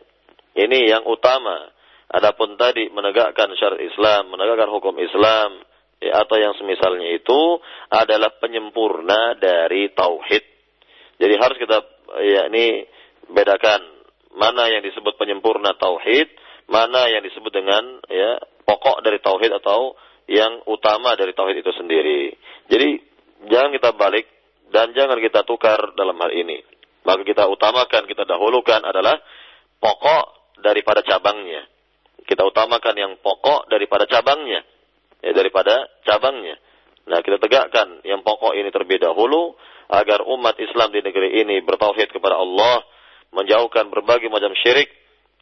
Ini 0.56 0.96
yang 0.96 1.04
utama. 1.04 1.70
Adapun 2.12 2.60
tadi 2.60 2.92
menegakkan 2.92 3.48
syariat 3.56 3.88
Islam, 3.88 4.36
menegakkan 4.36 4.68
hukum 4.68 5.00
Islam, 5.00 5.64
ya, 6.02 6.26
atau 6.26 6.36
yang 6.36 6.58
semisalnya 6.58 7.14
itu 7.14 7.62
adalah 7.88 8.34
penyempurna 8.42 9.38
dari 9.38 9.94
tauhid. 9.94 10.44
Jadi 11.22 11.34
harus 11.38 11.56
kita 11.56 11.78
ya 12.26 12.50
ini 12.50 12.82
bedakan 13.30 13.80
mana 14.34 14.66
yang 14.66 14.82
disebut 14.82 15.14
penyempurna 15.14 15.78
tauhid, 15.78 16.28
mana 16.66 17.06
yang 17.06 17.22
disebut 17.22 17.52
dengan 17.54 18.02
ya 18.10 18.42
pokok 18.66 19.06
dari 19.06 19.22
tauhid 19.22 19.52
atau 19.62 19.94
yang 20.26 20.66
utama 20.66 21.14
dari 21.14 21.30
tauhid 21.36 21.62
itu 21.62 21.72
sendiri. 21.78 22.34
Jadi 22.66 22.88
jangan 23.46 23.70
kita 23.70 23.90
balik 23.94 24.26
dan 24.72 24.96
jangan 24.96 25.20
kita 25.20 25.44
tukar 25.46 25.94
dalam 25.94 26.16
hal 26.18 26.32
ini. 26.32 26.64
Maka 27.02 27.26
kita 27.26 27.50
utamakan, 27.50 28.06
kita 28.06 28.22
dahulukan 28.24 28.80
adalah 28.86 29.18
pokok 29.82 30.56
daripada 30.62 31.02
cabangnya. 31.02 31.66
Kita 32.22 32.46
utamakan 32.46 32.94
yang 32.94 33.12
pokok 33.18 33.66
daripada 33.66 34.06
cabangnya. 34.06 34.62
Ya, 35.22 35.30
daripada 35.30 35.86
cabangnya. 36.02 36.58
Nah, 37.06 37.22
kita 37.22 37.38
tegakkan 37.38 38.02
yang 38.02 38.26
pokok 38.26 38.54
ini 38.58 38.70
terlebih 38.74 38.98
dahulu 39.02 39.54
agar 39.90 40.22
umat 40.26 40.58
Islam 40.58 40.90
di 40.90 41.02
negeri 41.02 41.42
ini 41.42 41.62
bertauhid 41.62 42.10
kepada 42.10 42.38
Allah, 42.38 42.82
menjauhkan 43.34 43.90
berbagai 43.90 44.26
macam 44.30 44.54
syirik 44.58 44.90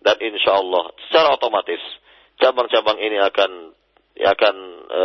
dan 0.00 0.16
insya 0.20 0.56
Allah 0.56 0.88
secara 1.08 1.36
otomatis 1.36 1.80
cabang-cabang 2.40 2.96
ini 2.96 3.20
akan 3.20 3.50
ya, 4.16 4.32
akan 4.32 4.56
e, 4.88 5.02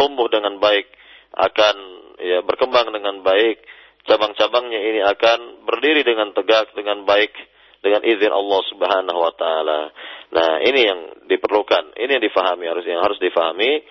tumbuh 0.00 0.26
dengan 0.32 0.56
baik, 0.56 0.88
akan 1.36 1.76
ya 2.20 2.38
berkembang 2.44 2.88
dengan 2.90 3.20
baik. 3.20 3.60
Cabang-cabangnya 4.08 4.80
ini 4.80 5.00
akan 5.04 5.68
berdiri 5.68 6.00
dengan 6.00 6.32
tegak 6.32 6.72
dengan 6.72 7.04
baik 7.04 7.36
dengan 7.84 8.00
izin 8.00 8.32
Allah 8.32 8.60
Subhanahu 8.72 9.18
wa 9.20 9.32
taala. 9.36 9.92
Nah, 10.32 10.64
ini 10.64 10.80
yang 10.88 11.00
diperlukan, 11.28 12.00
ini 12.00 12.16
yang 12.16 12.24
difahami 12.24 12.64
harus 12.64 12.84
yang 12.88 13.04
harus 13.04 13.20
difahami 13.20 13.84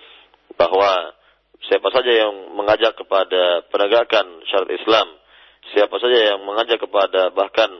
bahwa 0.60 1.16
siapa 1.64 1.88
saja 1.88 2.12
yang 2.12 2.52
mengajak 2.52 2.92
kepada 3.00 3.64
penegakan 3.72 4.44
syariat 4.44 4.76
Islam, 4.76 5.08
siapa 5.72 5.96
saja 5.96 6.36
yang 6.36 6.44
mengajak 6.44 6.84
kepada 6.84 7.32
bahkan 7.32 7.72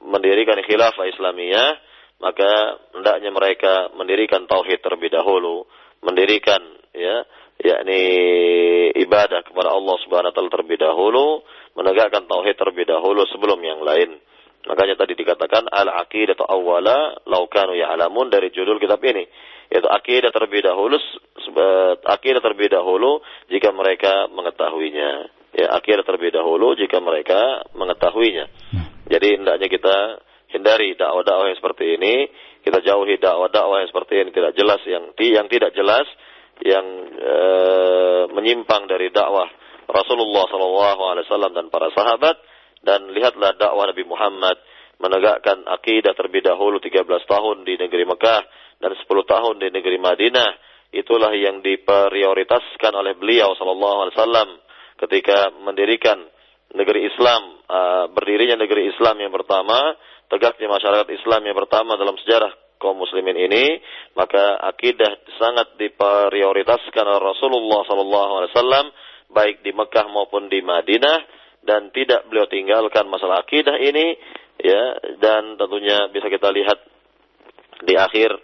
mendirikan 0.00 0.56
khilafah 0.64 1.04
Islamiyah, 1.12 1.76
maka 2.24 2.80
hendaknya 2.96 3.28
mereka 3.28 3.92
mendirikan 3.92 4.48
tauhid 4.48 4.80
terlebih 4.80 5.12
dahulu, 5.12 5.68
mendirikan 6.00 6.60
ya 6.96 7.28
yakni 7.60 8.02
ibadah 9.04 9.44
kepada 9.44 9.68
Allah 9.68 9.96
Subhanahu 10.04 10.32
wa 10.32 10.34
taala 10.34 10.48
terlebih 10.48 10.80
dahulu, 10.80 11.44
menegakkan 11.76 12.24
tauhid 12.24 12.56
terlebih 12.56 12.88
dahulu 12.88 13.28
sebelum 13.28 13.60
yang 13.60 13.84
lain. 13.84 14.16
Makanya 14.64 14.96
tadi 14.96 15.12
dikatakan 15.12 15.68
al-aqidah 15.68 16.40
awwala 16.48 17.20
laukanu 17.28 17.76
ya'lamun 17.76 18.32
dari 18.32 18.48
judul 18.48 18.80
kitab 18.80 19.04
ini. 19.04 19.28
Yaitu 19.74 19.90
akidah 19.90 20.30
terlebih 20.30 20.62
dahulu 20.62 21.02
akidah 22.06 22.38
terlebih 22.38 22.70
dahulu 22.70 23.18
jika 23.50 23.74
mereka 23.74 24.30
mengetahuinya. 24.30 25.28
Ya, 25.54 25.66
akidah 25.74 26.06
terlebih 26.06 26.34
dahulu 26.34 26.78
jika 26.78 27.02
mereka 27.02 27.66
mengetahuinya. 27.74 28.46
Hmm. 28.70 28.86
Jadi 29.10 29.38
hendaknya 29.38 29.66
kita 29.70 29.96
hindari 30.54 30.94
dakwah-dakwah 30.94 31.50
yang 31.50 31.58
seperti 31.58 31.98
ini, 31.98 32.30
kita 32.62 32.80
jauhi 32.86 33.18
dakwah-dakwah 33.18 33.82
yang 33.84 33.90
seperti 33.90 34.14
ini 34.24 34.30
tidak 34.30 34.52
jelas 34.54 34.80
yang 34.86 35.04
yang 35.18 35.46
tidak 35.50 35.70
jelas 35.76 36.06
yang 36.62 36.86
e, 37.18 37.36
menyimpang 38.30 38.86
dari 38.86 39.10
dakwah 39.10 39.50
Rasulullah 39.84 40.48
SAW 40.48 41.50
dan 41.52 41.66
para 41.68 41.90
sahabat 41.92 42.36
dan 42.80 43.10
lihatlah 43.12 43.58
dakwah 43.58 43.90
Nabi 43.90 44.04
Muhammad 44.06 44.56
menegakkan 44.96 45.66
akidah 45.66 46.14
terlebih 46.16 46.46
dahulu 46.46 46.80
13 46.80 47.04
tahun 47.04 47.56
di 47.66 47.74
negeri 47.76 48.06
Mekah 48.08 48.42
dan 48.78 48.90
10 48.94 49.04
tahun 49.06 49.54
di 49.60 49.68
negeri 49.74 49.98
Madinah. 49.98 50.50
Itulah 50.94 51.34
yang 51.34 51.58
diprioritaskan 51.58 52.92
oleh 52.94 53.18
beliau 53.18 53.50
sallallahu 53.58 53.98
alaihi 54.06 54.14
wasallam 54.14 54.48
ketika 55.02 55.50
mendirikan 55.66 56.22
negeri 56.74 57.10
Islam 57.10 57.58
uh, 57.66 58.04
berdirinya 58.14 58.58
negeri 58.58 58.94
Islam 58.94 59.18
yang 59.18 59.34
pertama 59.34 59.94
tegaknya 60.30 60.70
masyarakat 60.70 61.08
Islam 61.14 61.42
yang 61.46 61.56
pertama 61.58 61.98
dalam 61.98 62.14
sejarah 62.22 62.50
kaum 62.78 62.98
muslimin 62.98 63.38
ini 63.38 63.78
maka 64.18 64.58
akidah 64.70 65.18
sangat 65.38 65.78
diprioritaskan 65.78 67.04
oleh 67.06 67.22
Rasulullah 67.22 67.80
sallallahu 67.86 68.32
alaihi 68.38 68.52
wasallam 68.54 68.86
baik 69.34 69.56
di 69.66 69.74
Mekah 69.74 70.06
maupun 70.10 70.46
di 70.50 70.62
Madinah 70.62 71.18
dan 71.64 71.90
tidak 71.90 72.28
beliau 72.28 72.46
tinggalkan 72.46 73.08
masalah 73.08 73.42
akidah 73.42 73.78
ini 73.80 74.14
ya 74.60 74.82
dan 75.18 75.56
tentunya 75.56 76.10
bisa 76.12 76.28
kita 76.28 76.50
lihat 76.52 76.78
di 77.82 77.94
akhir 77.96 78.36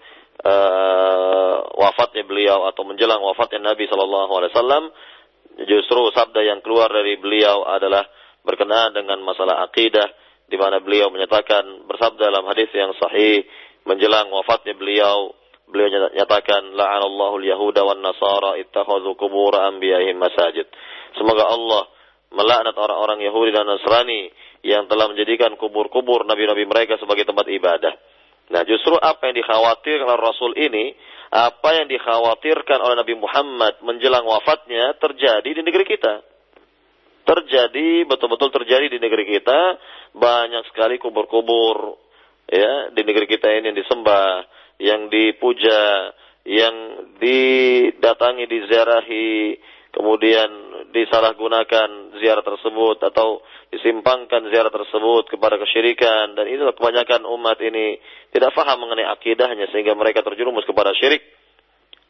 uh, 0.45 1.57
wafatnya 1.77 2.25
beliau 2.25 2.69
atau 2.69 2.83
menjelang 2.85 3.21
wafatnya 3.21 3.73
Nabi 3.73 3.89
Shallallahu 3.89 4.33
Alaihi 4.37 4.53
Wasallam 4.53 4.85
justru 5.67 6.01
sabda 6.13 6.41
yang 6.45 6.61
keluar 6.65 6.89
dari 6.89 7.21
beliau 7.21 7.65
adalah 7.69 8.07
berkenaan 8.45 8.97
dengan 8.97 9.21
masalah 9.21 9.65
akidah 9.69 10.09
di 10.49 10.57
mana 10.57 10.81
beliau 10.83 11.13
menyatakan 11.13 11.87
bersabda 11.87 12.33
dalam 12.33 12.49
hadis 12.49 12.73
yang 12.73 12.91
sahih 12.97 13.45
menjelang 13.87 14.33
wafatnya 14.33 14.75
beliau 14.75 15.33
beliau 15.71 16.11
nyatakan 16.17 16.75
la'anallahu 16.75 17.39
al-yahuda 17.39 17.87
wan 17.87 18.03
nasara 18.03 18.59
ittakhadhu 18.59 19.15
qubur 19.15 19.55
anbiya'ihim 19.55 20.19
masajid 20.19 20.67
semoga 21.15 21.47
Allah 21.47 21.87
melaknat 22.31 22.79
orang-orang 22.79 23.27
Yahudi 23.27 23.51
dan 23.51 23.67
Nasrani 23.67 24.31
yang 24.63 24.87
telah 24.87 25.11
menjadikan 25.11 25.59
kubur-kubur 25.59 26.23
nabi-nabi 26.23 26.63
mereka 26.67 26.95
sebagai 27.03 27.27
tempat 27.27 27.51
ibadah. 27.51 27.95
Nah, 28.51 28.67
justru 28.67 28.99
apa 28.99 29.31
yang 29.31 29.37
dikhawatirkan 29.39 30.07
oleh 30.11 30.21
Rasul 30.21 30.53
ini, 30.59 30.91
apa 31.31 31.71
yang 31.79 31.87
dikhawatirkan 31.87 32.83
oleh 32.83 32.99
Nabi 32.99 33.15
Muhammad 33.15 33.79
menjelang 33.87 34.27
wafatnya 34.27 34.99
terjadi 34.99 35.47
di 35.47 35.63
negeri 35.63 35.87
kita. 35.87 36.27
Terjadi, 37.23 38.11
betul-betul 38.11 38.51
terjadi 38.51 38.91
di 38.91 38.99
negeri 38.99 39.23
kita, 39.39 39.79
banyak 40.19 40.67
sekali 40.75 40.99
kubur-kubur 40.99 41.95
ya 42.51 42.91
di 42.91 43.07
negeri 43.07 43.31
kita 43.31 43.47
ini 43.47 43.71
yang 43.71 43.79
disembah, 43.79 44.31
yang 44.83 45.01
dipuja, 45.07 46.11
yang 46.43 46.75
didatangi, 47.23 48.51
diziarahi, 48.51 49.55
kemudian 49.91 50.49
disalahgunakan 50.91 52.19
ziarah 52.19 52.43
tersebut 52.43 52.99
atau 52.99 53.43
disimpangkan 53.71 54.51
ziarah 54.51 54.71
tersebut 54.71 55.31
kepada 55.31 55.59
kesyirikan. 55.59 56.35
Dan 56.35 56.51
itulah 56.51 56.75
kebanyakan 56.75 57.27
umat 57.27 57.59
ini 57.63 57.99
tidak 58.35 58.51
faham 58.55 58.83
mengenai 58.83 59.07
akidahnya 59.07 59.71
sehingga 59.71 59.95
mereka 59.95 60.23
terjerumus 60.27 60.67
kepada 60.67 60.91
syirik. 60.99 61.23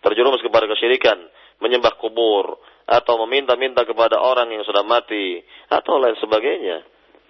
Terjerumus 0.01 0.41
kepada 0.41 0.65
kesyirikan 0.65 1.21
menyembah 1.61 2.01
kubur 2.01 2.57
atau 2.89 3.21
meminta-minta 3.29 3.85
kepada 3.85 4.17
orang 4.17 4.49
yang 4.49 4.65
sudah 4.65 4.81
mati 4.81 5.45
atau 5.69 6.01
lain 6.01 6.17
sebagainya 6.17 6.81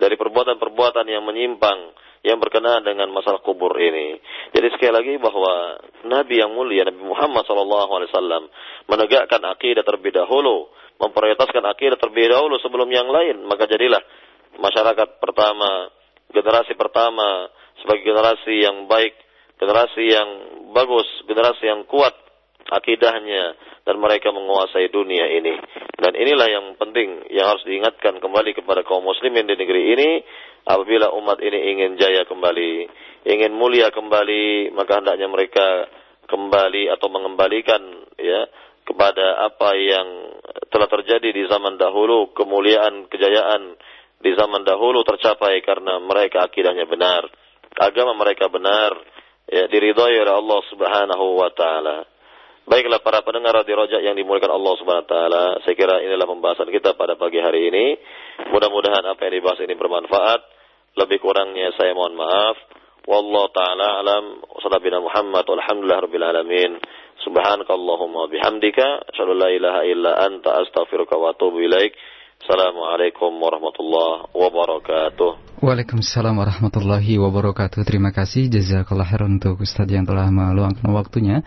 dari 0.01 0.16
perbuatan-perbuatan 0.16 1.05
yang 1.05 1.22
menyimpang 1.28 1.93
yang 2.20 2.36
berkenaan 2.36 2.85
dengan 2.85 3.09
masalah 3.12 3.40
kubur 3.40 3.72
ini. 3.81 4.20
Jadi 4.52 4.66
sekali 4.77 4.93
lagi 4.93 5.14
bahwa 5.16 5.81
Nabi 6.05 6.40
yang 6.40 6.52
mulia 6.52 6.85
Nabi 6.85 7.01
Muhammad 7.01 7.48
SAW 7.48 8.48
menegakkan 8.89 9.40
akidah 9.48 9.81
terlebih 9.81 10.12
dahulu, 10.12 10.68
memprioritaskan 11.01 11.64
akidah 11.64 11.97
terlebih 11.97 12.28
dahulu 12.28 12.60
sebelum 12.60 12.89
yang 12.93 13.09
lain. 13.09 13.40
Maka 13.48 13.64
jadilah 13.64 14.05
masyarakat 14.60 15.16
pertama, 15.16 15.89
generasi 16.28 16.77
pertama 16.77 17.48
sebagai 17.81 18.05
generasi 18.05 18.68
yang 18.68 18.85
baik, 18.85 19.16
generasi 19.56 20.05
yang 20.05 20.28
bagus, 20.77 21.09
generasi 21.24 21.64
yang 21.72 21.89
kuat 21.89 22.12
akidahnya 22.69 23.57
dan 23.87 23.97
mereka 23.97 24.28
menguasai 24.35 24.93
dunia 24.93 25.27
ini. 25.32 25.57
Dan 25.97 26.12
inilah 26.12 26.49
yang 26.49 26.66
penting 26.77 27.31
yang 27.32 27.49
harus 27.49 27.65
diingatkan 27.65 28.20
kembali 28.20 28.53
kepada 28.53 28.85
kaum 28.85 29.05
muslimin 29.05 29.49
di 29.49 29.57
negeri 29.57 29.82
ini 29.97 30.11
apabila 30.69 31.12
umat 31.16 31.41
ini 31.41 31.59
ingin 31.77 31.97
jaya 31.97 32.28
kembali, 32.28 32.73
ingin 33.24 33.53
mulia 33.57 33.89
kembali, 33.89 34.74
maka 34.77 35.01
hendaknya 35.01 35.28
mereka 35.28 35.89
kembali 36.28 36.93
atau 36.95 37.09
mengembalikan 37.11 37.82
ya 38.20 38.47
kepada 38.87 39.47
apa 39.47 39.70
yang 39.78 40.09
telah 40.70 40.89
terjadi 40.91 41.31
di 41.31 41.43
zaman 41.47 41.78
dahulu, 41.78 42.35
kemuliaan, 42.35 43.07
kejayaan 43.07 43.78
di 44.20 44.31
zaman 44.37 44.66
dahulu 44.66 45.03
tercapai 45.07 45.62
karena 45.65 45.97
mereka 46.03 46.45
akidahnya 46.45 46.85
benar, 46.85 47.24
agama 47.78 48.12
mereka 48.19 48.51
benar, 48.53 48.93
ya 49.49 49.66
diridhoi 49.66 50.15
oleh 50.20 50.35
Allah 50.35 50.61
Subhanahu 50.69 51.27
wa 51.41 51.51
taala. 51.55 52.10
Baiklah 52.70 53.02
para 53.02 53.18
pendengar 53.26 53.66
di 53.66 53.74
Rojak 53.74 53.98
yang 53.98 54.14
dimuliakan 54.14 54.55
Allah 54.55 54.72
Subhanahu 54.78 55.02
wa 55.02 55.10
taala, 55.10 55.44
saya 55.66 55.74
kira 55.74 56.06
inilah 56.06 56.22
pembahasan 56.22 56.70
kita 56.70 56.94
pada 56.94 57.18
pagi 57.18 57.42
hari 57.42 57.66
ini. 57.66 57.98
Mudah-mudahan 58.47 59.10
apa 59.10 59.26
yang 59.26 59.42
dibahas 59.42 59.59
ini 59.59 59.74
bermanfaat. 59.74 60.38
Lebih 60.94 61.18
kurangnya 61.18 61.74
saya 61.74 61.98
mohon 61.98 62.14
maaf. 62.14 62.55
Wallahu 63.10 63.51
taala 63.51 64.06
alam 64.06 64.38
sallallahu 64.62 65.02
Muhammad 65.02 65.44
walhamdulillah 65.51 65.98
rabbil 65.98 66.22
alamin. 66.22 66.78
Subhanakallahumma 67.26 68.30
bihamdika 68.30 69.02
asyhadu 69.10 69.34
la 69.34 69.51
ilaha 69.51 69.82
illa 69.90 70.10
anta 70.30 70.62
astaghfiruka 70.62 71.18
wa 71.18 71.34
atubu 71.34 71.66
ilaik. 71.66 71.98
Assalamualaikum 72.47 73.34
warahmatullahi 73.34 74.30
wabarakatuh. 74.30 75.59
Waalaikumsalam 75.59 76.38
warahmatullahi 76.38 77.18
wabarakatuh. 77.18 77.82
Terima 77.82 78.14
kasih 78.14 78.47
jazakallah 78.47 79.10
khairan 79.10 79.42
untuk 79.42 79.59
Ustaz 79.59 79.90
yang 79.90 80.06
telah 80.06 80.30
meluangkan 80.30 80.86
waktunya 80.94 81.42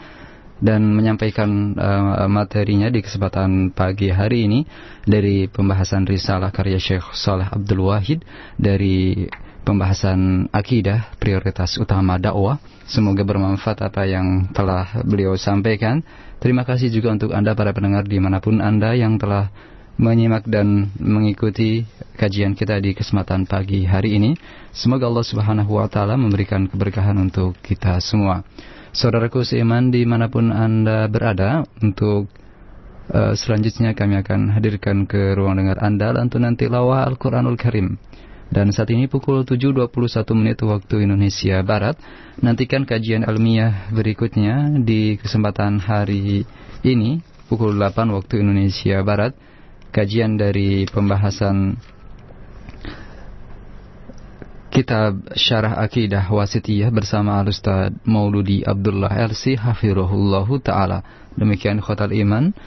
dan 0.64 0.96
menyampaikan 0.96 1.76
uh, 1.76 2.24
materinya 2.32 2.88
di 2.88 3.04
kesempatan 3.04 3.76
pagi 3.76 4.08
hari 4.08 4.48
ini 4.48 4.64
dari 5.04 5.52
pembahasan 5.52 6.08
risalah 6.08 6.56
karya 6.56 6.80
Syekh 6.80 7.12
Saleh 7.12 7.52
Abdul 7.52 7.92
Wahid 7.92 8.24
dari 8.56 9.28
pembahasan 9.68 10.48
akidah, 10.56 11.12
prioritas 11.20 11.76
utama 11.76 12.16
dakwah. 12.16 12.64
Semoga 12.88 13.28
bermanfaat 13.28 13.84
apa 13.84 14.08
yang 14.08 14.48
telah 14.56 15.04
beliau 15.04 15.36
sampaikan. 15.36 16.00
Terima 16.40 16.64
kasih 16.64 16.88
juga 16.88 17.12
untuk 17.12 17.36
Anda 17.36 17.56
para 17.56 17.76
pendengar 17.76 18.08
di 18.08 18.24
mana 18.24 18.40
pun 18.40 18.64
Anda 18.64 18.96
yang 18.96 19.20
telah 19.20 19.52
menyimak 20.00 20.48
dan 20.48 20.90
mengikuti 20.96 21.86
kajian 22.16 22.56
kita 22.56 22.80
di 22.80 22.96
kesempatan 22.96 23.48
pagi 23.48 23.84
hari 23.84 24.16
ini. 24.16 24.32
Semoga 24.72 25.12
Allah 25.12 25.28
Subhanahu 25.28 25.76
wa 25.76 25.92
taala 25.92 26.16
memberikan 26.16 26.72
keberkahan 26.72 27.20
untuk 27.20 27.56
kita 27.60 28.00
semua. 28.00 28.48
Saudaraku 28.94 29.42
seiman 29.42 29.90
di 29.90 30.06
mana 30.06 30.30
pun 30.30 30.54
Anda 30.54 31.10
berada, 31.10 31.66
untuk 31.82 32.30
uh, 33.10 33.34
selanjutnya 33.34 33.98
kami 33.98 34.22
akan 34.22 34.54
hadirkan 34.54 35.10
ke 35.10 35.34
ruang 35.34 35.58
dengar 35.58 35.82
Anda 35.82 36.14
lantunan 36.14 36.54
tilawah 36.54 37.10
Al-Quranul 37.10 37.58
Karim. 37.58 37.98
Dan 38.54 38.70
saat 38.70 38.94
ini 38.94 39.10
pukul 39.10 39.50
7.21 39.50 39.90
menit 40.38 40.62
waktu 40.62 41.10
Indonesia 41.10 41.58
Barat. 41.66 41.98
Nantikan 42.38 42.86
kajian 42.86 43.26
ilmiah 43.26 43.90
berikutnya 43.90 44.78
di 44.78 45.18
kesempatan 45.18 45.82
hari 45.82 46.46
ini 46.86 47.18
pukul 47.50 47.74
8 47.74 48.14
waktu 48.14 48.46
Indonesia 48.46 49.02
Barat. 49.02 49.34
Kajian 49.90 50.38
dari 50.38 50.86
pembahasan 50.86 51.82
Kitab 54.74 55.30
Syarah 55.38 55.78
Akidah 55.86 56.26
Wasitiyah 56.34 56.90
bersama 56.90 57.38
Al-Ustaz 57.38 57.94
Mauludi 58.10 58.66
Abdullah 58.66 59.14
LC 59.30 59.54
Hafirullahu 59.54 60.58
Ta'ala. 60.66 61.30
Demikian 61.38 61.78
khotal 61.78 62.10
iman. 62.10 62.58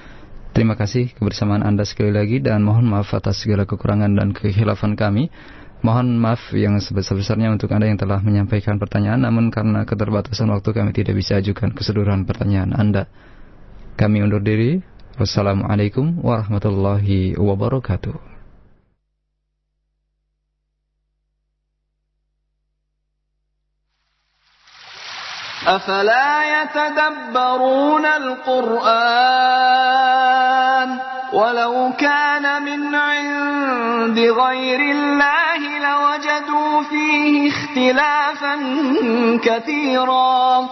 Terima 0.55 0.79
kasih 0.79 1.11
kebersamaan 1.19 1.67
Anda 1.67 1.83
sekali 1.83 2.15
lagi 2.15 2.39
dan 2.39 2.63
mohon 2.63 2.87
maaf 2.87 3.11
atas 3.11 3.43
segala 3.43 3.67
kekurangan 3.67 4.15
dan 4.15 4.31
kekhilafan 4.31 4.95
kami. 4.95 5.35
Mohon 5.83 6.23
maaf 6.23 6.55
yang 6.55 6.79
sebesar-besarnya 6.79 7.51
untuk 7.51 7.75
Anda 7.75 7.91
yang 7.91 7.99
telah 7.99 8.23
menyampaikan 8.23 8.79
pertanyaan 8.79 9.27
namun 9.27 9.51
karena 9.51 9.83
keterbatasan 9.83 10.47
waktu 10.55 10.79
kami 10.79 10.95
tidak 10.95 11.19
bisa 11.19 11.43
ajukan 11.43 11.75
keseluruhan 11.75 12.23
pertanyaan 12.23 12.71
Anda. 12.71 13.11
Kami 13.99 14.23
undur 14.23 14.47
diri. 14.47 14.79
Wassalamualaikum 15.19 16.23
warahmatullahi 16.23 17.35
wabarakatuh. 17.35 18.36
أفلا 25.67 26.63
يتدبرون 26.63 28.07
القرآن 28.07 29.37
ولو 31.33 31.93
كان 31.99 32.63
من 32.63 32.95
عند 32.95 34.19
غير 34.19 34.81
الله 34.81 35.61
لوجدوا 35.87 36.83
فيه 36.91 37.51
اختلافا 37.51 38.55
كثيرا. 39.43 40.69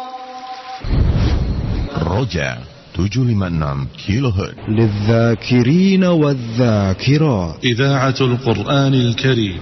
رجع 2.07 2.57
756 2.97 3.87
كيلو 4.07 4.29
هرتز 4.29 4.55
للذاكرين 4.69 6.05
والذاكرات. 6.05 7.65
إذاعة 7.65 8.15
القرآن 8.21 8.95
الكريم. 8.95 9.61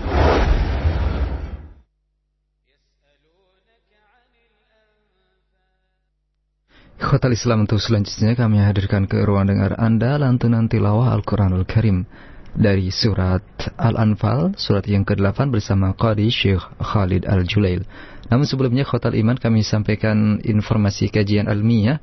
Khotal 7.02 7.34
Islam 7.34 7.66
untuk 7.66 7.82
selanjutnya 7.82 8.38
kami 8.38 8.62
hadirkan 8.62 9.10
ke 9.10 9.26
ruang 9.26 9.50
dengar 9.50 9.74
Anda 9.74 10.22
lantunan 10.22 10.70
tilawah 10.70 11.10
Al-Quranul 11.10 11.66
Karim 11.66 12.06
dari 12.54 12.94
surat 12.94 13.42
Al-Anfal, 13.74 14.54
surat 14.54 14.86
yang 14.86 15.02
ke-8 15.02 15.50
bersama 15.50 15.98
Qadi 15.98 16.30
Syekh 16.30 16.62
Khalid 16.78 17.26
Al-Julail. 17.26 17.82
Namun 18.30 18.46
sebelumnya 18.46 18.86
Khotal 18.86 19.18
Iman 19.18 19.34
kami 19.34 19.66
sampaikan 19.66 20.38
informasi 20.46 21.10
kajian 21.10 21.50
ilmiah 21.50 21.98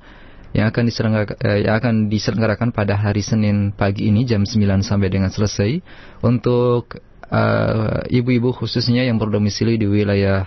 yang 0.51 0.67
akan, 0.67 0.91
eh, 0.91 1.63
yang 1.63 1.79
akan 1.79 2.11
diselenggarakan 2.11 2.75
pada 2.75 2.99
hari 2.99 3.23
Senin 3.23 3.71
pagi 3.71 4.11
ini 4.11 4.27
jam 4.27 4.43
9 4.43 4.83
sampai 4.83 5.07
dengan 5.07 5.31
selesai 5.31 5.79
untuk 6.27 6.99
eh, 7.31 8.19
ibu-ibu 8.19 8.51
uh, 8.51 8.55
khususnya 8.57 9.07
yang 9.07 9.15
berdomisili 9.15 9.79
di 9.79 9.87
wilayah 9.87 10.43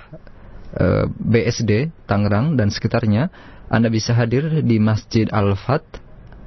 eh, 0.76 1.08
BSD 1.08 2.04
Tangerang 2.04 2.60
dan 2.60 2.68
sekitarnya 2.68 3.32
anda 3.72 3.88
bisa 3.88 4.12
hadir 4.12 4.60
di 4.60 4.76
Masjid 4.76 5.24
Al-Fat 5.32 5.80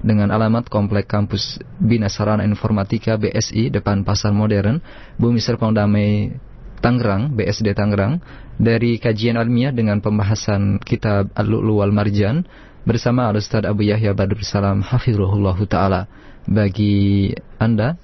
dengan 0.06 0.30
alamat 0.30 0.70
Komplek 0.70 1.10
Kampus 1.10 1.58
Bina 1.82 2.06
Sarana 2.06 2.46
Informatika 2.46 3.18
BSI 3.18 3.74
depan 3.74 4.06
Pasar 4.06 4.30
Modern, 4.30 4.78
Bumi 5.18 5.42
Serpong 5.42 5.74
Damai 5.74 6.38
Tangerang, 6.86 7.34
BSD 7.34 7.74
Tangerang, 7.74 8.22
dari 8.62 9.02
kajian 9.02 9.42
ilmiah 9.42 9.74
dengan 9.74 10.06
pembahasan 10.06 10.78
kitab 10.78 11.34
Al-Lu'lu 11.34 11.82
wal 11.82 11.90
Marjan 11.90 12.46
bersama 12.86 13.26
Al-Ustaz 13.34 13.66
Abu 13.66 13.90
Yahya 13.90 14.14
Badrul 14.14 14.46
Salam 14.46 14.86
Hafizullah 14.86 15.58
Ta'ala. 15.66 16.06
Bagi 16.46 17.34
Anda, 17.58 17.98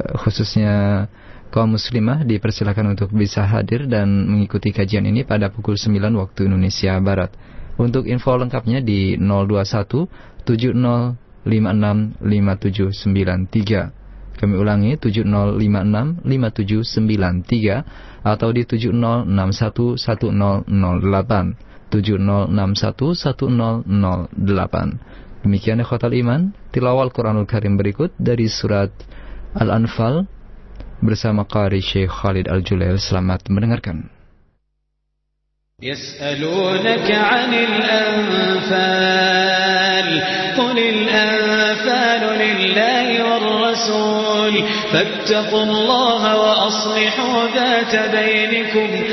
eh, 0.00 0.12
khususnya 0.24 1.04
kaum 1.52 1.76
muslimah 1.76 2.24
dipersilakan 2.24 2.96
untuk 2.96 3.12
bisa 3.12 3.44
hadir 3.44 3.84
dan 3.92 4.08
mengikuti 4.24 4.72
kajian 4.72 5.04
ini 5.04 5.20
pada 5.28 5.52
pukul 5.52 5.76
9 5.76 6.00
waktu 6.16 6.48
Indonesia 6.48 6.96
Barat. 6.96 7.51
Untuk 7.80 8.04
info 8.04 8.36
lengkapnya 8.36 8.84
di 8.84 9.16
021 9.16 10.44
7056 10.44 12.20
5793. 12.20 14.36
Kami 14.36 14.54
ulangi 14.58 14.98
7056 14.98 16.26
5793 16.26 18.26
atau 18.26 18.50
di 18.50 18.66
7061 18.66 19.94
1008. 19.96 21.54
7061 21.92 23.14
1008. 23.14 25.22
Demikian 25.42 25.82
khotal 25.82 26.14
iman, 26.22 26.54
tilawal 26.70 27.10
Quranul 27.10 27.50
Karim 27.50 27.74
berikut 27.74 28.14
dari 28.14 28.46
surat 28.46 28.94
Al-Anfal 29.58 30.30
bersama 31.02 31.42
Qari 31.44 31.82
Syekh 31.82 32.08
Khalid 32.08 32.46
Al-Julail. 32.46 33.02
Selamat 33.02 33.50
mendengarkan. 33.50 34.21
يسألونك 35.82 37.10
عن 37.10 37.54
الأنفال 37.54 39.02
قل 40.58 40.78
الأنفال 40.78 42.38
لله 42.38 43.24
والرسول 43.24 44.64
فاتقوا 44.92 45.62
الله 45.62 46.36
وأصلحوا 46.36 47.48
ذات 47.54 48.10
بينكم. 48.10 49.04